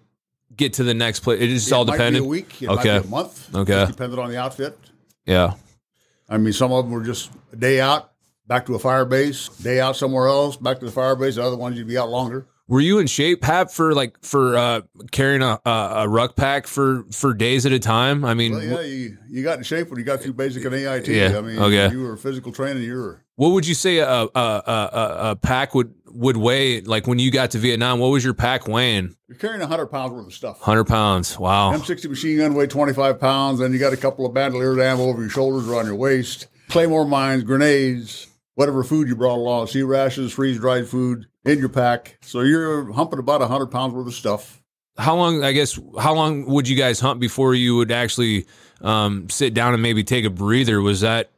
get 0.56 0.72
to 0.74 0.84
the 0.84 0.94
next 0.94 1.20
place? 1.20 1.40
It 1.40 1.46
just 1.48 1.72
all 1.72 1.82
it 1.82 1.86
might 1.88 1.92
depended. 1.96 2.22
A 2.22 2.24
week, 2.24 2.62
it 2.62 2.68
Okay. 2.68 2.96
a 2.96 3.04
month. 3.04 3.54
Okay. 3.54 3.86
Depended 3.86 4.18
on 4.18 4.30
the 4.30 4.36
outfit. 4.36 4.76
Yeah. 5.26 5.54
I 6.28 6.38
mean, 6.38 6.52
some 6.52 6.72
of 6.72 6.84
them 6.84 6.92
were 6.92 7.04
just 7.04 7.30
a 7.52 7.56
day 7.56 7.80
out, 7.80 8.10
back 8.46 8.66
to 8.66 8.74
a 8.74 8.78
fire 8.78 9.04
base, 9.04 9.48
day 9.48 9.80
out 9.80 9.96
somewhere 9.96 10.26
else, 10.26 10.56
back 10.56 10.80
to 10.80 10.86
the 10.86 10.92
fire 10.92 11.14
base. 11.14 11.36
The 11.36 11.44
other 11.44 11.56
ones 11.56 11.78
you'd 11.78 11.86
be 11.86 11.96
out 11.96 12.10
longer. 12.10 12.46
Were 12.68 12.80
you 12.80 12.98
in 12.98 13.06
shape, 13.06 13.44
Hap, 13.44 13.70
for 13.70 13.94
like 13.94 14.22
for 14.22 14.56
uh, 14.56 14.82
carrying 15.10 15.42
a, 15.42 15.58
a 15.64 16.06
ruck 16.06 16.36
pack 16.36 16.66
for 16.66 17.04
for 17.10 17.32
days 17.32 17.64
at 17.64 17.72
a 17.72 17.78
time? 17.78 18.26
I 18.26 18.34
mean, 18.34 18.52
Well, 18.52 18.62
yeah, 18.62 18.80
you, 18.82 19.18
you 19.28 19.42
got 19.42 19.56
in 19.56 19.64
shape 19.64 19.88
when 19.88 19.98
you 19.98 20.04
got 20.04 20.20
through 20.20 20.34
basic 20.34 20.64
and 20.66 20.74
AIT. 20.74 21.08
Yeah, 21.08 21.38
I 21.38 21.40
mean, 21.40 21.58
okay. 21.58 21.90
you 21.90 22.02
were 22.02 22.16
physical 22.18 22.52
training. 22.52 22.82
You 22.82 22.96
were 22.96 23.24
what 23.36 23.52
would 23.52 23.66
you 23.66 23.74
say 23.74 23.98
a 23.98 24.06
a, 24.06 24.28
a 24.34 25.16
a 25.30 25.36
pack 25.36 25.74
would 25.74 25.94
would 26.06 26.36
weigh? 26.36 26.82
Like 26.82 27.06
when 27.06 27.18
you 27.18 27.30
got 27.30 27.52
to 27.52 27.58
Vietnam, 27.58 28.00
what 28.00 28.08
was 28.08 28.22
your 28.22 28.34
pack 28.34 28.68
weighing? 28.68 29.16
you're 29.28 29.38
carrying 29.38 29.66
hundred 29.66 29.86
pounds 29.86 30.12
worth 30.12 30.26
of 30.26 30.34
stuff. 30.34 30.60
Hundred 30.60 30.84
pounds. 30.84 31.38
Wow. 31.38 31.72
M60 31.72 32.10
machine 32.10 32.38
gun 32.38 32.54
weighed 32.54 32.70
25 32.70 33.20
pounds. 33.20 33.60
Then 33.60 33.72
you 33.72 33.78
got 33.78 33.92
a 33.92 33.96
couple 33.96 34.26
of 34.26 34.34
bandoliers 34.34 34.78
ammo 34.78 35.04
over 35.04 35.20
your 35.20 35.30
shoulders 35.30 35.68
or 35.68 35.78
on 35.78 35.86
your 35.86 35.94
waist. 35.94 36.48
Claymore 36.68 37.06
mines, 37.06 37.44
grenades, 37.44 38.26
whatever 38.56 38.82
food 38.82 39.08
you 39.08 39.16
brought 39.16 39.36
along, 39.36 39.68
sea 39.68 39.82
rashes, 39.82 40.32
freeze 40.32 40.58
dried 40.58 40.86
food 40.86 41.26
in 41.48 41.58
your 41.58 41.68
pack. 41.68 42.18
So 42.22 42.40
you're 42.40 42.92
humping 42.92 43.18
about 43.18 43.40
100 43.40 43.66
pounds 43.66 43.94
worth 43.94 44.06
of 44.06 44.14
stuff. 44.14 44.62
how 44.96 45.16
long? 45.16 45.42
I 45.44 45.52
guess 45.52 45.78
how 45.98 46.14
long 46.14 46.46
would 46.46 46.68
you 46.68 46.76
guys 46.76 47.00
hunt 47.00 47.20
before 47.20 47.54
you 47.54 47.76
would 47.76 47.90
actually 47.90 48.46
um, 48.80 49.28
sit 49.30 49.54
down 49.54 49.74
and 49.74 49.82
maybe 49.82 50.04
take 50.04 50.24
a 50.24 50.30
breather? 50.30 50.80
Was 50.80 51.00
that? 51.00 51.30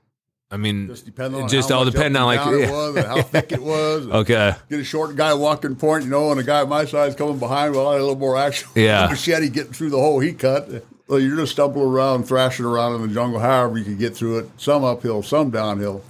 I 0.53 0.57
mean, 0.57 0.89
Just 0.89 1.05
depending 1.07 1.43
on 1.43 1.49
Just 1.49 1.71
all 1.71 1.85
depend 1.85 2.17
on, 2.17 2.25
like- 2.27 2.41
yeah. 2.41 2.67
it 2.67 2.71
was 2.73 2.97
and 2.97 3.07
how 3.07 3.23
thick 3.23 3.53
it 3.53 3.63
was. 3.63 4.07
okay, 4.23 4.53
Get 4.69 4.81
a 4.81 4.85
short 4.85 5.15
guy 5.15 5.33
walking 5.33 5.77
point, 5.77 6.03
you 6.05 6.11
know, 6.11 6.33
and 6.33 6.41
a 6.41 6.43
guy 6.43 6.65
my 6.65 6.85
size 6.87 7.15
coming 7.15 7.39
behind. 7.39 7.71
with 7.71 7.81
a 7.81 7.89
little 7.93 8.17
more 8.17 8.37
action. 8.37 8.69
Yeah. 8.75 9.07
machete 9.11 9.49
getting 9.49 9.73
through 9.73 9.91
the 9.91 9.99
hole 9.99 10.19
he 10.19 10.33
cut. 10.33 10.69
Well, 11.07 11.21
you're 11.21 11.37
just 11.37 11.53
stumbling 11.53 11.87
around, 11.87 12.25
thrashing 12.25 12.65
around 12.67 12.97
in 12.97 13.03
the 13.07 13.15
jungle, 13.15 13.39
however 13.39 13.79
you 13.79 13.85
could 13.85 13.99
get 14.01 14.17
through 14.17 14.39
it. 14.39 14.49
Some 14.57 14.83
uphill, 14.83 15.23
some 15.23 15.51
downhill. 15.51 16.03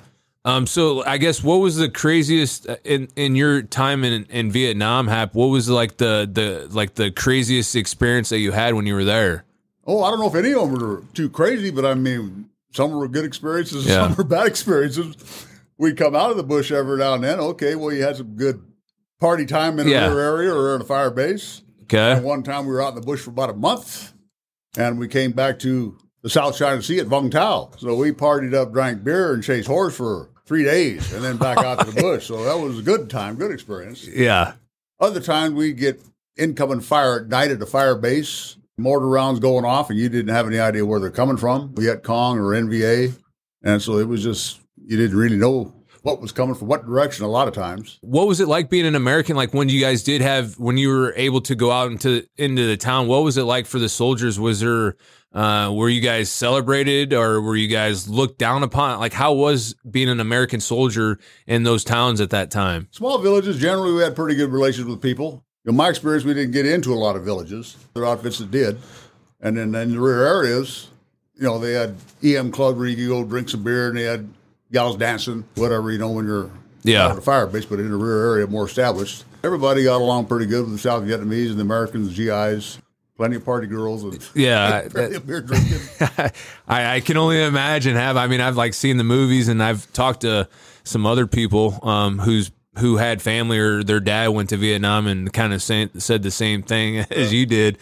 Um, 0.44 0.66
so 0.66 1.04
I 1.04 1.18
guess 1.18 1.42
what 1.44 1.56
was 1.56 1.76
the 1.76 1.90
craziest 1.90 2.66
uh, 2.68 2.76
in 2.84 3.08
in 3.16 3.36
your 3.36 3.60
time 3.62 4.04
in 4.04 4.24
in 4.30 4.50
Vietnam? 4.50 5.06
Hap, 5.06 5.34
what 5.34 5.46
was 5.48 5.68
like 5.68 5.98
the 5.98 6.28
the 6.32 6.66
like 6.74 6.94
the 6.94 7.10
craziest 7.10 7.76
experience 7.76 8.30
that 8.30 8.38
you 8.38 8.52
had 8.52 8.74
when 8.74 8.86
you 8.86 8.94
were 8.94 9.04
there? 9.04 9.44
Oh, 9.86 10.02
I 10.02 10.10
don't 10.10 10.18
know 10.20 10.28
if 10.28 10.34
any 10.34 10.54
of 10.54 10.70
them 10.70 10.80
were 10.80 11.02
too 11.12 11.28
crazy, 11.28 11.70
but 11.70 11.84
I 11.84 11.94
mean, 11.94 12.48
some 12.72 12.90
were 12.92 13.06
good 13.08 13.24
experiences, 13.24 13.86
Yeah. 13.86 14.06
some 14.08 14.14
were 14.16 14.24
bad 14.24 14.46
experiences. 14.46 15.14
We'd 15.76 15.96
come 15.96 16.14
out 16.14 16.30
of 16.30 16.36
the 16.36 16.42
bush 16.42 16.70
every 16.70 16.98
now 16.98 17.14
and 17.14 17.24
then. 17.24 17.38
Okay, 17.40 17.74
well, 17.74 17.92
you 17.92 18.02
had 18.02 18.16
some 18.16 18.36
good 18.36 18.62
party 19.20 19.44
time 19.46 19.78
in 19.78 19.88
a 19.88 19.90
Yeah. 19.90 20.06
area 20.14 20.54
or 20.54 20.74
in 20.76 20.80
a 20.82 20.84
fire 20.84 21.10
base. 21.10 21.62
Okay, 21.84 22.12
And 22.12 22.24
one 22.24 22.42
time 22.42 22.66
we 22.66 22.72
were 22.72 22.80
out 22.82 22.90
in 22.90 22.94
the 22.94 23.00
bush 23.06 23.20
for 23.20 23.30
about 23.30 23.50
a 23.50 23.54
month, 23.54 24.12
and 24.76 24.98
we 24.98 25.08
came 25.08 25.32
back 25.32 25.58
to 25.60 25.98
the 26.22 26.30
South 26.30 26.56
China 26.56 26.82
Sea 26.82 27.00
at 27.00 27.06
Vung 27.06 27.30
Tau. 27.30 27.70
So 27.78 27.94
we 27.94 28.12
partied 28.12 28.54
up, 28.54 28.72
drank 28.72 29.02
beer, 29.04 29.32
and 29.34 29.42
chased 29.42 29.68
horse 29.68 29.96
for 29.96 30.28
three 30.46 30.64
days, 30.64 31.12
and 31.12 31.24
then 31.24 31.36
back 31.36 31.58
out 31.58 31.80
to 31.80 31.90
the 31.90 32.00
bush. 32.02 32.26
So 32.26 32.44
that 32.44 32.58
was 32.58 32.78
a 32.78 32.82
good 32.82 33.08
time, 33.08 33.36
good 33.36 33.52
experience. 33.52 34.06
yeah, 34.06 34.54
Other 34.98 35.20
times 35.20 35.54
we 35.54 35.72
get 35.72 36.00
incoming 36.36 36.80
fire 36.80 37.20
at 37.20 37.28
night 37.28 37.50
at 37.50 37.58
the 37.58 37.66
fire 37.66 37.94
base, 37.94 38.56
mortar 38.76 39.06
rounds 39.08 39.40
going 39.40 39.64
off, 39.64 39.90
and 39.90 39.98
you 39.98 40.08
didn't 40.08 40.34
have 40.34 40.46
any 40.46 40.58
idea 40.58 40.84
where 40.84 40.98
they're 41.00 41.10
coming 41.10 41.36
from, 41.36 41.74
Viet 41.74 42.02
Cong 42.02 42.38
or 42.38 42.50
NVA, 42.52 43.14
and 43.62 43.80
so 43.80 43.98
it 43.98 44.08
was 44.08 44.22
just 44.22 44.60
you 44.84 44.96
didn't 44.96 45.16
really 45.16 45.36
know 45.36 45.72
what 46.02 46.20
was 46.20 46.32
coming 46.32 46.54
from 46.54 46.68
what 46.68 46.86
direction. 46.86 47.24
A 47.24 47.28
lot 47.28 47.48
of 47.48 47.54
times. 47.54 47.98
what 48.02 48.26
was 48.26 48.40
it 48.40 48.48
like 48.48 48.70
being 48.70 48.86
an 48.86 48.94
American? 48.94 49.36
Like 49.36 49.52
when 49.52 49.68
you 49.68 49.80
guys 49.80 50.02
did 50.02 50.20
have 50.20 50.58
when 50.58 50.76
you 50.76 50.88
were 50.88 51.12
able 51.16 51.40
to 51.42 51.54
go 51.54 51.70
out 51.70 51.90
into 51.90 52.26
into 52.36 52.66
the 52.66 52.76
town. 52.76 53.06
What 53.06 53.22
was 53.22 53.36
it 53.36 53.44
like 53.44 53.66
for 53.66 53.78
the 53.78 53.88
soldiers? 53.88 54.38
Was 54.38 54.60
there 54.60 54.96
uh, 55.32 55.70
were 55.72 55.88
you 55.88 56.00
guys 56.00 56.30
celebrated 56.30 57.12
or 57.12 57.40
were 57.40 57.54
you 57.56 57.68
guys 57.68 58.08
looked 58.08 58.38
down 58.38 58.62
upon? 58.62 58.98
Like 58.98 59.12
how 59.12 59.32
was 59.32 59.74
being 59.88 60.08
an 60.08 60.20
American 60.20 60.60
soldier 60.60 61.18
in 61.46 61.62
those 61.62 61.84
towns 61.84 62.20
at 62.20 62.30
that 62.30 62.50
time? 62.50 62.88
Small 62.90 63.18
villages, 63.18 63.58
generally, 63.58 63.92
we 63.92 64.02
had 64.02 64.16
pretty 64.16 64.34
good 64.34 64.50
relations 64.50 64.86
with 64.86 65.00
people. 65.00 65.44
In 65.66 65.76
my 65.76 65.88
experience, 65.88 66.24
we 66.24 66.34
didn't 66.34 66.52
get 66.52 66.66
into 66.66 66.92
a 66.92 66.96
lot 66.96 67.16
of 67.16 67.24
villages. 67.24 67.76
There 67.94 68.02
are 68.02 68.06
outfits 68.06 68.38
that 68.38 68.50
did. 68.50 68.80
And 69.40 69.56
then 69.56 69.74
in 69.74 69.92
the 69.92 70.00
rear 70.00 70.26
areas, 70.26 70.88
you 71.36 71.44
know, 71.44 71.58
they 71.58 71.74
had 71.74 71.96
EM 72.22 72.50
clubs 72.50 72.78
where 72.78 72.88
you 72.88 72.96
could 72.96 73.08
go 73.08 73.24
drink 73.24 73.48
some 73.50 73.62
beer 73.62 73.88
and 73.88 73.96
they 73.96 74.02
had 74.02 74.28
gals 74.72 74.96
dancing, 74.96 75.44
whatever, 75.56 75.90
you 75.90 75.98
know, 75.98 76.10
when 76.10 76.26
you're 76.26 76.50
Yeah. 76.82 77.08
at 77.08 77.16
the 77.16 77.20
fire 77.22 77.46
base, 77.46 77.64
but 77.64 77.78
in 77.80 77.90
the 77.90 77.96
rear 77.96 78.32
area, 78.34 78.46
more 78.46 78.66
established. 78.66 79.24
Everybody 79.42 79.84
got 79.84 80.00
along 80.00 80.26
pretty 80.26 80.46
good 80.46 80.62
with 80.64 80.72
the 80.72 80.78
South 80.78 81.02
Vietnamese 81.04 81.48
and 81.50 81.58
the 81.58 81.62
Americans, 81.62 82.08
the 82.14 82.26
GIs, 82.26 82.78
plenty 83.16 83.36
of 83.36 83.44
party 83.44 83.66
girls 83.66 84.02
and 84.04 84.18
Yeah, 84.34 84.86
plenty 84.90 85.16
of 85.16 85.26
beer 85.26 85.40
drinking. 85.40 85.78
I, 86.68 86.96
I 86.96 87.00
can 87.00 87.16
only 87.16 87.42
imagine. 87.42 87.96
Have 87.96 88.16
I 88.16 88.26
mean, 88.26 88.40
I've 88.40 88.56
like 88.56 88.74
seen 88.74 88.96
the 88.96 89.04
movies, 89.04 89.48
and 89.48 89.62
I've 89.62 89.90
talked 89.92 90.22
to 90.22 90.48
some 90.84 91.06
other 91.06 91.26
people 91.26 91.78
um, 91.86 92.18
who's 92.18 92.50
who 92.78 92.96
had 92.98 93.20
family 93.20 93.58
or 93.58 93.82
their 93.82 93.98
dad 94.00 94.28
went 94.28 94.48
to 94.50 94.56
Vietnam 94.56 95.06
and 95.06 95.32
kind 95.32 95.52
of 95.52 95.60
say, 95.62 95.88
said 95.98 96.22
the 96.22 96.30
same 96.30 96.62
thing 96.62 96.98
as 97.10 97.32
you 97.32 97.44
did. 97.44 97.78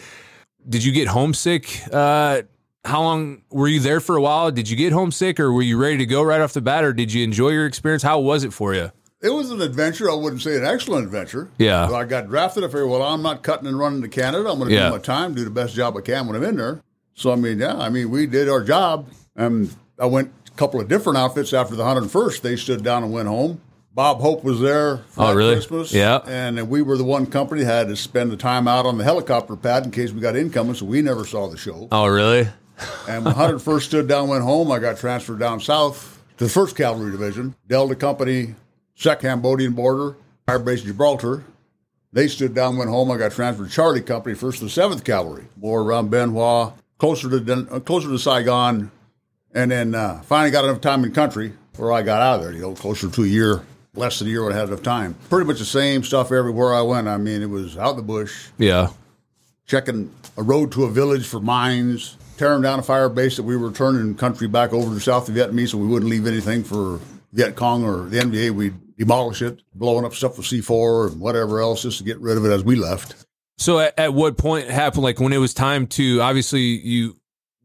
Did 0.69 0.83
you 0.85 0.93
get 0.93 1.09
homesick? 1.09 1.81
Uh, 1.93 2.43
how 2.85 3.03
long 3.03 3.43
were 3.51 3.69
you 3.69 3.81
there 3.81 4.01
for 4.01 4.17
a 4.17 4.23
while? 4.23 4.51
Did 4.51 4.69
you 4.71 4.77
get 4.77 4.93
homesick, 4.93 5.39
or 5.41 5.53
were 5.53 5.63
you 5.63 5.77
ready 5.77 5.99
to 5.99 6.07
go 6.07 6.23
right 6.23 6.41
off 6.41 6.53
the 6.53 6.61
bat, 6.61 6.85
or 6.85 6.93
did 6.93 7.13
you 7.13 7.25
enjoy 7.25 7.51
your 7.51 7.67
experience? 7.67 8.03
How 8.03 8.19
was 8.21 8.45
it 8.45 8.53
for 8.53 8.75
you? 8.75 8.91
It 9.21 9.31
was 9.31 9.51
an 9.51 9.61
adventure. 9.61 10.09
I 10.11 10.15
wouldn't 10.15 10.43
say 10.43 10.57
an 10.57 10.65
excellent 10.65 11.05
adventure. 11.05 11.51
Yeah. 11.59 11.87
But 11.91 11.97
I 11.97 12.05
got 12.05 12.29
drafted. 12.29 12.63
I 12.63 12.69
figured, 12.69 12.89
well, 12.89 13.03
I'm 13.03 13.21
not 13.23 13.43
cutting 13.43 13.67
and 13.67 13.77
running 13.79 14.01
to 14.03 14.09
Canada. 14.09 14.49
I'm 14.49 14.59
going 14.59 14.69
to 14.69 14.75
Yeah. 14.75 14.87
do 14.89 14.93
my 14.95 14.99
time, 15.01 15.35
do 15.35 15.43
the 15.45 15.51
best 15.51 15.75
job 15.75 15.97
I 15.97 16.03
can 16.03 16.27
when 16.29 16.37
I'm 16.37 16.45
in 16.45 16.57
there. 16.57 16.81
So, 17.15 17.33
I 17.33 17.35
mean, 17.35 17.59
yeah, 17.59 17.77
I 17.77 17.89
mean, 17.89 18.11
we 18.11 18.27
did 18.27 18.49
our 18.49 18.63
job. 18.63 19.09
And 19.35 19.75
I 19.99 20.07
went 20.07 20.31
a 20.47 20.51
couple 20.57 20.81
of 20.81 20.87
different 20.87 21.19
outfits 21.19 21.53
after 21.53 21.75
the 21.75 21.83
101st. 21.83 22.43
They 22.43 22.55
stood 22.55 22.85
down 22.85 23.03
and 23.03 23.13
went 23.13 23.27
home. 23.27 23.61
Bob 23.93 24.21
Hope 24.21 24.45
was 24.45 24.61
there 24.61 24.99
oh, 24.99 25.05
for 25.09 25.23
Oh, 25.25 25.35
really? 25.35 25.55
Christmas. 25.57 25.93
Yeah. 25.93 26.19
And 26.29 26.69
we 26.71 26.83
were 26.83 26.97
the 26.97 27.03
one 27.03 27.27
company 27.27 27.65
that 27.65 27.73
had 27.73 27.89
to 27.89 27.97
spend 27.97 28.31
the 28.31 28.37
time 28.37 28.69
out 28.69 28.87
on 28.87 28.99
the 28.99 29.03
helicopter 29.05 29.57
pad 29.57 29.85
in 29.85 29.91
case 29.91 30.13
we 30.13 30.21
got 30.21 30.37
incoming, 30.37 30.75
so 30.75 30.87
we 30.87 31.03
never 31.03 31.25
saw 31.25 31.49
the 31.49 31.57
show. 31.57 31.89
Oh, 31.91 32.07
really? 32.07 32.49
And 33.09 33.25
when 33.25 33.35
101st 33.35 33.83
stood 33.83 34.09
down, 34.09 34.29
went 34.29 34.43
home, 34.45 34.71
I 34.71 34.79
got 34.79 34.99
transferred 34.99 35.39
down 35.39 35.61
south 35.61 36.23
to 36.37 36.45
the 36.47 36.51
1st 36.51 36.77
Cavalry 36.77 37.11
Division, 37.11 37.55
Delta 37.67 37.95
Company, 37.95 38.55
2nd 38.99 39.21
Cambodian 39.21 39.73
Border, 39.73 40.17
Fire 40.47 40.59
Base 40.59 40.83
Gibraltar. 40.83 41.45
They 42.13 42.29
stood 42.29 42.55
down, 42.55 42.77
went 42.79 42.91
home. 42.91 43.11
I 43.11 43.19
got 43.19 43.33
transferred 43.33 43.69
to 43.69 43.71
Charlie 43.73 44.01
Company, 44.01 44.35
1st 44.35 44.59
to 44.61 44.65
7th 44.67 45.05
Cavalry, 45.05 45.45
more 45.61 45.83
around 45.83 46.11
Bien 46.11 46.31
Hoa, 46.31 46.73
closer 46.99 47.29
to 47.29 47.67
uh, 47.71 47.81
closer 47.81 48.09
to 48.09 48.19
Saigon, 48.19 48.91
and 49.55 49.71
then 49.71 49.95
uh, 49.95 50.21
finally 50.23 50.51
got 50.51 50.65
enough 50.65 50.81
time 50.81 51.05
in 51.05 51.13
country 51.13 51.53
where 51.77 51.93
I 51.93 52.03
got 52.03 52.23
out 52.23 52.37
of 52.37 52.43
there. 52.45 52.53
You 52.55 52.61
know, 52.63 52.75
closer 52.75 53.09
to 53.11 53.23
a 53.25 53.27
year, 53.27 53.63
less 53.95 54.19
than 54.19 54.29
a 54.29 54.31
year 54.31 54.45
when 54.45 54.53
I 54.53 54.57
had 54.57 54.69
enough 54.69 54.83
time. 54.83 55.15
Pretty 55.29 55.47
much 55.47 55.59
the 55.59 55.65
same 55.65 56.03
stuff 56.03 56.33
everywhere 56.33 56.75
I 56.75 56.83
went. 56.83 57.09
I 57.09 57.17
mean, 57.19 57.43
it 57.43 57.51
was 57.51 57.77
out 57.77 57.91
in 57.91 57.97
the 57.99 58.03
bush, 58.03 58.49
Yeah. 58.59 58.89
checking 59.67 60.11
a 60.37 60.43
road 60.43 60.73
to 60.73 60.85
a 60.85 60.91
village 60.91 61.27
for 61.27 61.41
mines, 61.41 62.17
tearing 62.39 62.63
down 62.63 62.79
a 62.79 62.83
fire 62.83 63.09
base 63.09 63.37
that 63.37 63.43
we 63.43 63.57
were 63.57 63.73
turning 63.73 64.15
country 64.15 64.47
back 64.47 64.73
over 64.73 64.95
to 64.95 65.01
South 65.01 65.29
Vietnamese 65.29 65.71
so 65.71 65.79
we 65.79 65.87
wouldn't 65.87 66.11
leave 66.11 66.27
anything 66.27 66.65
for 66.65 67.01
Viet 67.33 67.57
Cong 67.57 67.85
or 67.85 68.09
the 68.09 68.19
NVA. 68.19 68.53
We'd 68.53 68.97
demolish 68.97 69.43
it, 69.43 69.61
blowing 69.75 70.05
up 70.05 70.15
stuff 70.15 70.39
with 70.39 70.47
C4 70.47 71.13
and 71.13 71.21
whatever 71.21 71.61
else 71.61 71.83
just 71.83 71.99
to 71.99 72.05
get 72.05 72.19
rid 72.21 72.37
of 72.37 72.45
it 72.45 72.51
as 72.51 72.65
we 72.65 72.77
left. 72.77 73.27
So 73.59 73.81
at, 73.81 73.99
at 73.99 74.15
what 74.15 74.39
point 74.39 74.69
happened? 74.69 75.03
Like 75.03 75.21
when 75.21 75.33
it 75.33 75.39
was 75.39 75.53
time 75.53 75.87
to 75.89 76.21
obviously 76.21 76.61
you 76.61 77.17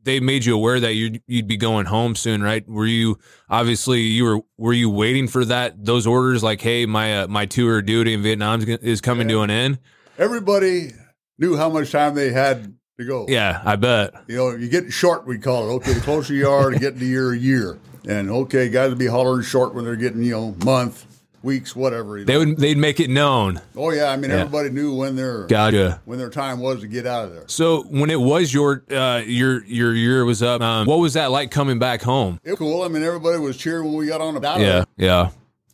they 0.03 0.19
made 0.19 0.43
you 0.43 0.55
aware 0.55 0.79
that 0.79 0.95
you'd 0.95 1.21
you'd 1.27 1.47
be 1.47 1.55
going 1.55 1.85
home 1.85 2.15
soon, 2.15 2.43
right? 2.43 2.67
Were 2.67 2.85
you 2.85 3.19
obviously 3.49 4.01
you 4.01 4.23
were 4.25 4.41
were 4.57 4.73
you 4.73 4.89
waiting 4.89 5.27
for 5.27 5.45
that 5.45 5.85
those 5.85 6.05
orders? 6.07 6.43
Like, 6.43 6.61
hey, 6.61 6.85
my 6.85 7.21
uh, 7.21 7.27
my 7.27 7.45
tour 7.45 7.79
of 7.79 7.85
duty 7.85 8.13
in 8.13 8.23
Vietnam 8.23 8.61
is, 8.61 8.67
is 8.67 9.01
coming 9.01 9.27
to 9.29 9.41
an 9.41 9.49
end. 9.49 9.79
Everybody 10.17 10.91
knew 11.37 11.55
how 11.55 11.69
much 11.69 11.91
time 11.91 12.15
they 12.15 12.31
had 12.31 12.75
to 12.99 13.05
go. 13.05 13.25
Yeah, 13.27 13.61
I 13.65 13.75
bet. 13.75 14.13
You 14.27 14.35
know, 14.37 14.49
you 14.51 14.69
get 14.69 14.91
short, 14.91 15.25
we 15.25 15.37
call 15.39 15.69
it. 15.69 15.73
Okay, 15.75 15.93
the 15.93 16.01
closer 16.01 16.33
you 16.33 16.47
are 16.47 16.69
to 16.71 16.77
getting 16.79 16.99
to 16.99 17.05
your 17.05 17.33
year. 17.33 17.79
And 18.07 18.29
okay, 18.29 18.69
guys 18.69 18.89
will 18.89 18.97
be 18.97 19.07
hollering 19.07 19.43
short 19.43 19.73
when 19.73 19.85
they're 19.85 19.95
getting, 19.95 20.21
you 20.23 20.31
know, 20.31 20.55
month, 20.65 21.05
weeks, 21.41 21.75
whatever. 21.75 22.17
you 22.19 22.25
They 22.25 22.37
would 22.37 22.57
they'd 22.57 22.77
make 22.77 22.99
it 22.99 23.09
known. 23.09 23.61
oh 23.75 23.91
yeah, 23.91 24.11
I 24.11 24.17
mean 24.17 24.29
Yeah. 24.29 24.37
everybody 24.41 24.69
knew 24.69 24.93
when 24.93 25.15
their 25.15 25.47
Gotcha. 25.47 26.01
when 26.05 26.19
their 26.19 26.29
time 26.29 26.59
was 26.59 26.81
to 26.81 26.87
get 26.87 27.07
out 27.07 27.25
of 27.25 27.33
there. 27.33 27.45
So 27.47 27.83
when 27.83 28.09
it 28.09 28.19
was 28.19 28.53
your 28.53 28.83
uh, 28.91 29.23
your 29.25 29.63
your 29.65 29.93
year 29.93 30.25
was 30.25 30.43
up, 30.43 30.61
um, 30.61 30.85
what 30.85 30.99
was 30.99 31.13
that 31.13 31.31
like 31.31 31.49
coming 31.49 31.79
back 31.79 32.01
home? 32.01 32.39
It 32.43 32.51
was 32.51 32.59
cool. 32.59 32.83
I 32.83 32.89
mean, 32.89 33.03
everybody 33.03 33.39
was 33.39 33.57
cheering 33.57 33.85
when 33.85 33.95
we 33.95 34.07
got 34.07 34.21
on 34.21 34.35
the 34.35 34.47
of 34.47 34.61
Yeah, 34.61 34.83
yeah. 34.97 35.29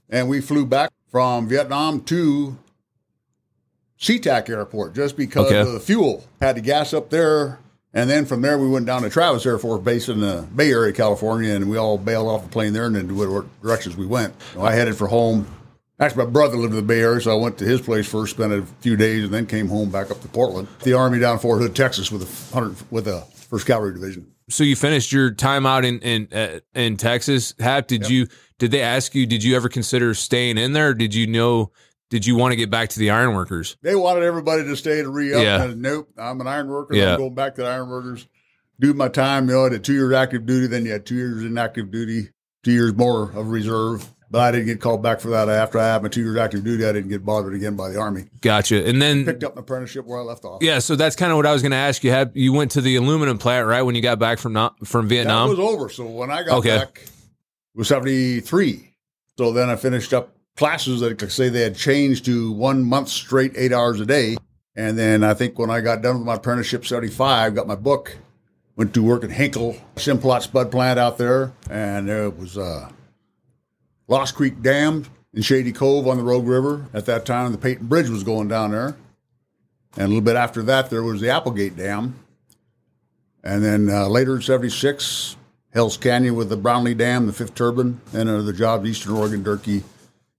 And 0.09 0.29
we 0.29 0.39
flew 0.41 0.65
back 0.65 0.91
from 1.11 1.47
Vietnam 1.49 2.01
to 2.05 2.57
SeaTac 3.99 4.49
Airport 4.49 4.95
just 4.95 5.17
because 5.17 5.47
Okay. 5.47 5.59
of 5.59 5.71
the 5.73 5.79
fuel. 5.79 6.23
Had 6.41 6.55
to 6.55 6.61
gas 6.61 6.93
up 6.93 7.09
there. 7.09 7.59
And 7.93 8.07
then 8.09 8.25
from 8.25 8.41
there, 8.43 8.57
we 8.59 8.67
went 8.67 8.85
down 8.85 9.01
to 9.01 9.09
Travis 9.09 9.45
Air 9.47 9.57
Force 9.57 9.83
Base 9.83 10.09
in 10.09 10.19
the 10.19 10.45
Bay 10.55 10.71
Area, 10.71 10.93
California, 10.93 11.53
and 11.53 11.69
we 11.69 11.75
all 11.77 11.97
bailed 11.97 12.27
off 12.27 12.43
the 12.43 12.49
plane 12.49 12.71
there 12.73 12.85
and 12.85 12.95
then 12.95 13.15
what 13.15 13.45
directions 13.63 13.97
we 13.97 14.05
went. 14.05 14.33
So 14.53 14.61
I 14.61 14.73
headed 14.73 14.95
for 14.95 15.07
home. 15.07 15.47
Actually, 15.99 16.25
my 16.25 16.29
brother 16.31 16.55
lived 16.55 16.71
in 16.73 16.77
the 16.77 16.83
Bay 16.85 17.01
Area, 17.01 17.19
so 17.19 17.31
I 17.31 17.41
went 17.41 17.57
to 17.57 17.65
his 17.65 17.81
place 17.81 18.07
first, 18.07 18.35
spent 18.35 18.53
a 18.53 18.61
few 18.79 18.95
days, 18.95 19.23
and 19.25 19.33
then 19.33 19.47
came 19.47 19.67
home 19.67 19.89
back 19.89 20.11
up 20.11 20.21
to 20.21 20.27
Portland. 20.27 20.67
The 20.83 20.93
Army 20.93 21.19
down 21.19 21.33
in 21.33 21.39
Fort 21.39 21.61
Hood, 21.61 21.75
Texas, 21.75 22.11
with 22.11 22.21
a 22.21 22.53
hundred 22.53 22.75
with 22.91 23.07
a 23.07 23.21
First 23.49 23.65
Cavalry 23.65 23.93
Division. 23.93 24.27
So 24.49 24.63
you 24.63 24.75
finished 24.75 25.11
your 25.11 25.31
time 25.31 25.65
out 25.65 25.83
in 25.83 25.99
in 25.99 26.27
uh, 26.31 26.59
in 26.75 26.95
Texas. 26.95 27.53
Hap, 27.59 27.87
did 27.87 28.07
you 28.09 28.27
did 28.59 28.69
they 28.71 28.81
ask 28.81 29.13
you? 29.15 29.25
Did 29.25 29.43
you 29.43 29.55
ever 29.55 29.67
consider 29.67 30.13
staying 30.13 30.57
in 30.59 30.73
there? 30.73 30.93
Did 30.93 31.13
you 31.15 31.25
know? 31.27 31.71
Did 32.09 32.25
you 32.25 32.35
want 32.35 32.51
to 32.51 32.55
get 32.55 32.69
back 32.71 32.89
to 32.89 32.99
the 32.99 33.11
ironworkers? 33.11 33.77
They 33.81 33.95
wanted 33.95 34.23
everybody 34.23 34.63
to 34.63 34.75
stay 34.75 35.01
to 35.01 35.09
re 35.09 35.33
up. 35.33 35.43
Yeah. 35.43 35.63
And 35.63 35.81
nope, 35.81 36.09
I'm 36.17 36.41
an 36.41 36.47
iron 36.47 36.67
worker. 36.67 36.95
Yeah. 36.95 37.13
I'm 37.13 37.19
going 37.19 37.35
back 37.35 37.55
to 37.55 37.61
the 37.61 37.67
iron 37.67 37.89
workers. 37.89 38.27
Do 38.79 38.93
my 38.93 39.09
time. 39.09 39.47
You 39.47 39.55
know, 39.55 39.65
I 39.65 39.69
did 39.69 39.83
two 39.83 39.93
years 39.93 40.13
active 40.13 40.45
duty, 40.45 40.67
then 40.67 40.85
you 40.85 40.91
had 40.91 41.05
two 41.05 41.15
years 41.15 41.43
in 41.43 41.57
active 41.57 41.91
duty, 41.91 42.29
two 42.63 42.71
years 42.71 42.93
more 42.95 43.31
of 43.31 43.49
reserve. 43.49 44.11
But 44.31 44.41
I 44.41 44.51
didn't 44.51 44.67
get 44.67 44.79
called 44.79 45.01
back 45.01 45.19
for 45.21 45.29
that. 45.31 45.49
After 45.49 45.79
I 45.79 45.87
had 45.93 46.03
my 46.03 46.07
two 46.09 46.21
years 46.21 46.37
active 46.37 46.63
duty, 46.63 46.85
I 46.85 46.91
didn't 46.91 47.09
get 47.09 47.25
bothered 47.25 47.55
again 47.55 47.75
by 47.75 47.89
the 47.89 47.99
Army. 47.99 48.25
Gotcha. 48.41 48.85
And 48.87 49.01
then 49.01 49.25
Picked 49.25 49.43
up 49.43 49.53
an 49.53 49.59
apprenticeship 49.59 50.05
where 50.05 50.19
I 50.19 50.21
left 50.21 50.45
off. 50.45 50.61
yeah, 50.61 50.77
so 50.79 50.95
that's 50.95 51.15
kind 51.15 51.31
of 51.31 51.37
what 51.37 51.47
I 51.47 51.51
was 51.53 51.63
going 51.63 51.71
to 51.71 51.77
ask 51.77 52.03
you. 52.03 52.11
Had 52.11 52.31
you 52.35 52.53
went 52.53 52.71
to 52.71 52.81
the 52.81 52.95
aluminum 52.95 53.39
plant 53.39 53.65
right 53.67 53.81
when 53.81 53.95
you 53.95 54.03
got 54.03 54.19
back 54.19 54.37
from 54.37 54.53
not 54.53 54.85
from 54.87 55.07
That 55.07 55.15
Vietnam? 55.15 55.49
was 55.49 55.57
over. 55.59 55.89
So 55.89 56.05
when 56.05 56.29
I 56.29 56.43
got 56.43 56.59
Okay. 56.59 56.77
back, 56.77 57.01
it 57.03 57.11
was 57.77 57.87
73. 57.87 58.93
So 59.37 59.51
then 59.51 59.67
I 59.69 59.75
finished 59.75 60.13
up 60.13 60.35
classes 60.57 61.01
that, 61.01 61.31
say, 61.31 61.49
they 61.49 61.61
had 61.61 61.75
changed 61.75 62.25
to 62.25 62.51
one 62.51 62.83
month 62.83 63.09
straight, 63.09 63.53
eight 63.55 63.73
hours 63.73 63.99
a 63.99 64.05
day. 64.05 64.37
And 64.75 64.97
then 64.97 65.23
I 65.23 65.33
think 65.33 65.57
when 65.59 65.69
I 65.69 65.81
got 65.81 66.01
done 66.01 66.17
with 66.17 66.25
my 66.25 66.35
apprenticeship, 66.35 66.85
75, 66.85 67.55
got 67.55 67.67
my 67.67 67.75
book, 67.75 68.17
went 68.75 68.93
to 68.93 69.03
work 69.03 69.23
at 69.23 69.31
Hinkle, 69.31 69.75
Simplot 69.95 70.41
Spud 70.41 70.71
Plant 70.71 70.99
out 70.99 71.17
there. 71.17 71.53
And 71.69 72.07
there 72.07 72.29
was 72.29 72.57
uh, 72.57 72.89
Lost 74.07 74.35
Creek 74.35 74.61
Dam 74.61 75.05
in 75.33 75.41
Shady 75.41 75.71
Cove 75.71 76.07
on 76.07 76.17
the 76.17 76.23
Rogue 76.23 76.47
River. 76.47 76.87
At 76.93 77.05
that 77.05 77.25
time, 77.25 77.51
the 77.51 77.57
Peyton 77.57 77.87
Bridge 77.87 78.09
was 78.09 78.23
going 78.23 78.47
down 78.47 78.71
there. 78.71 78.95
And 79.95 80.05
a 80.05 80.07
little 80.07 80.21
bit 80.21 80.35
after 80.35 80.61
that, 80.63 80.89
there 80.89 81.03
was 81.03 81.19
the 81.21 81.29
Applegate 81.29 81.75
Dam. 81.75 82.15
And 83.43 83.63
then 83.63 83.89
uh, 83.89 84.07
later 84.07 84.35
in 84.35 84.41
76, 84.41 85.35
Hell's 85.73 85.97
Canyon 85.97 86.35
with 86.35 86.49
the 86.49 86.57
Brownlee 86.57 86.93
Dam, 86.93 87.27
the 87.27 87.33
fifth 87.33 87.55
turbine, 87.55 88.01
and 88.13 88.47
the 88.47 88.53
job 88.53 88.85
Eastern 88.85 89.13
Oregon 89.13 89.43
Durkee. 89.43 89.83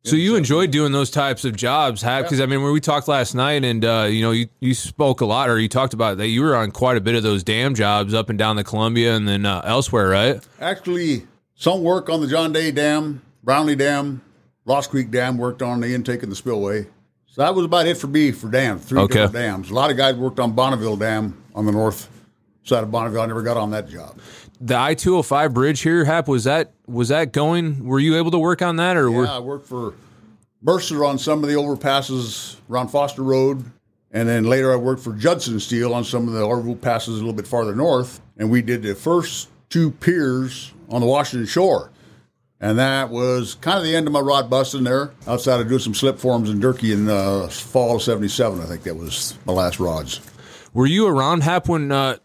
So 0.03 0.17
you 0.17 0.37
enjoyed 0.37 0.71
doing 0.71 0.93
those 0.93 1.11
types 1.11 1.45
of 1.45 1.55
jobs, 1.57 2.03
Because 2.03 2.41
I 2.41 2.47
mean, 2.47 2.63
when 2.63 2.73
we 2.73 2.81
talked 2.81 3.07
last 3.07 3.35
night, 3.35 3.65
and 3.65 3.85
uh, 3.85 4.09
you 4.11 4.23
know, 4.23 4.31
you, 4.31 4.49
you 4.59 4.73
spoke 4.73 5.21
a 5.21 5.27
lot, 5.27 5.51
or 5.51 5.59
you 5.59 5.69
talked 5.69 5.93
about 5.93 6.17
that 6.19 6.29
you 6.29 6.41
were 6.41 6.57
on 6.57 6.71
quite 6.71 6.97
a 6.97 7.01
bit 7.03 7.15
of 7.15 7.23
those 7.23 7.43
dam 7.43 7.75
jobs 7.75 8.15
up 8.15 8.31
and 8.31 8.39
down 8.39 8.57
the 8.57 8.65
Columbia 8.65 9.15
and 9.15 9.29
then 9.29 9.45
uh, 9.45 9.61
elsewhere, 9.65 10.09
right? 10.09 10.41
Actually, 10.59 11.27
some 11.55 11.83
work 11.83 12.09
on 12.09 12.23
the 12.23 12.27
John 12.27 12.51
Day 12.53 12.71
Dam, 12.71 13.21
Brownlee 13.45 13.77
Dam, 13.77 14.23
Lost 14.65 14.89
Creek 14.91 15.11
Dam 15.11 15.37
worked 15.37 15.61
on 15.61 15.81
the 15.81 15.95
intake 15.95 16.23
and 16.23 16.33
the 16.33 16.37
spillway. 16.37 16.85
So 17.27 17.43
that 17.43 17.55
was 17.55 17.67
about 17.67 17.87
it 17.87 17.97
for 17.99 18.07
me 18.07 18.33
for 18.33 18.51
dams, 18.51 18.85
three 18.85 19.01
Okay. 19.03 19.29
dams. 19.29 19.71
A 19.71 19.75
lot 19.75 19.91
of 19.91 19.97
guys 19.99 20.15
worked 20.17 20.41
on 20.41 20.53
Bonneville 20.53 20.97
Dam 20.97 21.37
on 21.55 21.67
the 21.67 21.73
north 21.73 22.09
side 22.65 22.83
of 22.83 22.91
Bonneville. 22.91 23.21
I 23.21 23.27
never 23.27 23.43
got 23.43 23.57
on 23.57 23.71
that 23.73 23.89
job. 23.89 24.19
The 24.61 24.77
I 24.77 24.95
two 24.95 25.13
hundred 25.15 25.23
five 25.25 25.55
bridge 25.55 25.81
here, 25.81 26.05
Hap, 26.05 26.29
was 26.29 26.45
that 26.45 26.73
was 26.87 27.09
that 27.09 27.33
going? 27.33 27.85
Were 27.87 27.99
you 27.99 28.17
able 28.19 28.31
to 28.33 28.39
work 28.39 28.61
on 28.61 28.77
that, 28.77 28.97
or 28.97 29.09
Yeah, 29.09 29.17
were 29.17 29.27
I 29.27 29.39
worked 29.39 29.67
for 29.67 29.95
Mercer 30.63 31.05
on 31.05 31.19
some 31.19 31.43
of 31.43 31.49
the 31.49 31.57
overpasses 31.57 32.57
around 32.71 32.89
Foster 32.89 33.23
Road. 33.23 33.65
And 34.13 34.29
then 34.29 34.45
later 34.45 34.73
I 34.73 34.77
worked 34.77 35.03
for 35.03 35.13
Judson 35.15 35.61
Steel 35.61 35.95
on 35.95 36.05
some 36.05 36.27
of 36.29 36.35
the 36.35 36.43
overpasses 36.43 37.09
a 37.09 37.13
little 37.13 37.33
bit 37.33 37.47
farther 37.47 37.75
north. 37.75 38.21
And 38.37 38.51
we 38.51 38.61
did 38.61 38.83
the 38.83 38.95
first 38.95 39.49
two 39.71 39.93
piers 39.93 40.73
on 40.91 41.01
the 41.01 41.07
Washington 41.07 41.47
shore. 41.47 41.91
And 42.61 42.79
that 42.79 43.09
was 43.09 43.55
kind 43.55 43.79
of 43.79 43.85
the 43.85 43.97
end 43.97 44.07
of 44.07 44.13
my 44.13 44.21
rod 44.21 44.51
busting 44.51 44.85
there, 44.85 45.13
outside 45.27 45.61
of 45.61 45.69
doing 45.69 45.81
some 45.81 45.95
slip 45.95 46.19
forms 46.19 46.51
in 46.51 46.61
Durkee 46.61 46.93
in 46.93 47.09
uh, 47.09 47.49
fall 47.49 47.97
of 47.97 48.03
77. 48.03 48.61
I 48.61 48.67
think 48.67 48.83
that 48.83 48.97
was 48.97 49.39
my 49.47 49.55
last 49.55 49.81
rods. 49.81 50.21
Were 50.75 50.87
you 50.87 51.07
around 51.07 51.43
Hap 51.43 51.69
when? 51.69 51.91
Uh, 51.91 52.17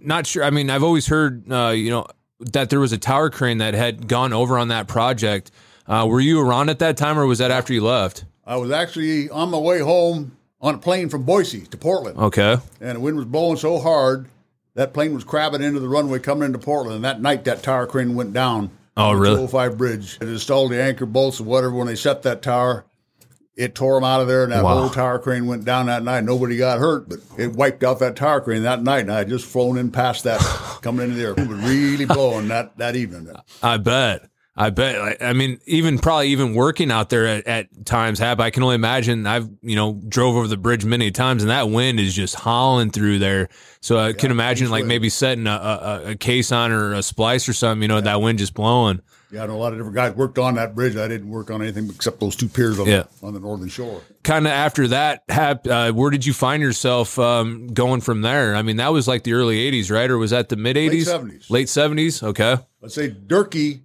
not 0.00 0.26
sure. 0.26 0.44
I 0.44 0.50
mean, 0.50 0.70
I've 0.70 0.82
always 0.82 1.06
heard, 1.06 1.50
uh, 1.50 1.68
you 1.68 1.90
know, 1.90 2.06
that 2.40 2.70
there 2.70 2.80
was 2.80 2.92
a 2.92 2.98
tower 2.98 3.30
crane 3.30 3.58
that 3.58 3.74
had 3.74 4.08
gone 4.08 4.32
over 4.32 4.58
on 4.58 4.68
that 4.68 4.86
project. 4.88 5.50
Uh, 5.86 6.06
were 6.08 6.20
you 6.20 6.40
around 6.40 6.68
at 6.68 6.78
that 6.80 6.96
time, 6.96 7.18
or 7.18 7.26
was 7.26 7.38
that 7.38 7.50
after 7.50 7.72
you 7.72 7.82
left? 7.82 8.24
I 8.46 8.56
was 8.56 8.70
actually 8.70 9.28
on 9.30 9.50
my 9.50 9.58
way 9.58 9.80
home 9.80 10.36
on 10.60 10.76
a 10.76 10.78
plane 10.78 11.08
from 11.08 11.24
Boise 11.24 11.62
to 11.66 11.76
Portland. 11.76 12.18
Okay. 12.18 12.56
and 12.80 12.96
the 12.96 13.00
wind 13.00 13.16
was 13.16 13.26
blowing 13.26 13.56
so 13.56 13.78
hard 13.78 14.28
that 14.74 14.94
plane 14.94 15.12
was 15.12 15.24
crabbing 15.24 15.62
into 15.62 15.80
the 15.80 15.88
runway 15.88 16.20
coming 16.20 16.46
into 16.46 16.58
Portland. 16.58 16.96
And 16.96 17.04
that 17.04 17.20
night, 17.20 17.44
that 17.44 17.64
tower 17.64 17.86
crane 17.86 18.14
went 18.14 18.32
down. 18.32 18.70
Oh, 18.96 19.12
really? 19.12 19.36
205 19.36 19.76
bridge. 19.76 20.18
It 20.20 20.28
installed 20.28 20.70
the 20.70 20.80
anchor 20.80 21.06
bolts 21.06 21.40
and 21.40 21.48
whatever. 21.48 21.74
When 21.74 21.88
they 21.88 21.96
set 21.96 22.22
that 22.22 22.42
tower, 22.42 22.84
it 23.58 23.74
tore 23.74 23.96
them 23.96 24.04
out 24.04 24.20
of 24.20 24.28
there, 24.28 24.44
and 24.44 24.52
that 24.52 24.62
Wow. 24.64 24.78
whole 24.78 24.88
tower 24.90 25.18
crane 25.18 25.46
went 25.46 25.64
down 25.64 25.86
that 25.86 26.04
night. 26.04 26.24
Nobody 26.24 26.56
got 26.56 26.78
hurt, 26.78 27.08
but 27.08 27.18
it 27.36 27.52
wiped 27.52 27.82
out 27.84 27.98
that 27.98 28.14
tower 28.16 28.40
crane 28.40 28.62
that 28.62 28.82
night. 28.82 29.00
And 29.00 29.12
I 29.12 29.18
had 29.18 29.28
just 29.28 29.44
flown 29.44 29.76
in 29.76 29.90
past 29.90 30.24
that, 30.24 30.40
coming 30.82 31.04
into 31.04 31.16
the 31.16 31.24
air. 31.24 31.30
It 31.36 31.48
was 31.48 31.58
really 31.58 32.04
blowing 32.04 32.48
that, 32.48 32.78
that 32.78 32.94
evening. 32.96 33.28
I 33.62 33.76
bet. 33.76 34.28
I 34.60 34.70
bet. 34.70 35.22
I 35.22 35.34
mean, 35.34 35.60
even 35.66 36.00
probably 36.00 36.28
even 36.30 36.52
working 36.54 36.90
out 36.90 37.10
there 37.10 37.26
at, 37.28 37.46
at 37.46 37.86
times, 37.86 38.18
Hap. 38.18 38.40
I 38.40 38.50
can 38.50 38.64
only 38.64 38.74
imagine. 38.74 39.24
I've 39.24 39.48
you 39.62 39.76
know 39.76 40.00
drove 40.08 40.34
over 40.34 40.48
the 40.48 40.56
bridge 40.56 40.84
many 40.84 41.12
times, 41.12 41.44
and 41.44 41.50
that 41.50 41.70
wind 41.70 42.00
is 42.00 42.12
just 42.12 42.34
howling 42.34 42.90
through 42.90 43.20
there. 43.20 43.48
So 43.80 43.98
I 44.00 44.12
can 44.14 44.32
imagine 44.32 44.68
like 44.68 44.80
wind. 44.80 44.88
maybe 44.88 45.10
setting 45.10 45.46
a, 45.46 45.50
a, 45.52 46.10
a 46.10 46.14
case 46.16 46.50
on 46.50 46.72
or 46.72 46.92
a 46.92 47.04
splice 47.04 47.48
or 47.48 47.52
something. 47.52 47.82
You 47.82 47.88
know, 47.88 48.00
that 48.00 48.20
wind 48.20 48.40
just 48.40 48.52
blowing. 48.54 49.00
Yeah, 49.30 49.44
I 49.44 49.46
know 49.46 49.56
a 49.56 49.58
lot 49.58 49.72
of 49.72 49.78
different 49.78 49.94
guys 49.94 50.14
worked 50.14 50.38
on 50.38 50.54
that 50.54 50.74
bridge. 50.74 50.96
I 50.96 51.06
didn't 51.06 51.28
work 51.28 51.50
on 51.50 51.60
anything 51.60 51.90
except 51.90 52.18
those 52.20 52.34
two 52.34 52.48
piers 52.48 52.78
on, 52.78 52.86
Yeah. 52.86 53.04
the, 53.20 53.26
on 53.26 53.34
the 53.34 53.40
northern 53.40 53.68
shore. 53.68 54.00
kind 54.22 54.46
of 54.46 54.52
after 54.52 54.88
that 54.88 55.22
hap, 55.28 55.66
uh, 55.66 55.92
where 55.92 56.10
did 56.10 56.24
you 56.24 56.32
find 56.32 56.62
yourself 56.62 57.18
um, 57.18 57.68
going 57.68 58.00
from 58.00 58.22
there 58.22 58.54
i 58.54 58.62
mean 58.62 58.76
that 58.76 58.92
was 58.92 59.06
like 59.06 59.24
the 59.24 59.32
early 59.34 59.70
80s 59.70 59.90
right 59.90 60.10
or 60.10 60.16
was 60.18 60.30
that 60.30 60.48
the 60.48 60.56
mid 60.56 60.76
80s 60.76 61.06
70s. 61.06 61.50
late 61.50 61.66
70s 61.66 62.22
okay 62.22 62.56
let's 62.80 62.94
say 62.94 63.08
Durkee 63.08 63.82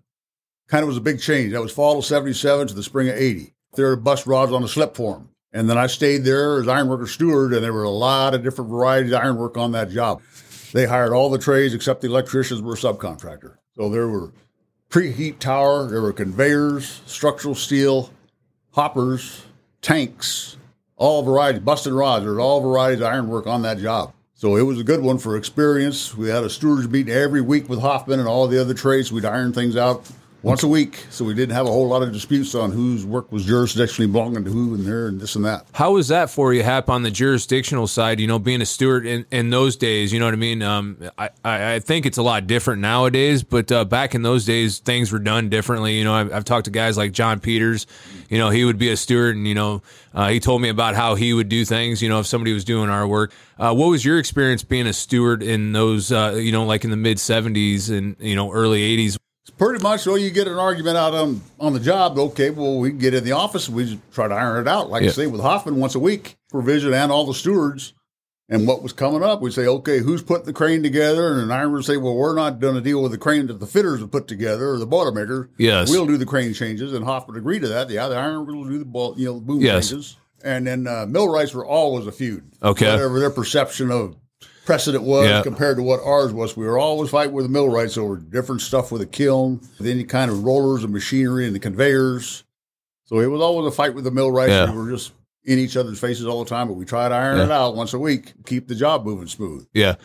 kind 0.70 0.82
of 0.84 0.88
was 0.88 0.98
a 0.98 1.02
big 1.02 1.20
change. 1.20 1.52
That 1.52 1.62
was 1.62 1.72
fall 1.72 2.00
of 2.00 2.06
77 2.06 2.68
to 2.70 2.74
the 2.74 2.82
spring 2.84 3.10
of 3.10 3.16
80. 3.16 3.54
There 3.76 3.88
were 3.88 3.96
bus 3.96 4.26
rods 4.26 4.52
on 4.52 4.62
the 4.62 4.68
slip 4.68 4.96
form. 4.96 5.30
And 5.52 5.70
then 5.70 5.78
I 5.78 5.86
stayed 5.86 6.24
there 6.24 6.60
as 6.60 6.68
ironworker 6.68 7.06
steward, 7.06 7.54
and 7.54 7.64
there 7.64 7.74
were 7.74 7.84
a 7.84 7.90
lot 7.92 8.34
of 8.34 8.44
different 8.44 8.72
varieties 8.72 9.12
of 9.12 9.22
ironwork 9.22 9.56
on 9.56 9.74
that 9.74 9.92
job. 9.92 10.22
They 10.72 10.88
hired 10.88 11.14
all 11.14 11.30
the 11.30 11.38
trades 11.38 11.76
except 11.76 12.02
the 12.02 12.08
electricians 12.08 12.60
were 12.62 12.74
a 12.74 12.78
subcontractor. 12.78 13.58
So 13.76 13.90
there 13.90 14.08
were 14.08 14.34
preheat 14.94 15.40
tower, 15.40 15.88
there 15.88 16.04
were 16.04 16.14
conveyors, 16.14 17.02
structural 17.08 17.56
steel, 17.56 18.12
hoppers, 18.74 19.44
tanks, 19.82 20.56
all 20.98 21.24
varieties, 21.24 21.64
busted 21.64 21.92
rods. 21.92 22.24
There's 22.24 22.38
all 22.38 22.62
varieties 22.62 23.02
of 23.02 23.08
ironwork 23.08 23.48
on 23.48 23.64
that 23.64 23.80
job. 23.80 24.14
So 24.36 24.56
it 24.56 24.62
was 24.62 24.80
a 24.80 24.84
good 24.84 25.02
one 25.02 25.18
for 25.18 25.36
experience. 25.36 26.16
We 26.16 26.30
had 26.30 26.44
a 26.44 26.50
stewards 26.50 26.88
meeting 26.88 27.12
every 27.12 27.42
week 27.42 27.70
with 27.70 27.80
Hoffman 27.80 28.20
and 28.20 28.30
all 28.30 28.48
the 28.48 28.62
other 28.62 28.76
trades. 28.76 29.12
We'd 29.12 29.26
iron 29.26 29.52
things 29.52 29.76
out 29.76 30.08
once 30.44 30.62
a 30.62 30.68
week, 30.68 31.06
so 31.10 31.24
we 31.24 31.34
didn't 31.34 31.56
have 31.56 31.66
a 31.66 31.70
whole 31.70 31.88
lot 31.88 32.04
of 32.04 32.12
disputes 32.12 32.54
on 32.54 32.72
whose 32.72 33.06
work 33.06 33.32
was 33.32 33.46
jurisdictionally 33.48 34.12
belonging 34.12 34.44
to 34.44 34.52
who 34.52 34.76
and 34.76 34.86
there 34.86 35.08
and 35.08 35.22
this 35.22 35.36
and 35.36 35.46
that. 35.46 35.66
how 35.72 35.94
was 35.94 36.10
that 36.10 36.30
for 36.30 36.54
you 36.54 36.62
hap 36.62 36.90
on 36.90 37.02
the 37.02 37.10
jurisdictional 37.10 37.88
side 37.88 38.20
you 38.20 38.28
know 38.28 38.38
being 38.38 38.62
a 38.62 38.66
steward 38.66 39.06
in, 39.06 39.26
in 39.32 39.50
those 39.50 39.78
days 39.78 40.12
you 40.12 40.20
know 40.20 40.26
what 40.26 40.34
i 40.34 40.38
mean? 40.38 40.62
Um, 40.62 40.98
I, 41.18 41.30
I 41.46 41.80
think 41.80 42.06
it's 42.06 42.18
a 42.18 42.24
lot 42.24 42.46
different 42.46 42.82
nowadays 42.82 43.42
but 43.42 43.72
uh, 43.72 43.86
back 43.86 44.14
in 44.14 44.22
those 44.22 44.44
days 44.46 44.80
things 44.80 45.12
were 45.12 45.20
done 45.20 45.48
differently. 45.50 45.98
You 45.98 46.04
know 46.04 46.14
I've, 46.14 46.34
I've 46.34 46.46
talked 46.46 46.66
to 46.66 46.72
guys 46.72 46.98
like 46.98 47.14
john 47.14 47.40
peters 47.40 47.88
you 48.30 48.38
know 48.38 48.50
he 48.50 48.66
would 48.66 48.78
be 48.78 48.90
a 48.90 48.98
steward 48.98 49.38
and 49.38 49.48
you 49.48 49.56
know 49.56 49.82
uh, 50.14 50.30
he 50.30 50.40
told 50.40 50.62
me 50.62 50.70
about 50.70 50.94
how 50.94 51.16
he 51.16 51.34
would 51.34 51.50
do 51.50 51.64
things 51.64 52.02
you 52.02 52.10
know 52.10 52.20
if 52.20 52.28
somebody 52.28 52.54
was 52.54 52.66
doing 52.66 52.90
our 52.90 53.08
work. 53.08 53.32
Uh, 53.58 53.74
what 53.74 53.88
was 53.88 54.04
your 54.04 54.20
experience 54.20 54.64
being 54.64 54.88
a 54.88 54.94
steward 54.94 55.42
in 55.42 55.72
those 55.72 56.12
uh, 56.12 56.34
you 56.36 56.52
know 56.52 56.66
like 56.66 56.84
in 56.84 56.92
the 56.92 56.98
mid 56.98 57.18
70s 57.18 57.90
and 57.90 58.16
you 58.20 58.36
know 58.36 58.52
early 58.52 58.82
80s 58.98 59.18
Pretty 59.58 59.84
much, 59.84 60.02
so 60.02 60.16
you 60.16 60.32
get 60.32 60.48
an 60.48 60.58
argument 60.58 60.96
out 60.98 61.14
on 61.14 61.42
on 61.60 61.74
the 61.74 61.80
job. 61.80 62.18
Okay, 62.18 62.50
well, 62.50 62.80
we 62.80 62.92
get 62.92 63.14
in 63.14 63.24
the 63.26 63.34
office 63.34 63.68
and 63.68 63.76
we 63.76 63.86
just 63.86 64.00
try 64.14 64.28
to 64.28 64.34
iron 64.34 64.62
it 64.66 64.70
out. 64.70 64.90
Like 64.90 65.04
Yeah. 65.04 65.10
I 65.10 65.12
say, 65.12 65.28
with 65.28 65.42
Hoffman 65.42 65.76
once 65.78 65.96
a 65.96 66.00
week, 66.00 66.38
provision 66.50 66.94
and 66.94 67.12
all 67.12 67.26
the 67.26 67.34
stewards. 67.34 67.94
And 68.50 68.68
what 68.68 68.84
was 68.84 68.92
coming 68.94 69.24
up, 69.24 69.42
we 69.42 69.52
say, 69.52 69.66
okay, 69.68 70.00
who's 70.00 70.22
putting 70.22 70.46
the 70.46 70.54
crane 70.54 70.84
together? 70.84 71.32
And 71.32 71.42
an 71.42 71.52
iron 71.52 71.72
would 71.72 71.86
say, 71.86 71.96
well, 71.98 72.14
we're 72.16 72.36
not 72.36 72.60
going 72.60 72.76
to 72.76 72.82
deal 72.82 73.02
with 73.02 73.12
the 73.14 73.18
crane 73.18 73.48
that 73.48 73.60
the 73.60 73.66
fitters 73.66 74.02
have 74.02 74.12
put 74.12 74.28
together 74.28 74.70
or 74.72 74.78
the 74.78 74.86
boilermaker. 74.88 75.48
Yes. 75.58 75.90
we'll 75.90 76.06
do 76.06 76.18
the 76.18 76.26
crane 76.26 76.54
changes. 76.54 76.94
And 76.94 77.06
Hoffman 77.06 77.38
agreed 77.38 77.62
to 77.62 77.70
that. 77.70 77.90
Yeah, 77.90 78.10
the 78.10 78.16
iron 78.18 78.46
will 78.46 78.66
do 78.66 78.78
the 78.80 78.86
ball, 78.86 79.14
you 79.18 79.26
know, 79.28 79.40
boom 79.40 79.62
Yes. 79.62 79.90
changes. 79.90 80.18
And 80.44 80.68
then 80.68 80.88
uh, 80.88 81.06
millwrights 81.08 81.54
were 81.54 81.66
always 81.66 82.06
a 82.06 82.12
feud. 82.12 82.44
Okay. 82.62 82.92
whatever 82.92 83.18
their 83.20 83.30
perception 83.30 83.90
of 83.92 84.18
precedent 84.66 85.04
was 85.04 85.28
Yeah. 85.28 85.42
compared 85.42 85.78
to 85.78 85.84
what 85.84 86.00
ours 86.04 86.32
was. 86.34 86.56
We 86.56 86.66
were 86.66 86.78
always 86.78 87.10
fighting 87.10 87.34
with 87.34 87.46
the 87.46 87.52
millwrights 87.52 87.98
over 87.98 88.18
different 88.18 88.62
stuff 88.62 88.92
with 88.92 89.02
the 89.02 89.08
kiln, 89.08 89.60
with 89.78 89.88
any 89.88 90.04
kind 90.04 90.32
of 90.32 90.44
rollers 90.44 90.84
and 90.84 90.94
machinery 90.94 91.46
and 91.46 91.56
the 91.56 91.60
conveyors. 91.60 92.44
So 93.06 93.20
it 93.20 93.28
was 93.28 93.42
always 93.42 93.68
a 93.68 93.76
fight 93.76 93.94
with 93.94 94.06
the 94.06 94.12
millwrights. 94.12 94.52
Yeah. 94.52 94.72
We 94.72 94.78
were 94.78 94.92
just 94.92 95.12
in 95.46 95.60
each 95.60 95.76
other's 95.76 96.00
faces 96.00 96.26
all 96.26 96.42
the 96.42 96.50
time, 96.50 96.70
but 96.70 96.76
we 96.76 96.86
tried 96.86 97.10
to 97.10 97.16
iron 97.16 97.38
it 97.42 97.52
out 97.52 97.76
once 97.76 97.94
a 97.94 98.00
week, 98.00 98.32
keep 98.46 98.70
the 98.70 98.76
job 98.76 99.04
moving 99.04 99.28
smooth. 99.28 99.68
Yeah, 99.74 99.96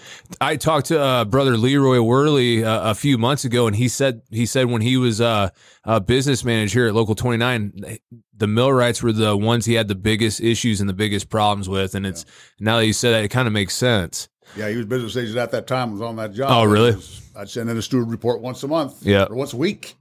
I 0.40 0.56
talked 0.56 0.86
to 0.86 1.00
uh, 1.00 1.24
brother 1.26 1.56
Leroy 1.56 2.00
Worley 2.00 2.64
uh, 2.64 2.90
a 2.90 2.94
few 2.96 3.18
months 3.18 3.44
ago, 3.44 3.68
and 3.68 3.76
he 3.76 3.86
said 3.86 4.22
he 4.32 4.46
said 4.46 4.66
when 4.66 4.82
he 4.82 4.96
was 4.96 5.20
uh, 5.20 5.50
a 5.84 6.00
business 6.00 6.44
manager 6.44 6.80
here 6.80 6.88
at 6.88 6.94
Local 6.96 7.14
Twenty 7.14 7.36
Nine, 7.36 7.98
the 8.36 8.48
millwrights 8.48 9.00
were 9.00 9.12
the 9.12 9.36
ones 9.36 9.64
he 9.64 9.74
had 9.74 9.86
the 9.86 9.94
biggest 9.94 10.40
issues 10.40 10.80
and 10.80 10.88
the 10.88 10.92
biggest 10.94 11.28
problems 11.30 11.68
with, 11.68 11.94
and 11.94 12.04
it's 12.04 12.24
now 12.58 12.78
that 12.78 12.86
you 12.86 12.92
said 12.92 13.12
that, 13.12 13.22
it 13.22 13.28
kind 13.28 13.46
of 13.46 13.52
makes 13.54 13.76
sense. 13.76 14.28
Yeah, 14.56 14.68
he 14.70 14.76
was 14.76 14.86
business 14.86 15.16
agent 15.16 15.38
at 15.38 15.50
that 15.52 15.66
time, 15.66 15.92
was 15.92 16.00
on 16.00 16.16
that 16.16 16.32
job. 16.32 16.50
Oh, 16.50 16.64
really? 16.64 16.96
I'd 17.36 17.48
send 17.50 17.70
in 17.70 17.76
a 17.76 17.82
steward 17.82 18.08
report 18.10 18.40
once 18.40 18.62
a 18.62 18.68
month 18.68 19.04
Yeah. 19.04 19.24
or 19.28 19.36
once 19.36 19.52
a 19.52 19.56
week. 19.56 19.96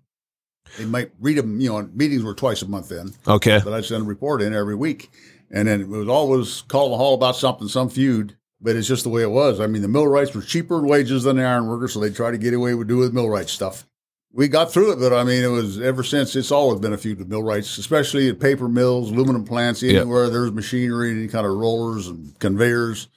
They 0.77 0.85
might 0.85 1.11
read 1.19 1.37
them, 1.37 1.59
you 1.59 1.69
know, 1.69 1.89
meetings 1.93 2.23
were 2.23 2.33
twice 2.33 2.61
a 2.61 2.67
month 2.67 2.89
then. 2.89 3.13
Okay, 3.27 3.59
but 3.63 3.73
I'd 3.73 3.85
send 3.85 4.03
a 4.03 4.05
report 4.05 4.41
in 4.41 4.53
every 4.53 4.75
week. 4.75 5.09
And 5.51 5.67
then 5.67 5.81
it 5.81 5.87
was 5.87 6.07
always 6.09 6.61
call 6.63 6.89
the 6.89 6.97
hall 6.97 7.13
about 7.13 7.35
something, 7.37 7.67
some 7.67 7.89
feud. 7.89 8.35
But 8.59 8.75
it's 8.75 8.87
just 8.87 9.03
the 9.03 9.09
way 9.09 9.21
it 9.21 9.29
was. 9.29 9.59
I 9.59 9.67
mean, 9.67 9.83
the 9.83 9.87
millwrights 9.87 10.33
were 10.33 10.41
cheaper 10.41 10.79
in 10.79 10.87
wages 10.87 11.23
than 11.23 11.37
the 11.37 11.43
iron 11.43 11.67
workers, 11.67 11.93
so 11.93 11.99
they 11.99 12.09
try 12.09 12.31
to 12.31 12.39
get 12.39 12.55
away 12.55 12.73
with 12.73 12.87
doing 12.87 13.13
millwright 13.13 13.49
stuff. 13.49 13.85
We 14.33 14.47
got 14.47 14.71
through 14.73 14.93
it, 14.93 14.99
but 14.99 15.13
I 15.13 15.23
mean, 15.23 15.43
it 15.43 15.47
was 15.47 15.79
ever 15.79 16.03
since. 16.03 16.35
It's 16.35 16.51
always 16.51 16.79
been 16.79 16.91
a 16.91 16.97
feud 16.97 17.19
with 17.19 17.27
millwrights, 17.29 17.77
especially 17.77 18.27
at 18.29 18.39
paper 18.39 18.67
mills, 18.67 19.11
aluminum 19.11 19.45
plants, 19.45 19.83
anywhere 19.83 20.29
there's 20.29 20.51
machinery, 20.51 21.11
any 21.11 21.27
kind 21.27 21.45
of 21.45 21.53
rollers 21.53 22.07
and 22.07 22.37
conveyors. 22.39 23.07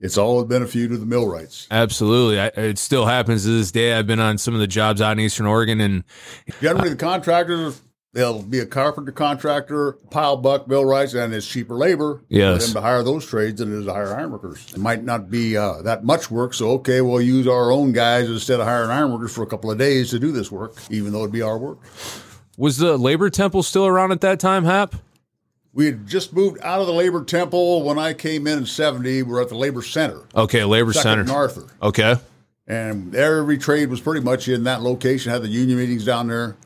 It's 0.00 0.16
all 0.16 0.42
been 0.44 0.62
a 0.62 0.66
feud 0.66 0.90
with 0.90 1.00
the 1.00 1.06
millwrights. 1.06 1.66
absolutely. 1.70 2.40
I, 2.40 2.46
it 2.46 2.78
still 2.78 3.04
happens 3.06 3.44
to 3.44 3.50
this 3.50 3.70
day. 3.70 3.92
I've 3.94 4.06
been 4.06 4.20
on 4.20 4.38
some 4.38 4.54
of 4.54 4.60
the 4.60 4.66
jobs 4.66 5.00
out 5.02 5.12
in 5.12 5.20
Eastern 5.20 5.46
Oregon, 5.46 5.80
and 5.80 6.04
Generally, 6.60 6.90
the 6.90 6.96
contractors 6.96 7.82
They'll 8.12 8.42
be 8.42 8.58
a 8.58 8.66
carpenter 8.66 9.12
contractor, 9.12 9.92
pile 10.10 10.36
buck, 10.36 10.66
millwrights, 10.66 11.14
and 11.14 11.32
it's 11.32 11.46
cheaper 11.46 11.74
labor 11.76 12.20
Yes. 12.28 12.62
for 12.62 12.66
them 12.66 12.74
to 12.74 12.80
hire 12.80 13.04
those 13.04 13.24
trades 13.24 13.60
than 13.60 13.72
it 13.72 13.78
is 13.78 13.84
to 13.86 13.92
hire 13.92 14.12
ironworkers. 14.12 14.66
It 14.72 14.78
might 14.80 15.04
not 15.04 15.30
be 15.30 15.56
uh, 15.56 15.82
that 15.82 16.02
much 16.02 16.28
work, 16.28 16.52
so 16.52 16.70
okay, 16.72 17.02
we'll 17.02 17.20
use 17.20 17.46
our 17.46 17.70
own 17.70 17.92
guys 17.92 18.28
instead 18.28 18.58
of 18.58 18.66
hiring 18.66 18.90
ironworkers 18.90 19.32
for 19.32 19.44
a 19.44 19.46
couple 19.46 19.70
of 19.70 19.78
days 19.78 20.10
to 20.10 20.18
do 20.18 20.32
this 20.32 20.50
work, 20.50 20.74
even 20.90 21.12
though 21.12 21.20
it'd 21.20 21.30
be 21.30 21.42
our 21.42 21.56
work. 21.56 21.78
Was 22.56 22.78
the 22.78 22.98
labor 22.98 23.30
temple 23.30 23.62
still 23.62 23.86
around 23.86 24.10
at 24.10 24.22
that 24.22 24.40
time, 24.40 24.64
Hap? 24.64 24.96
We 25.72 25.86
had 25.86 26.06
just 26.06 26.32
moved 26.32 26.58
out 26.62 26.80
of 26.80 26.86
the 26.86 26.92
labor 26.92 27.22
temple 27.24 27.82
when 27.84 27.98
I 27.98 28.12
came 28.12 28.46
in 28.46 28.58
in 28.58 28.66
'70. 28.66 29.22
We 29.22 29.32
were 29.32 29.40
at 29.40 29.48
the 29.48 29.56
labor 29.56 29.82
center, 29.82 30.20
Okay, 30.34 30.64
labor 30.64 30.92
Second 30.92 31.26
center. 31.26 31.32
Arthur, 31.32 31.66
Okay. 31.82 32.16
and 32.66 33.14
every 33.14 33.56
trade 33.58 33.88
was 33.88 34.00
pretty 34.00 34.20
much 34.24 34.48
in 34.48 34.64
that 34.64 34.82
location. 34.82 35.30
Had 35.32 35.42
the 35.42 35.48
union 35.48 35.78
meetings 35.78 36.04
down 36.04 36.26
there, 36.28 36.56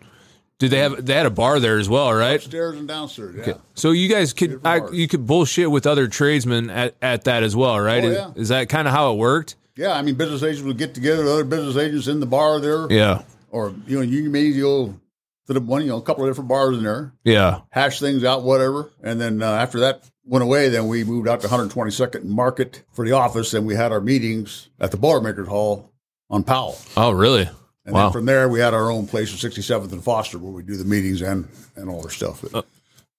Did 0.59 0.71
they 0.71 0.79
have 0.79 1.05
they 1.05 1.15
had 1.15 1.27
a 1.27 1.31
bar 1.31 1.61
there 1.61 1.79
as 1.79 1.89
well, 1.89 2.13
right? 2.15 2.37
upstairs 2.37 2.79
and 2.79 2.89
downstairs. 2.89 3.35
Yeah. 3.47 3.55
So 3.75 3.91
you 3.91 4.09
guys 4.09 4.33
could 4.33 4.61
I, 4.65 4.81
you 4.91 5.07
could 5.07 5.27
bullshit 5.27 5.71
with 5.71 5.87
other 5.87 6.09
tradesmen 6.09 6.71
at, 6.71 6.95
at 7.03 7.25
that 7.25 7.43
as 7.43 7.55
well, 7.55 7.79
right? 7.79 8.05
Oh, 8.05 8.09
is, 8.09 8.15
yeah. 8.17 8.31
is 8.37 8.49
that 8.49 8.69
kind 8.71 8.89
of 8.89 8.95
how 8.95 9.13
it 9.13 9.17
worked? 9.19 9.57
Yeah, 9.77 9.93
I 9.93 10.01
mean, 10.03 10.15
business 10.15 10.43
agents 10.43 10.63
would 10.63 10.79
get 10.79 10.95
together 10.95 11.25
with 11.25 11.33
other 11.33 11.45
business 11.45 11.77
agents 11.77 12.07
in 12.07 12.21
the 12.21 12.27
bar 12.27 12.61
there, 12.61 12.87
Yeah. 12.91 13.23
or 13.51 13.75
you 13.87 13.97
know, 13.97 14.03
union 14.03 14.31
meetings. 14.33 14.57
You'll 14.57 14.99
to 15.47 15.53
the 15.53 15.61
one, 15.61 15.83
you 15.83 15.89
know, 15.89 15.99
a 15.99 16.03
couple 16.03 16.25
of 16.25 16.31
different 16.31 16.49
bars 16.49 16.77
in 16.77 16.85
there, 16.85 17.13
Yeah. 17.25 17.61
hash 17.71 18.01
things 18.01 18.25
out, 18.25 18.43
whatever. 18.43 18.91
And 19.03 19.21
then 19.21 19.43
uh, 19.43 19.51
after 19.53 19.81
that 19.81 20.05
went 20.25 20.43
away, 20.43 20.69
then 20.71 20.89
we 20.89 21.05
moved 21.05 21.29
out 21.29 21.41
to 21.43 21.49
122nd 21.49 22.25
Market 22.25 22.83
for 22.93 23.05
the 23.05 23.13
office, 23.13 23.53
and 23.55 23.67
we 23.67 23.75
had 23.75 23.93
our 23.93 24.01
meetings 24.01 24.71
at 24.81 24.91
the 24.91 24.97
Boilermakers 24.97 25.49
Hall 25.49 25.91
on 26.31 26.45
Powell. 26.45 26.79
Oh, 26.97 27.11
really? 27.11 27.49
And 27.87 27.95
Wow. 27.95 28.05
then 28.05 28.13
from 28.13 28.25
there, 28.25 28.49
we 28.49 28.61
had 28.61 28.73
our 28.73 28.91
own 28.91 29.07
place 29.07 29.33
at 29.35 29.39
67th 29.53 29.93
and 29.93 30.03
Foster 30.03 30.39
where 30.39 30.53
we 30.53 30.63
do 30.63 30.77
the 30.77 30.85
meetings 30.85 31.21
and 31.21 31.47
and 31.77 31.91
all 31.91 32.03
our 32.03 32.09
stuff. 32.11 32.43
But 32.51 32.65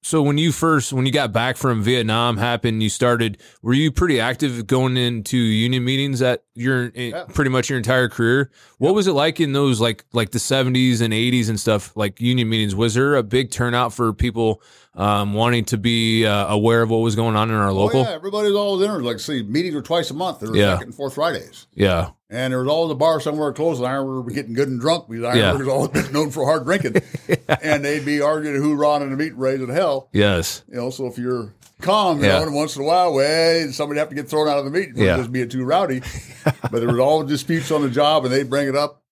So 0.06 0.22
when 0.22 0.38
you 0.38 0.52
first 0.52 0.94
when 0.94 1.08
you 1.08 1.12
got 1.12 1.34
back 1.34 1.58
from 1.58 1.82
Vietnam 1.82 2.38
happened, 2.38 2.84
you 2.84 2.90
started 2.90 3.40
were 3.64 3.74
you 3.74 3.92
pretty 3.92 4.20
active 4.20 4.68
going 4.68 4.98
into 4.98 5.36
union 5.36 5.84
meetings 5.84 6.22
at 6.22 6.44
your 6.54 6.90
in, 6.90 7.16
pretty 7.34 7.50
much 7.50 7.72
your 7.72 7.78
entire 7.78 8.08
career? 8.08 8.52
What 8.78 8.94
was 8.94 9.08
it 9.08 9.14
like 9.14 9.40
in 9.40 9.54
those 9.54 9.82
like 9.82 10.06
like 10.14 10.30
the 10.30 10.38
70s 10.38 11.02
and 11.02 11.12
80s 11.12 11.50
and 11.50 11.60
stuff 11.60 11.98
like 11.98 12.22
union 12.22 12.48
meetings? 12.48 12.76
Was 12.76 12.94
there 12.94 13.16
a 13.16 13.24
big 13.24 13.50
turnout 13.50 13.94
for 13.94 14.14
people 14.14 14.62
um, 14.94 15.34
wanting 15.34 15.66
to 15.66 15.78
be 15.80 16.24
uh, 16.24 16.54
aware 16.54 16.84
of 16.84 16.92
what 16.92 16.98
was 16.98 17.16
going 17.16 17.36
on 17.36 17.50
in 17.50 17.56
our 17.56 17.74
local? 17.74 18.02
Oh, 18.02 18.04
yeah, 18.04 18.14
everybody's 18.14 18.54
always 18.54 18.86
in 18.86 18.92
there. 18.92 19.02
Like, 19.02 19.20
see, 19.20 19.42
meetings 19.42 19.74
were 19.74 19.82
twice 19.82 20.12
a 20.12 20.14
month. 20.14 20.40
They 20.40 20.48
were 20.48 20.56
Yeah. 20.56 20.74
second 20.76 20.90
and 20.90 20.96
fourth 20.96 21.16
Fridays. 21.16 21.66
yeah. 21.74 22.12
And 22.30 22.52
there 22.52 22.60
was 22.60 22.68
always 22.68 22.92
a 22.92 22.96
bar 22.96 23.20
somewhere 23.22 23.54
close. 23.54 23.78
And 23.78 23.88
I 23.88 24.00
were 24.00 24.24
getting 24.24 24.54
good 24.54 24.68
and 24.68 24.80
drunk 24.82 25.08
because 25.10 25.36
Yeah. 25.36 25.52
Ironworkers 25.52 25.68
always 25.68 25.90
been 25.92 26.12
known 26.14 26.32
for 26.32 26.46
hard 26.46 26.66
drinking. 26.66 27.02
And 27.62 27.86
they'd 27.86 28.06
be 28.06 28.22
arguing 28.22 28.56
who 28.62 28.74
Ron 28.76 29.02
and 29.04 29.12
the 29.12 29.18
meat 29.18 29.34
raising 29.38 29.70
hell. 29.70 30.10
Yes. 30.12 30.64
You 30.68 30.76
know, 30.78 30.90
so 30.90 31.06
if 31.08 31.18
you're 31.18 31.54
calm, 31.82 32.20
you 32.20 32.26
Yeah. 32.26 32.40
know, 32.40 32.44
and 32.44 32.56
once 32.56 32.76
in 32.76 32.82
a 32.82 32.86
while, 32.86 33.14
well, 33.14 33.72
somebody 33.72 34.00
have 34.00 34.10
to 34.10 34.16
get 34.16 34.28
thrown 34.30 34.48
out 34.48 34.58
of 34.58 34.66
the 34.66 34.72
meat 34.72 34.94
for 34.96 35.04
Yeah. 35.04 35.18
just 35.18 35.32
being 35.32 35.50
too 35.50 35.64
rowdy. 35.64 36.02
but 36.44 36.72
there 36.72 36.88
was 36.88 37.00
all 37.00 37.24
disputes 37.24 37.70
on 37.72 37.82
the 37.84 37.90
job, 37.90 38.26
and 38.26 38.34
they'd 38.34 38.50
bring 38.50 38.68
it 38.68 38.76
up, 38.76 39.04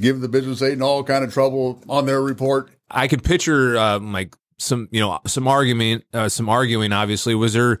give 0.00 0.20
the 0.20 0.28
business 0.28 0.62
agent 0.62 0.82
all 0.82 1.04
kind 1.04 1.24
of 1.24 1.32
trouble 1.32 1.80
on 1.88 2.06
their 2.06 2.20
report. 2.22 2.70
I 2.90 3.06
could 3.08 3.22
picture 3.22 3.78
like 4.00 4.34
some 4.58 4.88
you 4.90 5.00
know 5.00 5.20
some 5.26 5.46
argument 5.46 6.04
uh, 6.14 6.28
some 6.30 6.48
arguing 6.48 6.90
obviously 6.92 7.34
was 7.34 7.52
there 7.52 7.78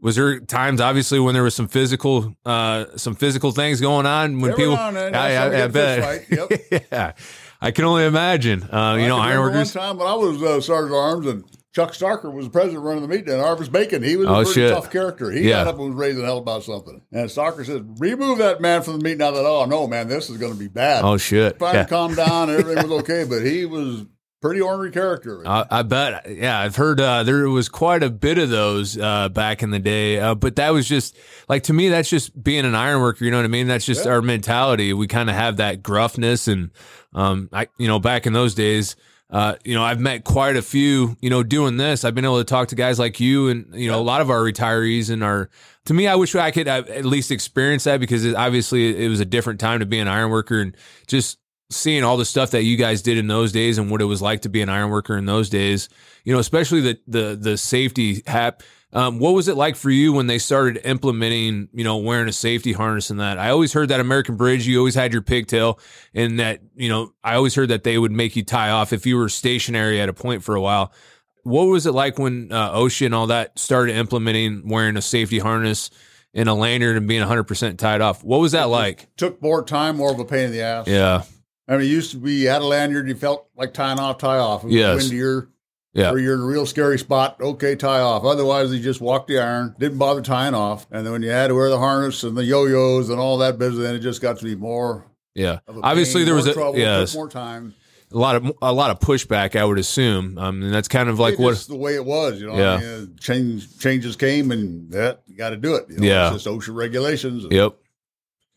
was 0.00 0.16
there 0.16 0.40
times 0.40 0.80
obviously 0.80 1.18
when 1.20 1.34
there 1.34 1.42
was 1.42 1.54
some 1.54 1.68
physical 1.68 2.34
uh 2.44 2.84
some 2.96 3.14
physical 3.14 3.50
things 3.50 3.80
going 3.80 4.06
on 4.06 4.40
when 4.40 4.52
Every 4.52 4.62
people 4.64 4.76
now 4.76 4.88
and 4.88 4.96
then, 4.96 5.14
I, 5.14 5.34
I, 5.34 5.64
I 5.64 5.66
bet 5.68 6.24
Yep. 6.30 6.84
yeah 6.92 7.12
I 7.60 7.70
can 7.72 7.84
only 7.84 8.04
imagine 8.04 8.62
uh 8.62 8.94
you 8.98 9.04
I 9.04 9.08
know 9.08 9.18
ironworkers 9.18 9.74
One 9.74 9.84
time 9.84 9.98
when 9.98 10.06
I 10.06 10.14
was 10.14 10.42
uh, 10.42 10.60
sergeant 10.60 10.94
arms 10.94 11.26
and 11.26 11.44
Chuck 11.74 11.92
Starker 11.92 12.32
was 12.32 12.46
the 12.46 12.50
president 12.50 12.82
running 12.82 13.02
the 13.02 13.08
meeting, 13.08 13.28
and 13.32 13.40
Arvis 13.42 13.70
Bacon, 13.70 14.02
he 14.02 14.16
was 14.16 14.26
a 14.26 14.30
Oh, 14.30 14.34
pretty 14.42 14.52
shit. 14.52 14.72
tough 14.72 14.90
character. 14.90 15.30
He 15.30 15.42
Yeah. 15.42 15.62
got 15.64 15.68
up 15.68 15.78
and 15.78 15.90
was 15.90 15.94
raising 15.94 16.24
hell 16.24 16.38
about 16.38 16.64
something. 16.64 17.02
And 17.12 17.28
Starker 17.28 17.64
said, 17.64 17.86
remove 18.00 18.38
that 18.38 18.60
man 18.60 18.82
from 18.82 18.98
the 18.98 19.04
meeting. 19.04 19.20
I 19.22 19.30
thought, 19.30 19.44
oh, 19.44 19.64
no, 19.66 19.86
man, 19.86 20.08
this 20.08 20.28
is 20.30 20.38
going 20.38 20.52
to 20.52 20.58
be 20.58 20.66
bad. 20.66 21.04
oh 21.04 21.18
shit 21.18 21.58
Trying 21.58 21.74
yeah. 21.74 21.82
to 21.84 21.88
calm 21.88 22.14
down, 22.16 22.50
everything 22.50 22.88
was 22.88 23.00
okay, 23.02 23.24
but 23.24 23.42
he 23.44 23.64
was 23.66 24.06
pretty 24.40 24.60
ornery 24.60 24.90
character. 24.90 25.42
I, 25.46 25.64
I 25.70 25.82
bet. 25.82 26.30
Yeah, 26.30 26.58
I've 26.58 26.76
heard 26.76 27.00
uh, 27.00 27.22
there 27.22 27.48
was 27.48 27.68
quite 27.68 28.02
a 28.02 28.10
bit 28.10 28.38
of 28.38 28.50
those 28.50 28.96
uh, 28.98 29.28
back 29.28 29.62
in 29.62 29.70
the 29.70 29.78
day. 29.78 30.18
Uh, 30.20 30.34
but 30.34 30.56
that 30.56 30.70
was 30.70 30.88
just 30.88 31.16
like 31.48 31.64
to 31.64 31.72
me, 31.72 31.88
that's 31.88 32.08
just 32.10 32.40
being 32.42 32.64
an 32.64 32.74
iron 32.74 33.00
worker. 33.00 33.24
You 33.24 33.30
know 33.30 33.38
what 33.38 33.44
I 33.44 33.48
mean? 33.48 33.66
That's 33.66 33.84
just 33.86 34.04
Yeah. 34.04 34.12
our 34.12 34.22
mentality. 34.22 34.92
We 34.92 35.06
kind 35.06 35.28
of 35.28 35.36
have 35.36 35.56
that 35.58 35.82
gruffness, 35.82 36.48
and 36.48 36.70
um, 37.14 37.48
I, 37.52 37.68
you 37.78 37.88
know, 37.88 37.98
back 37.98 38.26
in 38.26 38.32
those 38.32 38.54
days. 38.54 38.96
Uh, 39.30 39.56
you 39.62 39.74
know, 39.74 39.84
I've 39.84 40.00
met 40.00 40.24
quite 40.24 40.56
a 40.56 40.62
few, 40.62 41.14
you 41.20 41.28
know, 41.28 41.42
doing 41.42 41.76
this. 41.76 42.02
I've 42.02 42.14
been 42.14 42.24
able 42.24 42.38
to 42.38 42.44
talk 42.44 42.68
to 42.68 42.74
guys 42.74 42.98
like 42.98 43.20
you 43.20 43.48
and, 43.50 43.74
you 43.74 43.86
know, 43.90 44.00
a 44.00 44.02
lot 44.02 44.22
of 44.22 44.30
our 44.30 44.40
retirees 44.40 45.10
and 45.10 45.22
our, 45.22 45.50
to 45.84 45.92
me, 45.92 46.06
I 46.08 46.14
wish 46.14 46.34
I 46.34 46.50
could 46.50 46.66
uh, 46.66 46.84
at 46.88 47.04
least 47.04 47.30
experience 47.30 47.84
that 47.84 48.00
because 48.00 48.24
it, 48.24 48.34
obviously 48.34 49.04
it 49.04 49.06
was 49.10 49.20
a 49.20 49.26
different 49.26 49.60
time 49.60 49.80
to 49.80 49.84
be 49.84 49.98
an 49.98 50.08
iron 50.08 50.30
worker 50.30 50.62
and 50.62 50.74
just 51.06 51.36
seeing 51.70 52.02
all 52.02 52.16
the 52.16 52.24
stuff 52.24 52.52
that 52.52 52.62
you 52.62 52.76
guys 52.76 53.02
did 53.02 53.18
in 53.18 53.26
those 53.26 53.52
days 53.52 53.78
and 53.78 53.90
what 53.90 54.00
it 54.00 54.06
was 54.06 54.22
like 54.22 54.42
to 54.42 54.48
be 54.48 54.62
an 54.62 54.68
ironworker 54.68 55.16
in 55.16 55.26
those 55.26 55.50
days, 55.50 55.88
you 56.24 56.32
know, 56.32 56.38
especially 56.38 56.80
the 56.80 56.98
the 57.06 57.38
the 57.40 57.58
safety 57.58 58.22
hap. 58.26 58.62
Um, 58.90 59.18
what 59.18 59.34
was 59.34 59.48
it 59.48 59.56
like 59.56 59.76
for 59.76 59.90
you 59.90 60.14
when 60.14 60.28
they 60.28 60.38
started 60.38 60.80
implementing, 60.82 61.68
you 61.74 61.84
know, 61.84 61.98
wearing 61.98 62.26
a 62.26 62.32
safety 62.32 62.72
harness 62.72 63.10
and 63.10 63.20
that? 63.20 63.38
I 63.38 63.50
always 63.50 63.74
heard 63.74 63.90
that 63.90 64.00
American 64.00 64.36
Bridge, 64.36 64.66
you 64.66 64.78
always 64.78 64.94
had 64.94 65.12
your 65.12 65.20
pigtail, 65.20 65.78
and 66.14 66.40
that, 66.40 66.60
you 66.74 66.88
know, 66.88 67.12
I 67.22 67.34
always 67.34 67.54
heard 67.54 67.68
that 67.68 67.84
they 67.84 67.98
would 67.98 68.12
make 68.12 68.34
you 68.34 68.44
tie 68.44 68.70
off 68.70 68.94
if 68.94 69.04
you 69.04 69.18
were 69.18 69.28
stationary 69.28 70.00
at 70.00 70.08
a 70.08 70.14
point 70.14 70.42
for 70.42 70.54
a 70.54 70.60
while. 70.62 70.94
What 71.42 71.64
was 71.64 71.84
it 71.84 71.92
like 71.92 72.18
when 72.18 72.50
uh, 72.50 72.72
OSHA 72.72 73.06
and 73.06 73.14
all 73.14 73.26
that 73.26 73.58
started 73.58 73.94
implementing 73.94 74.66
wearing 74.66 74.96
a 74.96 75.02
safety 75.02 75.38
harness 75.38 75.90
and 76.32 76.48
a 76.48 76.54
lanyard 76.54 76.96
and 76.96 77.06
being 77.06 77.22
100% 77.22 77.76
tied 77.76 78.00
off? 78.00 78.24
What 78.24 78.38
was 78.38 78.52
that 78.52 78.70
like? 78.70 79.14
Took 79.18 79.42
more 79.42 79.62
time, 79.62 79.98
more 79.98 80.12
of 80.12 80.18
a 80.18 80.24
pain 80.24 80.46
in 80.46 80.52
the 80.52 80.62
ass. 80.62 80.86
Yeah. 80.86 81.24
I 81.68 81.72
mean, 81.72 81.82
it 81.82 81.90
used 81.90 82.10
to 82.12 82.16
be 82.16 82.32
you 82.32 82.48
had 82.48 82.62
a 82.62 82.66
lanyard, 82.66 83.08
you 83.08 83.14
felt 83.14 83.46
like 83.56 83.74
tying 83.74 83.98
off, 83.98 84.18
tie 84.18 84.38
off. 84.38 84.64
It 84.64 84.70
Yes. 84.72 85.02
windier, 85.02 85.48
Yeah. 85.92 86.10
or 86.12 86.18
you're 86.18 86.34
in 86.34 86.40
a 86.40 86.44
real 86.46 86.64
scary 86.64 86.98
spot, 86.98 87.36
okay, 87.40 87.76
tie 87.76 88.00
off. 88.00 88.24
Otherwise, 88.24 88.72
you 88.72 88.80
just 88.80 89.00
walked 89.00 89.28
the 89.28 89.38
iron, 89.38 89.74
didn't 89.78 89.98
bother 89.98 90.22
tying 90.22 90.54
off. 90.54 90.86
And 90.90 91.04
then 91.04 91.12
when 91.12 91.22
you 91.22 91.30
had 91.30 91.48
to 91.48 91.54
wear 91.54 91.68
the 91.68 91.78
harness 91.78 92.22
and 92.24 92.36
the 92.36 92.44
yo-yos 92.44 93.10
and 93.10 93.20
all 93.20 93.38
that 93.38 93.58
business, 93.58 93.82
then 93.82 93.94
it 93.94 93.98
just 94.00 94.22
got 94.22 94.38
to 94.38 94.44
be 94.44 94.54
more. 94.54 95.04
Yeah. 95.34 95.58
Of 95.68 95.76
a 95.76 95.80
Obviously 95.82 96.20
pain, 96.20 96.26
there 96.26 96.34
was 96.34 96.46
a 96.46 96.52
trouble, 96.54 96.78
yes, 96.78 97.14
more 97.14 97.28
time. 97.28 97.74
a 98.12 98.16
lot 98.18 98.34
of 98.36 98.50
a 98.62 98.72
lot 98.72 98.90
of 98.90 98.98
pushback 99.00 99.54
I 99.54 99.64
would 99.64 99.78
assume. 99.78 100.38
Um 100.38 100.62
and 100.62 100.72
that's 100.72 100.88
kind 100.88 101.08
of 101.10 101.18
like 101.18 101.38
what 101.38 101.58
the 101.68 101.76
way 101.76 101.94
it 101.94 102.04
was, 102.04 102.40
you 102.40 102.46
know. 102.46 102.56
Yeah. 102.56 102.72
I 102.74 102.78
mean, 102.80 102.88
uh, 102.88 103.20
change 103.20 103.78
changes 103.78 104.16
came, 104.16 104.50
and 104.50 104.90
that 104.92 105.20
you 105.26 105.36
got 105.36 105.50
to 105.50 105.56
do 105.58 105.74
it. 105.74 105.84
You 105.90 105.98
know? 105.98 106.06
Yeah. 106.06 106.32
it's 106.34 106.42
just 106.42 106.46
OSHA 106.46 106.74
regulations. 106.74 107.44
and- 107.44 107.52
Yep. 107.52 107.74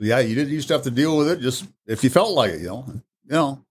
Yeah, 0.07 0.19
you 0.19 0.35
didn't 0.35 0.53
used 0.53 0.67
to 0.69 0.73
have 0.73 0.83
to 0.83 0.91
deal 0.91 1.17
with 1.17 1.29
it 1.29 1.39
just 1.39 1.65
if 1.87 2.03
you 2.03 2.09
felt 2.09 2.31
like 2.31 2.51
it, 2.51 2.61
you 2.61 2.67
know. 2.67 2.85
You 3.25 3.37
know, 3.37 3.65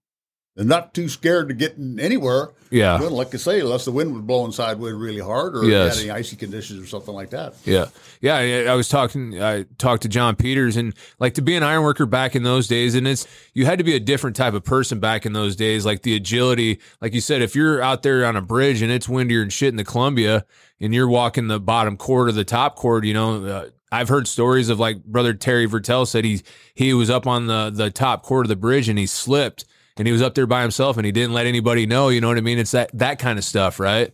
and 0.57 0.67
not 0.67 0.93
too 0.93 1.07
scared 1.07 1.47
to 1.49 1.53
get 1.53 1.75
anywhere. 1.99 2.49
Yeah. 2.71 2.99
Well, 2.99 3.11
like 3.11 3.33
I 3.33 3.37
say, 3.37 3.59
unless 3.59 3.85
the 3.85 3.91
wind 3.91 4.13
was 4.13 4.21
blowing 4.23 4.51
sideways 4.51 4.93
really 4.93 5.19
hard 5.19 5.55
or 5.55 5.65
Yes. 5.65 5.95
you 5.97 6.07
had 6.07 6.11
any 6.11 6.19
icy 6.19 6.35
conditions 6.35 6.81
or 6.81 6.87
something 6.87 7.13
like 7.13 7.29
that. 7.31 7.53
Yeah, 7.65 7.85
yeah. 8.21 8.71
I, 8.71 8.75
was 8.75 8.87
talking. 8.89 9.41
I 9.41 9.63
talked 9.77 10.03
to 10.03 10.09
John 10.09 10.35
Peters, 10.35 10.77
and 10.77 10.93
like 11.19 11.35
to 11.35 11.41
be 11.41 11.55
an 11.55 11.63
iron 11.63 11.83
worker 11.83 12.05
back 12.05 12.35
in 12.35 12.43
those 12.43 12.67
days, 12.67 12.95
and 12.95 13.07
it's 13.07 13.27
you 13.53 13.65
had 13.65 13.77
to 13.77 13.83
be 13.83 13.95
a 13.95 13.99
different 13.99 14.35
type 14.35 14.53
of 14.53 14.63
person 14.63 14.99
back 14.99 15.25
in 15.25 15.33
those 15.33 15.55
days. 15.55 15.85
Like 15.85 16.01
the 16.01 16.15
agility, 16.15 16.79
like 17.01 17.13
you 17.13 17.21
said, 17.21 17.41
if 17.41 17.55
you're 17.55 17.81
out 17.81 18.03
there 18.03 18.25
on 18.25 18.35
a 18.35 18.41
bridge 18.41 18.81
and 18.81 18.91
it's 18.91 19.07
windier 19.07 19.41
and 19.41 19.51
shit 19.53 19.69
in 19.69 19.75
the 19.75 19.85
Columbia, 19.85 20.45
and 20.79 20.93
you're 20.93 21.07
walking 21.09 21.47
the 21.47 21.59
bottom 21.59 21.97
chord 21.97 22.29
or 22.29 22.31
the 22.31 22.45
top 22.45 22.75
chord, 22.77 23.05
you 23.05 23.13
know. 23.13 23.45
Uh, 23.45 23.65
I've 23.91 24.07
heard 24.09 24.27
stories 24.27 24.69
of 24.69 24.79
like 24.79 25.03
brother 25.03 25.33
Terry 25.33 25.67
Vertel 25.67 26.07
said 26.07 26.23
he 26.25 26.41
he 26.75 26.93
was 26.93 27.09
up 27.09 27.27
on 27.27 27.47
the 27.47 27.69
the 27.73 27.91
top 27.91 28.23
chord 28.23 28.45
of 28.45 28.49
the 28.49 28.55
bridge 28.55 28.87
and 28.89 28.97
he 28.97 29.05
slipped 29.05 29.65
and 29.97 30.07
he 30.07 30.11
was 30.11 30.21
up 30.21 30.33
there 30.35 30.47
by 30.47 30.61
himself 30.61 30.97
and 30.97 31.05
he 31.05 31.11
didn't 31.11 31.33
let 31.33 31.45
anybody 31.45 31.85
know. 31.85 32.09
You 32.09 32.21
know 32.21 32.27
what 32.29 32.37
I 32.37 32.41
mean? 32.41 32.57
It's 32.59 32.71
that 32.71 32.89
that 32.93 33.19
kind 33.19 33.37
of 33.37 33.43
stuff, 33.45 33.79
right? 33.79 34.13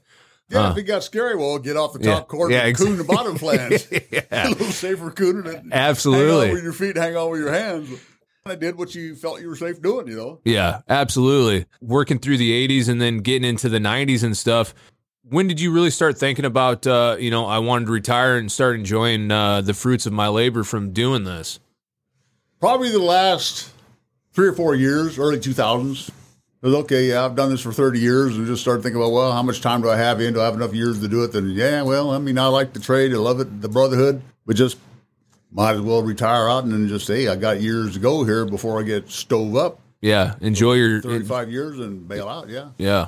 Yeah, 0.50 0.72
if 0.72 0.78
it 0.78 0.84
got 0.84 1.04
scary, 1.04 1.36
well, 1.36 1.60
get 1.60 1.76
off 1.76 1.92
the 1.94 2.00
Yeah. 2.04 2.16
top 2.16 2.30
chord 2.30 2.52
Yeah, 2.52 2.60
and 2.60 2.70
ex- 2.70 2.82
coon 2.82 2.98
the 2.98 3.04
bottom 3.04 3.38
flange. 3.40 3.86
yeah, 4.12 4.22
a 4.48 4.50
little 4.50 4.68
safer 4.68 5.12
cooning 5.12 5.46
it. 5.46 5.56
Hang 5.58 5.74
absolutely. 5.74 6.48
on 6.48 6.54
with 6.54 6.64
your 6.64 6.72
feet, 6.74 6.96
hang 6.96 7.18
on 7.18 7.30
with 7.32 7.42
your 7.42 7.52
hands. 7.52 7.90
I 8.46 8.56
did 8.56 8.78
what 8.78 8.96
you 8.96 9.14
felt 9.16 9.42
you 9.42 9.50
were 9.50 9.58
safe 9.58 9.82
doing, 9.82 10.08
you 10.08 10.16
know. 10.16 10.40
Yeah, 10.46 10.80
absolutely. 10.88 11.66
Working 11.82 12.18
through 12.18 12.38
the 12.38 12.66
80s 12.66 12.88
and 12.88 13.02
then 13.02 13.18
getting 13.18 13.44
into 13.48 13.68
the 13.68 13.80
90s 13.80 14.24
and 14.24 14.38
stuff. 14.38 14.74
When 15.30 15.48
did 15.48 15.60
you 15.60 15.72
really 15.72 15.90
start 15.90 16.18
thinking 16.18 16.46
about, 16.46 16.88
uh, 16.88 17.18
you 17.20 17.32
know, 17.32 17.46
I 17.46 17.60
wanted 17.60 17.86
to 17.86 17.92
retire 17.92 18.38
and 18.38 18.50
start 18.50 18.76
enjoying 18.76 19.30
uh, 19.30 19.62
the 19.62 19.74
fruits 19.74 20.06
of 20.06 20.14
my 20.14 20.30
labor 20.30 20.64
from 20.64 20.94
doing 20.94 21.26
this? 21.26 21.60
Probably 22.62 22.90
the 22.90 23.00
last 23.00 23.72
three 24.32 24.48
or 24.48 24.54
four 24.54 24.74
years, 24.74 25.20
early 25.20 25.38
2000s. 25.38 26.08
It 26.10 26.66
was 26.66 26.76
okay, 26.76 27.10
yeah, 27.10 27.26
I've 27.26 27.36
done 27.36 27.50
this 27.50 27.62
for 27.62 27.74
30 27.74 28.00
years 28.00 28.38
and 28.38 28.48
just 28.48 28.62
started 28.62 28.84
thinking 28.84 29.02
about, 29.02 29.12
well, 29.12 29.32
how 29.32 29.44
much 29.44 29.62
time 29.62 29.82
do 29.82 29.90
I 29.90 29.98
have 29.98 30.22
in? 30.22 30.34
Do 30.34 30.42
I 30.42 30.46
have 30.46 30.56
enough 30.56 30.74
years 30.74 31.02
to 31.02 31.08
do 31.08 31.24
it? 31.24 31.34
Then, 31.34 31.50
yeah, 31.50 31.82
well, 31.84 32.12
I 32.12 32.20
mean, 32.20 32.40
I 32.40 32.48
like 32.48 32.74
the 32.74 32.80
trade. 32.80 33.14
I 33.14 33.18
love 33.18 33.40
it, 33.40 33.62
the 33.62 33.70
brotherhood, 33.70 34.22
but 34.46 34.56
just 34.56 34.78
might 35.52 35.76
as 35.76 35.82
well 35.82 36.02
retire 36.04 36.50
out 36.50 36.64
and 36.64 36.72
then 36.72 36.88
just, 36.88 37.08
hey, 37.08 37.28
I 37.28 37.36
got 37.36 37.62
years 37.62 37.94
to 37.94 38.00
go 38.00 38.24
here 38.24 38.46
before 38.46 38.80
I 38.80 38.84
get 38.84 39.10
stove 39.10 39.56
up. 39.56 39.82
Yeah, 40.02 40.36
enjoy 40.40 40.74
your. 40.74 41.02
35 41.02 41.52
years 41.52 41.80
and 41.80 42.08
bail 42.08 42.30
out, 42.30 42.50
yeah. 42.50 42.70
Yeah. 42.78 43.08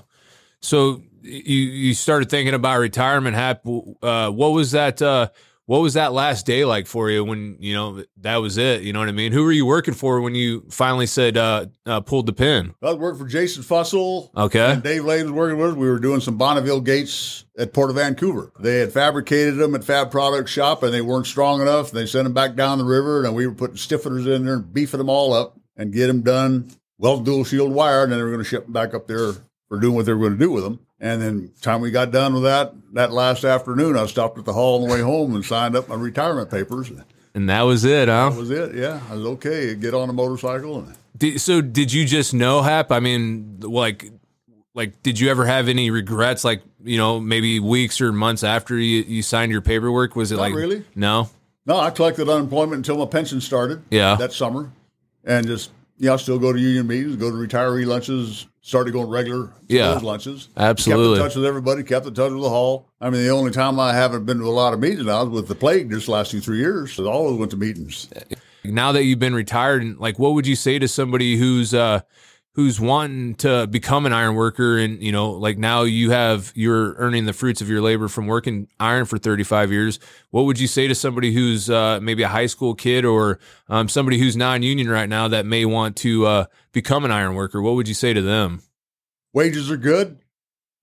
so 0.60 1.02
you 1.22 1.58
you 1.58 1.94
started 1.94 2.30
thinking 2.30 2.54
about 2.54 2.80
retirement. 2.80 3.36
Hap, 3.36 3.66
uh, 3.66 4.30
what 4.30 4.50
was 4.50 4.72
that? 4.72 5.02
Uh, 5.02 5.30
what 5.70 5.84
was 5.84 5.94
that 5.94 6.14
last 6.14 6.48
day 6.48 6.66
like 6.66 6.88
for 6.88 7.12
you 7.12 7.24
when 7.24 7.58
you 7.60 7.76
know 7.76 8.04
that 8.22 8.38
was 8.38 8.58
it? 8.58 8.82
You 8.82 8.92
know 8.92 8.98
what 8.98 9.08
I 9.08 9.12
mean? 9.12 9.32
Who 9.32 9.44
were 9.44 9.52
you 9.52 9.68
working 9.68 9.94
for 9.94 10.20
when 10.20 10.34
you 10.34 10.66
finally 10.72 11.06
said 11.06 11.38
uh, 11.38 11.68
uh, 11.86 12.02
pulled 12.02 12.26
the 12.26 12.34
pin? 12.34 12.74
I 12.82 12.94
worked 12.94 13.20
for 13.20 13.28
Jason 13.28 13.62
Fussell. 13.62 14.36
Okay. 14.36 14.72
And 14.72 14.82
Dave 14.82 15.06
Lane 15.06 15.26
was 15.26 15.32
working 15.32 15.60
with 15.60 15.70
us. 15.70 15.76
We 15.76 15.88
were 15.88 16.00
doing 16.00 16.22
some 16.22 16.40
Bonneville 16.40 16.82
gates 16.82 17.46
at 17.56 17.72
Port 17.72 17.92
of 17.92 17.98
Vancouver. 17.98 18.52
They 18.60 18.80
had 18.80 18.92
fabricated 18.92 19.58
them 19.58 19.76
at 19.76 19.84
Fab 19.84 20.10
Products 20.10 20.50
Shop 20.50 20.82
and 20.82 20.92
they 20.92 21.02
weren't 21.02 21.28
strong 21.28 21.62
enough. 21.62 21.92
They 21.92 22.08
sent 22.08 22.24
them 22.24 22.34
back 22.34 22.56
down 22.56 22.80
the 22.80 22.84
river 22.84 23.24
and 23.24 23.36
we 23.36 23.46
were 23.46 23.54
putting 23.54 23.78
stiffeners 23.78 24.26
in 24.26 24.46
there 24.46 24.56
and 24.56 24.74
beefing 24.74 24.98
them 24.98 25.10
all 25.10 25.34
up 25.34 25.60
and 25.78 25.94
get 25.94 26.08
them 26.08 26.24
done 26.24 26.72
well 26.98 27.20
dual 27.20 27.44
shield 27.44 27.72
wire. 27.72 28.02
And 28.02 28.12
then 28.12 28.18
they 28.18 28.24
were 28.24 28.32
going 28.32 28.44
to 28.44 28.50
ship 28.50 28.64
them 28.64 28.74
back 28.74 28.96
up 28.96 29.06
there 29.06 29.34
for 29.68 29.80
doing 29.80 29.94
what 29.94 30.08
they 30.08 30.14
were 30.14 30.20
going 30.20 30.40
to 30.40 30.44
do 30.44 30.52
with 30.52 30.64
them. 30.64 30.80
And 31.02 31.22
then 31.22 31.52
time 31.62 31.82
we 31.82 31.92
got 31.92 32.12
done 32.12 32.34
with 32.34 32.44
that, 32.44 32.74
that 32.94 33.12
last 33.12 33.46
afternoon, 33.46 33.96
I 33.96 34.06
stopped 34.06 34.38
at 34.38 34.46
the 34.46 34.54
hall 34.54 34.82
on 34.82 34.88
the 34.88 34.94
way 34.94 35.02
home 35.02 35.34
and 35.34 35.46
signed 35.46 35.76
up 35.76 35.88
my 35.88 35.96
retirement 35.96 36.52
papers. 36.52 36.92
And 37.34 37.50
that 37.50 37.62
was 37.62 37.86
it, 37.86 38.10
huh? 38.10 38.30
That 38.32 38.38
was 38.38 38.50
it. 38.50 38.76
Yeah, 38.76 39.00
I 39.10 39.16
was 39.16 39.26
okay. 39.26 39.76
Get 39.76 39.94
on 39.94 40.10
a 40.10 40.14
motorcycle. 40.14 40.80
And 40.80 40.96
Did, 41.18 41.40
so 41.40 41.62
did 41.62 41.94
you 41.94 42.06
just 42.06 42.34
know 42.34 42.62
Hap? 42.62 42.92
I 42.92 43.00
mean, 43.00 43.60
like, 43.62 44.12
like, 44.74 45.02
did 45.02 45.20
you 45.20 45.30
ever 45.30 45.46
have 45.46 45.70
any 45.70 45.90
regrets? 45.90 46.44
Like, 46.44 46.64
you 46.84 46.98
know, 46.98 47.20
maybe 47.20 47.60
weeks 47.60 48.02
or 48.02 48.12
months 48.12 48.44
after 48.44 48.78
you, 48.78 49.04
you 49.04 49.22
signed 49.22 49.52
your 49.52 49.62
paperwork, 49.62 50.16
was 50.16 50.32
it 50.32 50.36
Not 50.36 50.42
like 50.42 50.56
really. 50.56 50.86
No. 50.96 51.30
no, 51.66 51.80
I 51.80 51.92
collected 51.92 52.28
unemployment 52.28 52.78
until 52.78 52.98
my 52.98 53.06
pension 53.06 53.40
started. 53.40 53.84
Yeah. 53.90 54.16
that 54.16 54.34
summer, 54.34 54.72
and 55.24 55.48
just 55.48 55.72
yeah, 55.98 56.14
I 56.14 56.16
still 56.18 56.40
go 56.40 56.52
to 56.52 56.60
union 56.60 56.88
meetings, 56.88 57.16
go 57.16 57.30
to 57.30 57.36
retiree 57.36 57.86
lunches. 57.86 58.48
Started 58.62 58.92
going 58.92 59.10
regular 59.10 59.52
Yeah. 59.68 59.94
lunches. 60.00 60.50
Absolutely. 60.58 61.18
kept 61.18 61.18
in 61.18 61.30
touch 61.30 61.36
with 61.38 61.46
everybody. 61.46 61.84
Kept 61.84 62.06
in 62.08 62.14
touch 62.14 62.32
with 62.32 62.42
the 62.42 62.50
hall. 62.50 62.90
I 63.00 63.10
mean, 63.10 63.22
the 63.24 63.30
only 63.30 63.52
time 63.52 63.80
I 63.80 63.94
haven't 63.94 64.26
been 64.26 64.38
to 64.40 64.46
a 64.46 64.50
lot 64.50 64.74
of 64.74 64.80
meetings 64.80 65.06
now 65.06 65.24
is 65.24 65.30
with 65.30 65.48
the 65.48 65.56
plague 65.56 65.90
just 65.90 66.08
last 66.10 66.32
two 66.32 66.42
three 66.42 66.58
years. 66.58 66.92
So 66.94 67.08
I 67.08 67.12
always 67.12 67.38
went 67.40 67.52
to 67.52 67.58
meetings. 67.58 68.10
Now 68.66 68.92
that 68.92 69.06
you've 69.06 69.20
been 69.20 69.34
retired, 69.34 69.82
and 69.82 69.98
like, 70.00 70.20
what 70.20 70.34
would 70.34 70.46
you 70.46 70.56
say 70.58 70.78
to 70.78 70.88
somebody 70.90 71.38
who's 71.38 71.74
uh 71.74 72.02
who's 72.60 72.78
wanting 72.78 73.36
to 73.36 73.66
become 73.68 74.06
an 74.06 74.12
iron 74.12 74.36
worker, 74.36 74.78
and 74.78 75.02
you 75.02 75.14
know, 75.14 75.32
like 75.32 75.58
now 75.58 75.84
you 75.84 76.12
have 76.12 76.52
you're 76.56 76.94
earning 76.96 77.26
the 77.26 77.32
fruits 77.32 77.62
of 77.62 77.70
your 77.70 77.82
labor 77.82 78.10
from 78.10 78.28
working 78.28 78.68
iron 78.82 79.06
for 79.06 79.18
35 79.18 79.72
years. 79.72 79.98
What 80.32 80.44
would 80.44 80.60
you 80.60 80.68
say 80.68 80.88
to 80.90 80.94
somebody 80.94 81.34
who's 81.34 81.70
uh, 81.70 82.02
maybe 82.02 82.24
a 82.24 82.28
high 82.28 82.48
school 82.48 82.76
kid 82.76 83.06
or 83.06 83.40
um, 83.70 83.88
somebody 83.88 84.20
who's 84.20 84.36
non-union 84.36 84.90
right 84.90 85.08
now 85.08 85.30
that 85.30 85.46
may 85.46 85.64
want 85.64 85.96
to 85.98 86.26
uh, 86.26 86.46
become 86.74 87.06
an 87.06 87.12
iron 87.12 87.34
worker? 87.34 87.62
What 87.62 87.76
would 87.76 87.88
you 87.88 87.94
say 87.94 88.12
to 88.12 88.22
them? 88.22 88.62
Wages 89.32 89.72
are 89.72 89.78
good, 89.78 90.20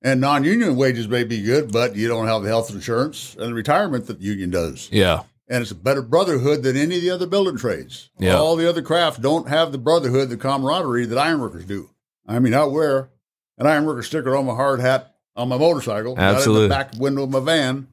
and 0.01 0.19
non-union 0.19 0.77
wages 0.77 1.09
may 1.09 1.25
be 1.25 1.43
good, 1.43 1.73
but 1.73 1.95
you 1.95 2.09
don't 2.09 2.27
have 2.27 2.43
the 2.43 2.49
health 2.49 2.71
insurance 2.71 3.37
and 3.39 3.51
the 3.51 3.55
retirement 3.55 4.07
that 4.07 4.19
the 4.21 4.25
union 4.25 4.49
does. 4.49 4.89
Yeah, 4.91 5.25
and 5.49 5.63
it's 5.63 5.71
a 5.71 5.77
better 5.77 6.03
brotherhood 6.03 6.63
than 6.63 6.77
any 6.77 6.97
of 6.97 7.03
the 7.03 7.11
other 7.11 7.27
building 7.27 7.57
trades. 7.57 8.11
Yeah. 8.19 8.37
All 8.37 8.57
the 8.57 8.69
other 8.69 8.83
crafts 8.83 9.19
don't 9.19 9.49
have 9.49 9.73
the 9.73 9.79
brotherhood, 9.79 10.29
the 10.29 10.37
camaraderie 10.37 11.07
that 11.07 11.19
ironworkers 11.19 11.65
do. 11.65 11.91
I 12.27 12.39
mean, 12.39 12.55
I 12.55 12.65
wear 12.65 13.11
an 13.59 13.67
ironworker 13.67 14.03
sticker 14.03 14.37
on 14.37 14.47
my 14.47 14.55
hard 14.55 14.81
hat 14.81 15.15
on 15.37 15.49
my 15.49 15.59
motorcycle, 15.59 16.13
it 16.13 16.19
in 16.19 16.25
Absolutely. 16.25 16.63
the 16.65 16.69
back 16.75 16.93
window 16.99 17.25
of 17.25 17.31
my 17.31 17.41
van, 17.41 17.89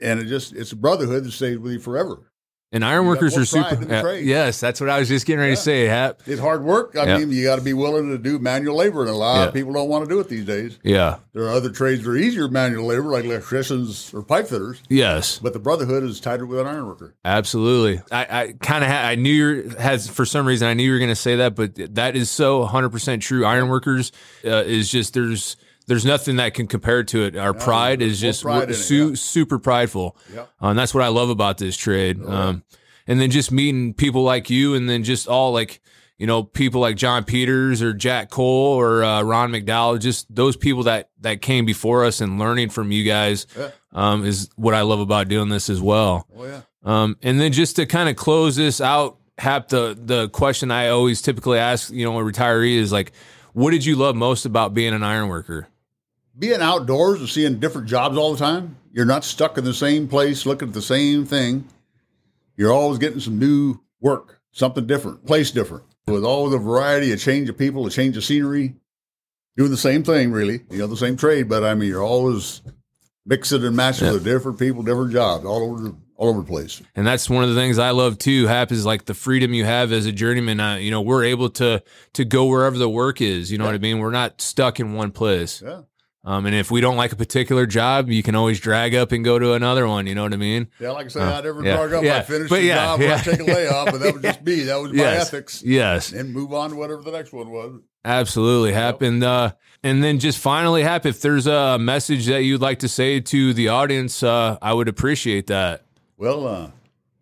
and 0.00 0.20
it 0.20 0.26
just 0.26 0.52
it's 0.52 0.72
a 0.72 0.76
brotherhood 0.76 1.24
that 1.24 1.32
stays 1.32 1.58
with 1.58 1.72
you 1.72 1.78
forever. 1.78 2.27
And 2.70 2.84
iron 2.84 3.04
You 3.06 3.14
got 3.14 3.22
workers 3.22 3.32
more 3.34 3.42
are 3.42 3.74
super. 3.76 3.94
uh, 4.08 4.12
yes, 4.12 4.60
that's 4.60 4.80
what 4.80 4.90
I 4.90 4.98
was 4.98 5.08
just 5.08 5.24
getting 5.26 5.40
ready 5.40 5.52
to 5.54 5.60
say. 5.60 5.86
Hap. 5.86 6.20
It's 6.26 6.40
hard 6.40 6.62
work. 6.64 6.96
I 6.96 7.04
Yeah. 7.06 7.18
mean, 7.18 7.32
you 7.32 7.44
got 7.44 7.56
to 7.56 7.62
be 7.62 7.72
willing 7.72 8.10
to 8.10 8.18
do 8.18 8.38
manual 8.38 8.76
labor, 8.76 9.00
and 9.00 9.10
a 9.10 9.14
lot 9.14 9.36
Yeah. 9.40 9.44
of 9.46 9.54
people 9.54 9.72
don't 9.72 9.88
want 9.88 10.04
to 10.04 10.10
do 10.14 10.20
it 10.20 10.28
these 10.28 10.44
days. 10.44 10.78
Yeah. 10.82 11.16
There 11.32 11.44
are 11.44 11.50
other 11.50 11.70
trades 11.70 12.04
that 12.04 12.10
are 12.10 12.16
easier 12.16 12.48
manual 12.48 12.86
labor, 12.86 13.04
like 13.04 13.24
electricians 13.24 14.12
or 14.12 14.22
pipe 14.22 14.48
fitters, 14.48 14.82
Yes. 14.88 15.38
but 15.42 15.52
the 15.54 15.58
brotherhood 15.58 16.02
is 16.04 16.20
tighter 16.20 16.44
with 16.46 16.58
an 16.60 16.66
ironworker. 16.66 17.14
Absolutely. 17.24 18.02
I, 18.12 18.26
I 18.42 18.54
kind 18.60 18.84
of 18.84 18.90
ha- 18.90 19.06
I 19.06 19.14
knew 19.14 19.32
you 19.32 19.70
has 19.78 20.08
for 20.08 20.26
some 20.26 20.46
reason 20.46 20.68
I 20.68 20.74
knew 20.74 20.82
you 20.84 20.92
were 20.92 20.98
going 20.98 21.08
to 21.10 21.14
say 21.16 21.36
that, 21.36 21.54
but 21.54 21.94
that 21.94 22.16
is 22.16 22.30
so 22.30 22.66
100% 22.66 23.22
true. 23.22 23.46
Ironworkers 23.46 24.12
uh, 24.44 24.64
is 24.66 24.90
just 24.90 25.14
there's 25.14 25.56
there's 25.88 26.04
nothing 26.04 26.36
that 26.36 26.54
can 26.54 26.66
compare 26.68 27.02
to 27.02 27.24
it. 27.24 27.36
Our 27.36 27.52
pride 27.54 28.00
is 28.02 28.20
just 28.20 28.42
pride 28.42 28.68
we're 28.68 28.74
it, 28.74 28.90
yeah. 28.90 29.14
super 29.14 29.58
prideful. 29.58 30.16
Yeah. 30.32 30.44
Um, 30.60 30.76
that's 30.76 30.94
what 30.94 31.02
I 31.02 31.08
love 31.08 31.30
about 31.30 31.58
this 31.58 31.76
trade. 31.76 32.22
Um, 32.24 32.62
and 33.06 33.20
then 33.20 33.30
just 33.30 33.50
meeting 33.50 33.94
people 33.94 34.22
like 34.22 34.50
you, 34.50 34.74
and 34.74 34.88
then 34.88 35.02
just 35.02 35.26
all 35.26 35.52
like 35.52 35.80
you 36.18 36.26
know 36.26 36.42
people 36.42 36.80
like 36.80 36.96
John 36.96 37.24
Peters 37.24 37.80
or 37.82 37.94
Jack 37.94 38.30
Cole 38.30 38.74
or 38.74 39.02
uh, 39.02 39.22
Ron 39.22 39.50
McDowell, 39.50 39.98
just 39.98 40.32
those 40.32 40.56
people 40.56 40.82
that 40.84 41.08
that 41.20 41.40
came 41.40 41.64
before 41.64 42.04
us 42.04 42.20
and 42.20 42.38
learning 42.38 42.68
from 42.68 42.92
you 42.92 43.04
guys 43.04 43.46
Yeah. 43.56 43.70
um, 43.92 44.24
is 44.24 44.50
what 44.56 44.74
I 44.74 44.82
love 44.82 45.00
about 45.00 45.28
doing 45.28 45.48
this 45.48 45.70
as 45.70 45.80
well. 45.80 46.26
Oh 46.36 46.44
yeah. 46.44 46.60
Um, 46.84 47.16
and 47.22 47.40
then 47.40 47.52
just 47.52 47.76
to 47.76 47.86
kind 47.86 48.08
of 48.08 48.16
close 48.16 48.56
this 48.56 48.80
out, 48.80 49.16
Hap, 49.38 49.68
the 49.68 49.98
the 49.98 50.28
question 50.28 50.70
I 50.70 50.88
always 50.88 51.22
typically 51.22 51.58
ask, 51.58 51.90
you 51.90 52.04
know, 52.04 52.18
a 52.18 52.22
retiree 52.22 52.76
is 52.76 52.92
like, 52.92 53.12
what 53.54 53.70
did 53.70 53.84
you 53.86 53.96
love 53.96 54.16
most 54.16 54.44
about 54.44 54.74
being 54.74 54.92
an 54.92 55.02
iron 55.02 55.28
worker? 55.28 55.68
Being 56.38 56.60
outdoors 56.60 57.20
and 57.20 57.28
seeing 57.28 57.58
different 57.58 57.88
jobs 57.88 58.16
all 58.16 58.32
the 58.32 58.38
time, 58.38 58.76
you're 58.92 59.04
not 59.04 59.24
stuck 59.24 59.58
in 59.58 59.64
the 59.64 59.74
same 59.74 60.08
place 60.08 60.46
looking 60.46 60.68
at 60.68 60.74
the 60.74 60.82
same 60.82 61.26
thing. 61.26 61.68
You're 62.56 62.72
always 62.72 62.98
getting 62.98 63.20
some 63.20 63.38
new 63.38 63.80
work, 64.00 64.40
something 64.52 64.86
different, 64.86 65.26
place 65.26 65.50
different. 65.50 65.84
With 66.06 66.24
all 66.24 66.48
the 66.48 66.58
variety, 66.58 67.12
a 67.12 67.16
change 67.16 67.48
of 67.48 67.58
people, 67.58 67.86
a 67.86 67.90
change 67.90 68.16
of 68.16 68.24
scenery, 68.24 68.76
doing 69.56 69.70
the 69.70 69.76
same 69.76 70.02
thing, 70.02 70.32
really. 70.32 70.60
You 70.70 70.78
know, 70.78 70.86
the 70.86 70.96
same 70.96 71.16
trade, 71.16 71.48
but 71.48 71.64
I 71.64 71.74
mean, 71.74 71.88
you're 71.88 72.02
always 72.02 72.62
mixing 73.26 73.62
and 73.64 73.76
matching 73.76 74.10
with 74.10 74.24
different 74.24 74.58
people, 74.58 74.82
different 74.82 75.12
jobs, 75.12 75.44
all 75.44 75.70
over 75.70 75.82
the, 75.82 75.96
all 76.16 76.30
over 76.30 76.40
the 76.40 76.46
place. 76.46 76.80
And 76.96 77.06
that's 77.06 77.28
one 77.28 77.44
of 77.44 77.50
the 77.50 77.56
things 77.56 77.78
I 77.78 77.90
love 77.90 78.16
too. 78.16 78.46
Hap 78.46 78.72
is 78.72 78.86
like 78.86 79.04
the 79.04 79.14
freedom 79.14 79.52
you 79.52 79.66
have 79.66 79.92
as 79.92 80.06
a 80.06 80.12
journeyman. 80.12 80.60
Uh, 80.60 80.76
you 80.76 80.90
know, 80.90 81.02
we're 81.02 81.24
able 81.24 81.50
to 81.50 81.82
to 82.14 82.24
go 82.24 82.46
wherever 82.46 82.78
the 82.78 82.88
work 82.88 83.20
is. 83.20 83.52
You 83.52 83.58
know 83.58 83.66
what 83.66 83.74
I 83.74 83.78
mean? 83.78 83.98
We're 83.98 84.10
not 84.10 84.40
stuck 84.40 84.80
in 84.80 84.94
one 84.94 85.12
place. 85.12 85.62
Yeah. 85.62 85.82
Um, 86.24 86.46
and 86.46 86.54
if 86.54 86.70
we 86.70 86.80
don't 86.80 86.96
like 86.96 87.12
a 87.12 87.16
particular 87.16 87.64
job, 87.64 88.10
you 88.10 88.22
can 88.22 88.34
always 88.34 88.58
drag 88.60 88.94
up 88.94 89.12
and 89.12 89.24
go 89.24 89.38
to 89.38 89.52
another 89.54 89.86
one. 89.86 90.06
You 90.06 90.14
know 90.14 90.24
what 90.24 90.32
I 90.32 90.36
mean? 90.36 90.68
Yeah, 90.80 90.90
like 90.90 91.06
I 91.06 91.08
say, 91.08 91.20
I 91.22 91.40
never 91.40 91.64
yeah, 91.64 91.76
drag 91.76 91.92
up. 91.94 92.04
yeah, 92.04 92.16
I 92.18 92.22
finish 92.22 92.50
the 92.50 92.62
yeah, 92.62 92.74
job 92.74 93.00
yeah. 93.00 93.14
I 93.14 93.18
take 93.20 93.40
a 93.40 93.44
layoff, 93.44 93.92
but 93.92 94.00
that 94.00 94.12
would 94.14 94.22
just 94.22 94.44
be 94.44 94.64
That 94.64 94.76
was 94.80 94.92
my 94.92 94.98
Yes. 95.04 95.28
ethics. 95.28 95.62
Yes. 95.64 96.12
And 96.12 96.32
move 96.34 96.52
on 96.52 96.70
to 96.70 96.76
whatever 96.76 97.02
the 97.02 97.12
next 97.12 97.32
one 97.32 97.50
was. 97.50 97.80
Absolutely, 98.04 98.72
Hap. 98.72 99.00
And 99.02 99.22
uh, 99.22 99.52
and 99.82 100.02
then 100.02 100.18
just 100.18 100.38
finally, 100.38 100.82
Hap, 100.82 101.06
if 101.06 101.20
there's 101.20 101.46
a 101.46 101.78
message 101.78 102.26
that 102.26 102.42
you'd 102.42 102.60
like 102.60 102.80
to 102.80 102.88
say 102.88 103.20
to 103.20 103.54
the 103.54 103.68
audience, 103.68 104.22
uh, 104.22 104.58
I 104.60 104.72
would 104.72 104.88
appreciate 104.88 105.46
that. 105.46 105.84
Well, 106.16 106.46
uh, 106.46 106.70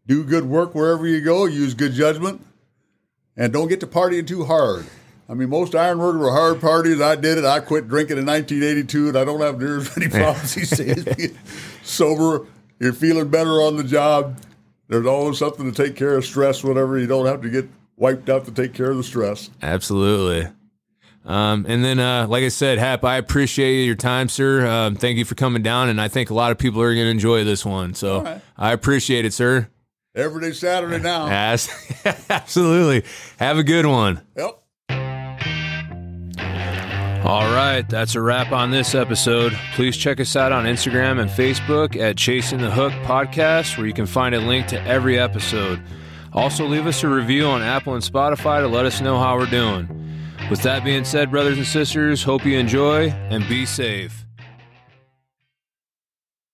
do 0.06 0.24
good 0.24 0.44
work 0.46 0.74
wherever 0.74 1.06
you 1.06 1.20
go. 1.20 1.44
Use 1.46 1.74
good 1.74 1.92
judgment, 1.92 2.44
and 3.36 3.52
don't 3.52 3.68
get 3.68 3.80
to 3.80 3.86
partying 3.86 4.26
too 4.26 4.44
hard. 4.44 4.86
I 5.28 5.34
mean, 5.34 5.48
most 5.50 5.74
iron 5.74 5.98
workers 5.98 6.20
were 6.20 6.30
hard 6.30 6.60
parties. 6.60 7.00
I 7.00 7.16
did 7.16 7.38
it. 7.38 7.44
I 7.44 7.60
quit 7.60 7.88
drinking 7.88 8.18
in 8.18 8.26
1982, 8.26 9.08
and 9.08 9.16
I 9.16 9.24
don't 9.24 9.40
have 9.40 9.58
near 9.58 9.78
as 9.78 9.96
many 9.96 10.08
problems 10.10 10.54
these 10.54 10.70
days. 10.70 11.04
Being 11.04 11.38
sober, 11.82 12.46
you're 12.78 12.92
feeling 12.92 13.28
better 13.28 13.60
on 13.62 13.76
the 13.76 13.84
job. 13.84 14.38
There's 14.88 15.06
always 15.06 15.38
something 15.38 15.70
to 15.70 15.84
take 15.84 15.96
care 15.96 16.16
of 16.16 16.24
stress, 16.24 16.62
whatever. 16.62 16.96
You 16.98 17.08
don't 17.08 17.26
have 17.26 17.42
to 17.42 17.48
get 17.48 17.68
wiped 17.96 18.28
out 18.28 18.44
to 18.44 18.52
take 18.52 18.72
care 18.72 18.90
of 18.90 18.96
the 18.96 19.02
stress. 19.02 19.50
Absolutely. 19.62 20.48
Um, 21.24 21.66
and 21.68 21.84
then, 21.84 21.98
uh, 21.98 22.28
like 22.28 22.44
I 22.44 22.48
said, 22.48 22.78
Hap, 22.78 23.02
I 23.02 23.16
appreciate 23.16 23.84
your 23.84 23.96
time, 23.96 24.28
sir. 24.28 24.64
Um, 24.64 24.94
thank 24.94 25.18
you 25.18 25.24
for 25.24 25.34
coming 25.34 25.62
down, 25.62 25.88
and 25.88 26.00
I 26.00 26.06
think 26.06 26.30
a 26.30 26.34
lot 26.34 26.52
of 26.52 26.58
people 26.58 26.80
are 26.80 26.94
going 26.94 27.06
to 27.06 27.10
enjoy 27.10 27.42
this 27.42 27.64
one. 27.64 27.94
So 27.94 28.22
right. 28.22 28.40
I 28.56 28.72
appreciate 28.72 29.24
it, 29.24 29.32
sir. 29.32 29.68
Every 30.14 30.40
day 30.40 30.52
Saturday 30.52 31.02
now. 31.02 31.26
Yes, 31.26 31.68
absolutely. 32.30 33.08
Have 33.38 33.58
a 33.58 33.64
good 33.64 33.86
one. 33.86 34.22
Yep. 34.36 34.62
All 37.26 37.52
right, 37.52 37.82
that's 37.88 38.14
a 38.14 38.20
wrap 38.20 38.52
on 38.52 38.70
this 38.70 38.94
episode. 38.94 39.52
Please 39.74 39.96
check 39.96 40.20
us 40.20 40.36
out 40.36 40.52
on 40.52 40.64
Instagram 40.64 41.20
and 41.20 41.28
Facebook 41.28 42.00
at 42.00 42.16
Chasing 42.16 42.60
the 42.60 42.70
Hook 42.70 42.92
Podcast, 43.02 43.76
where 43.76 43.88
you 43.88 43.92
can 43.92 44.06
find 44.06 44.32
a 44.32 44.38
link 44.38 44.68
to 44.68 44.80
every 44.84 45.18
episode. 45.18 45.82
Also, 46.32 46.66
leave 46.66 46.86
us 46.86 47.02
a 47.02 47.08
review 47.08 47.46
on 47.46 47.62
Apple 47.62 47.94
and 47.94 48.02
Spotify 48.04 48.60
to 48.60 48.68
let 48.68 48.86
us 48.86 49.00
know 49.00 49.18
how 49.18 49.36
we're 49.36 49.46
doing. 49.46 49.88
With 50.50 50.62
that 50.62 50.84
being 50.84 51.04
said, 51.04 51.32
brothers 51.32 51.58
and 51.58 51.66
sisters, 51.66 52.22
hope 52.22 52.46
you 52.46 52.56
enjoy 52.58 53.08
and 53.08 53.46
be 53.48 53.66
safe. 53.66 54.25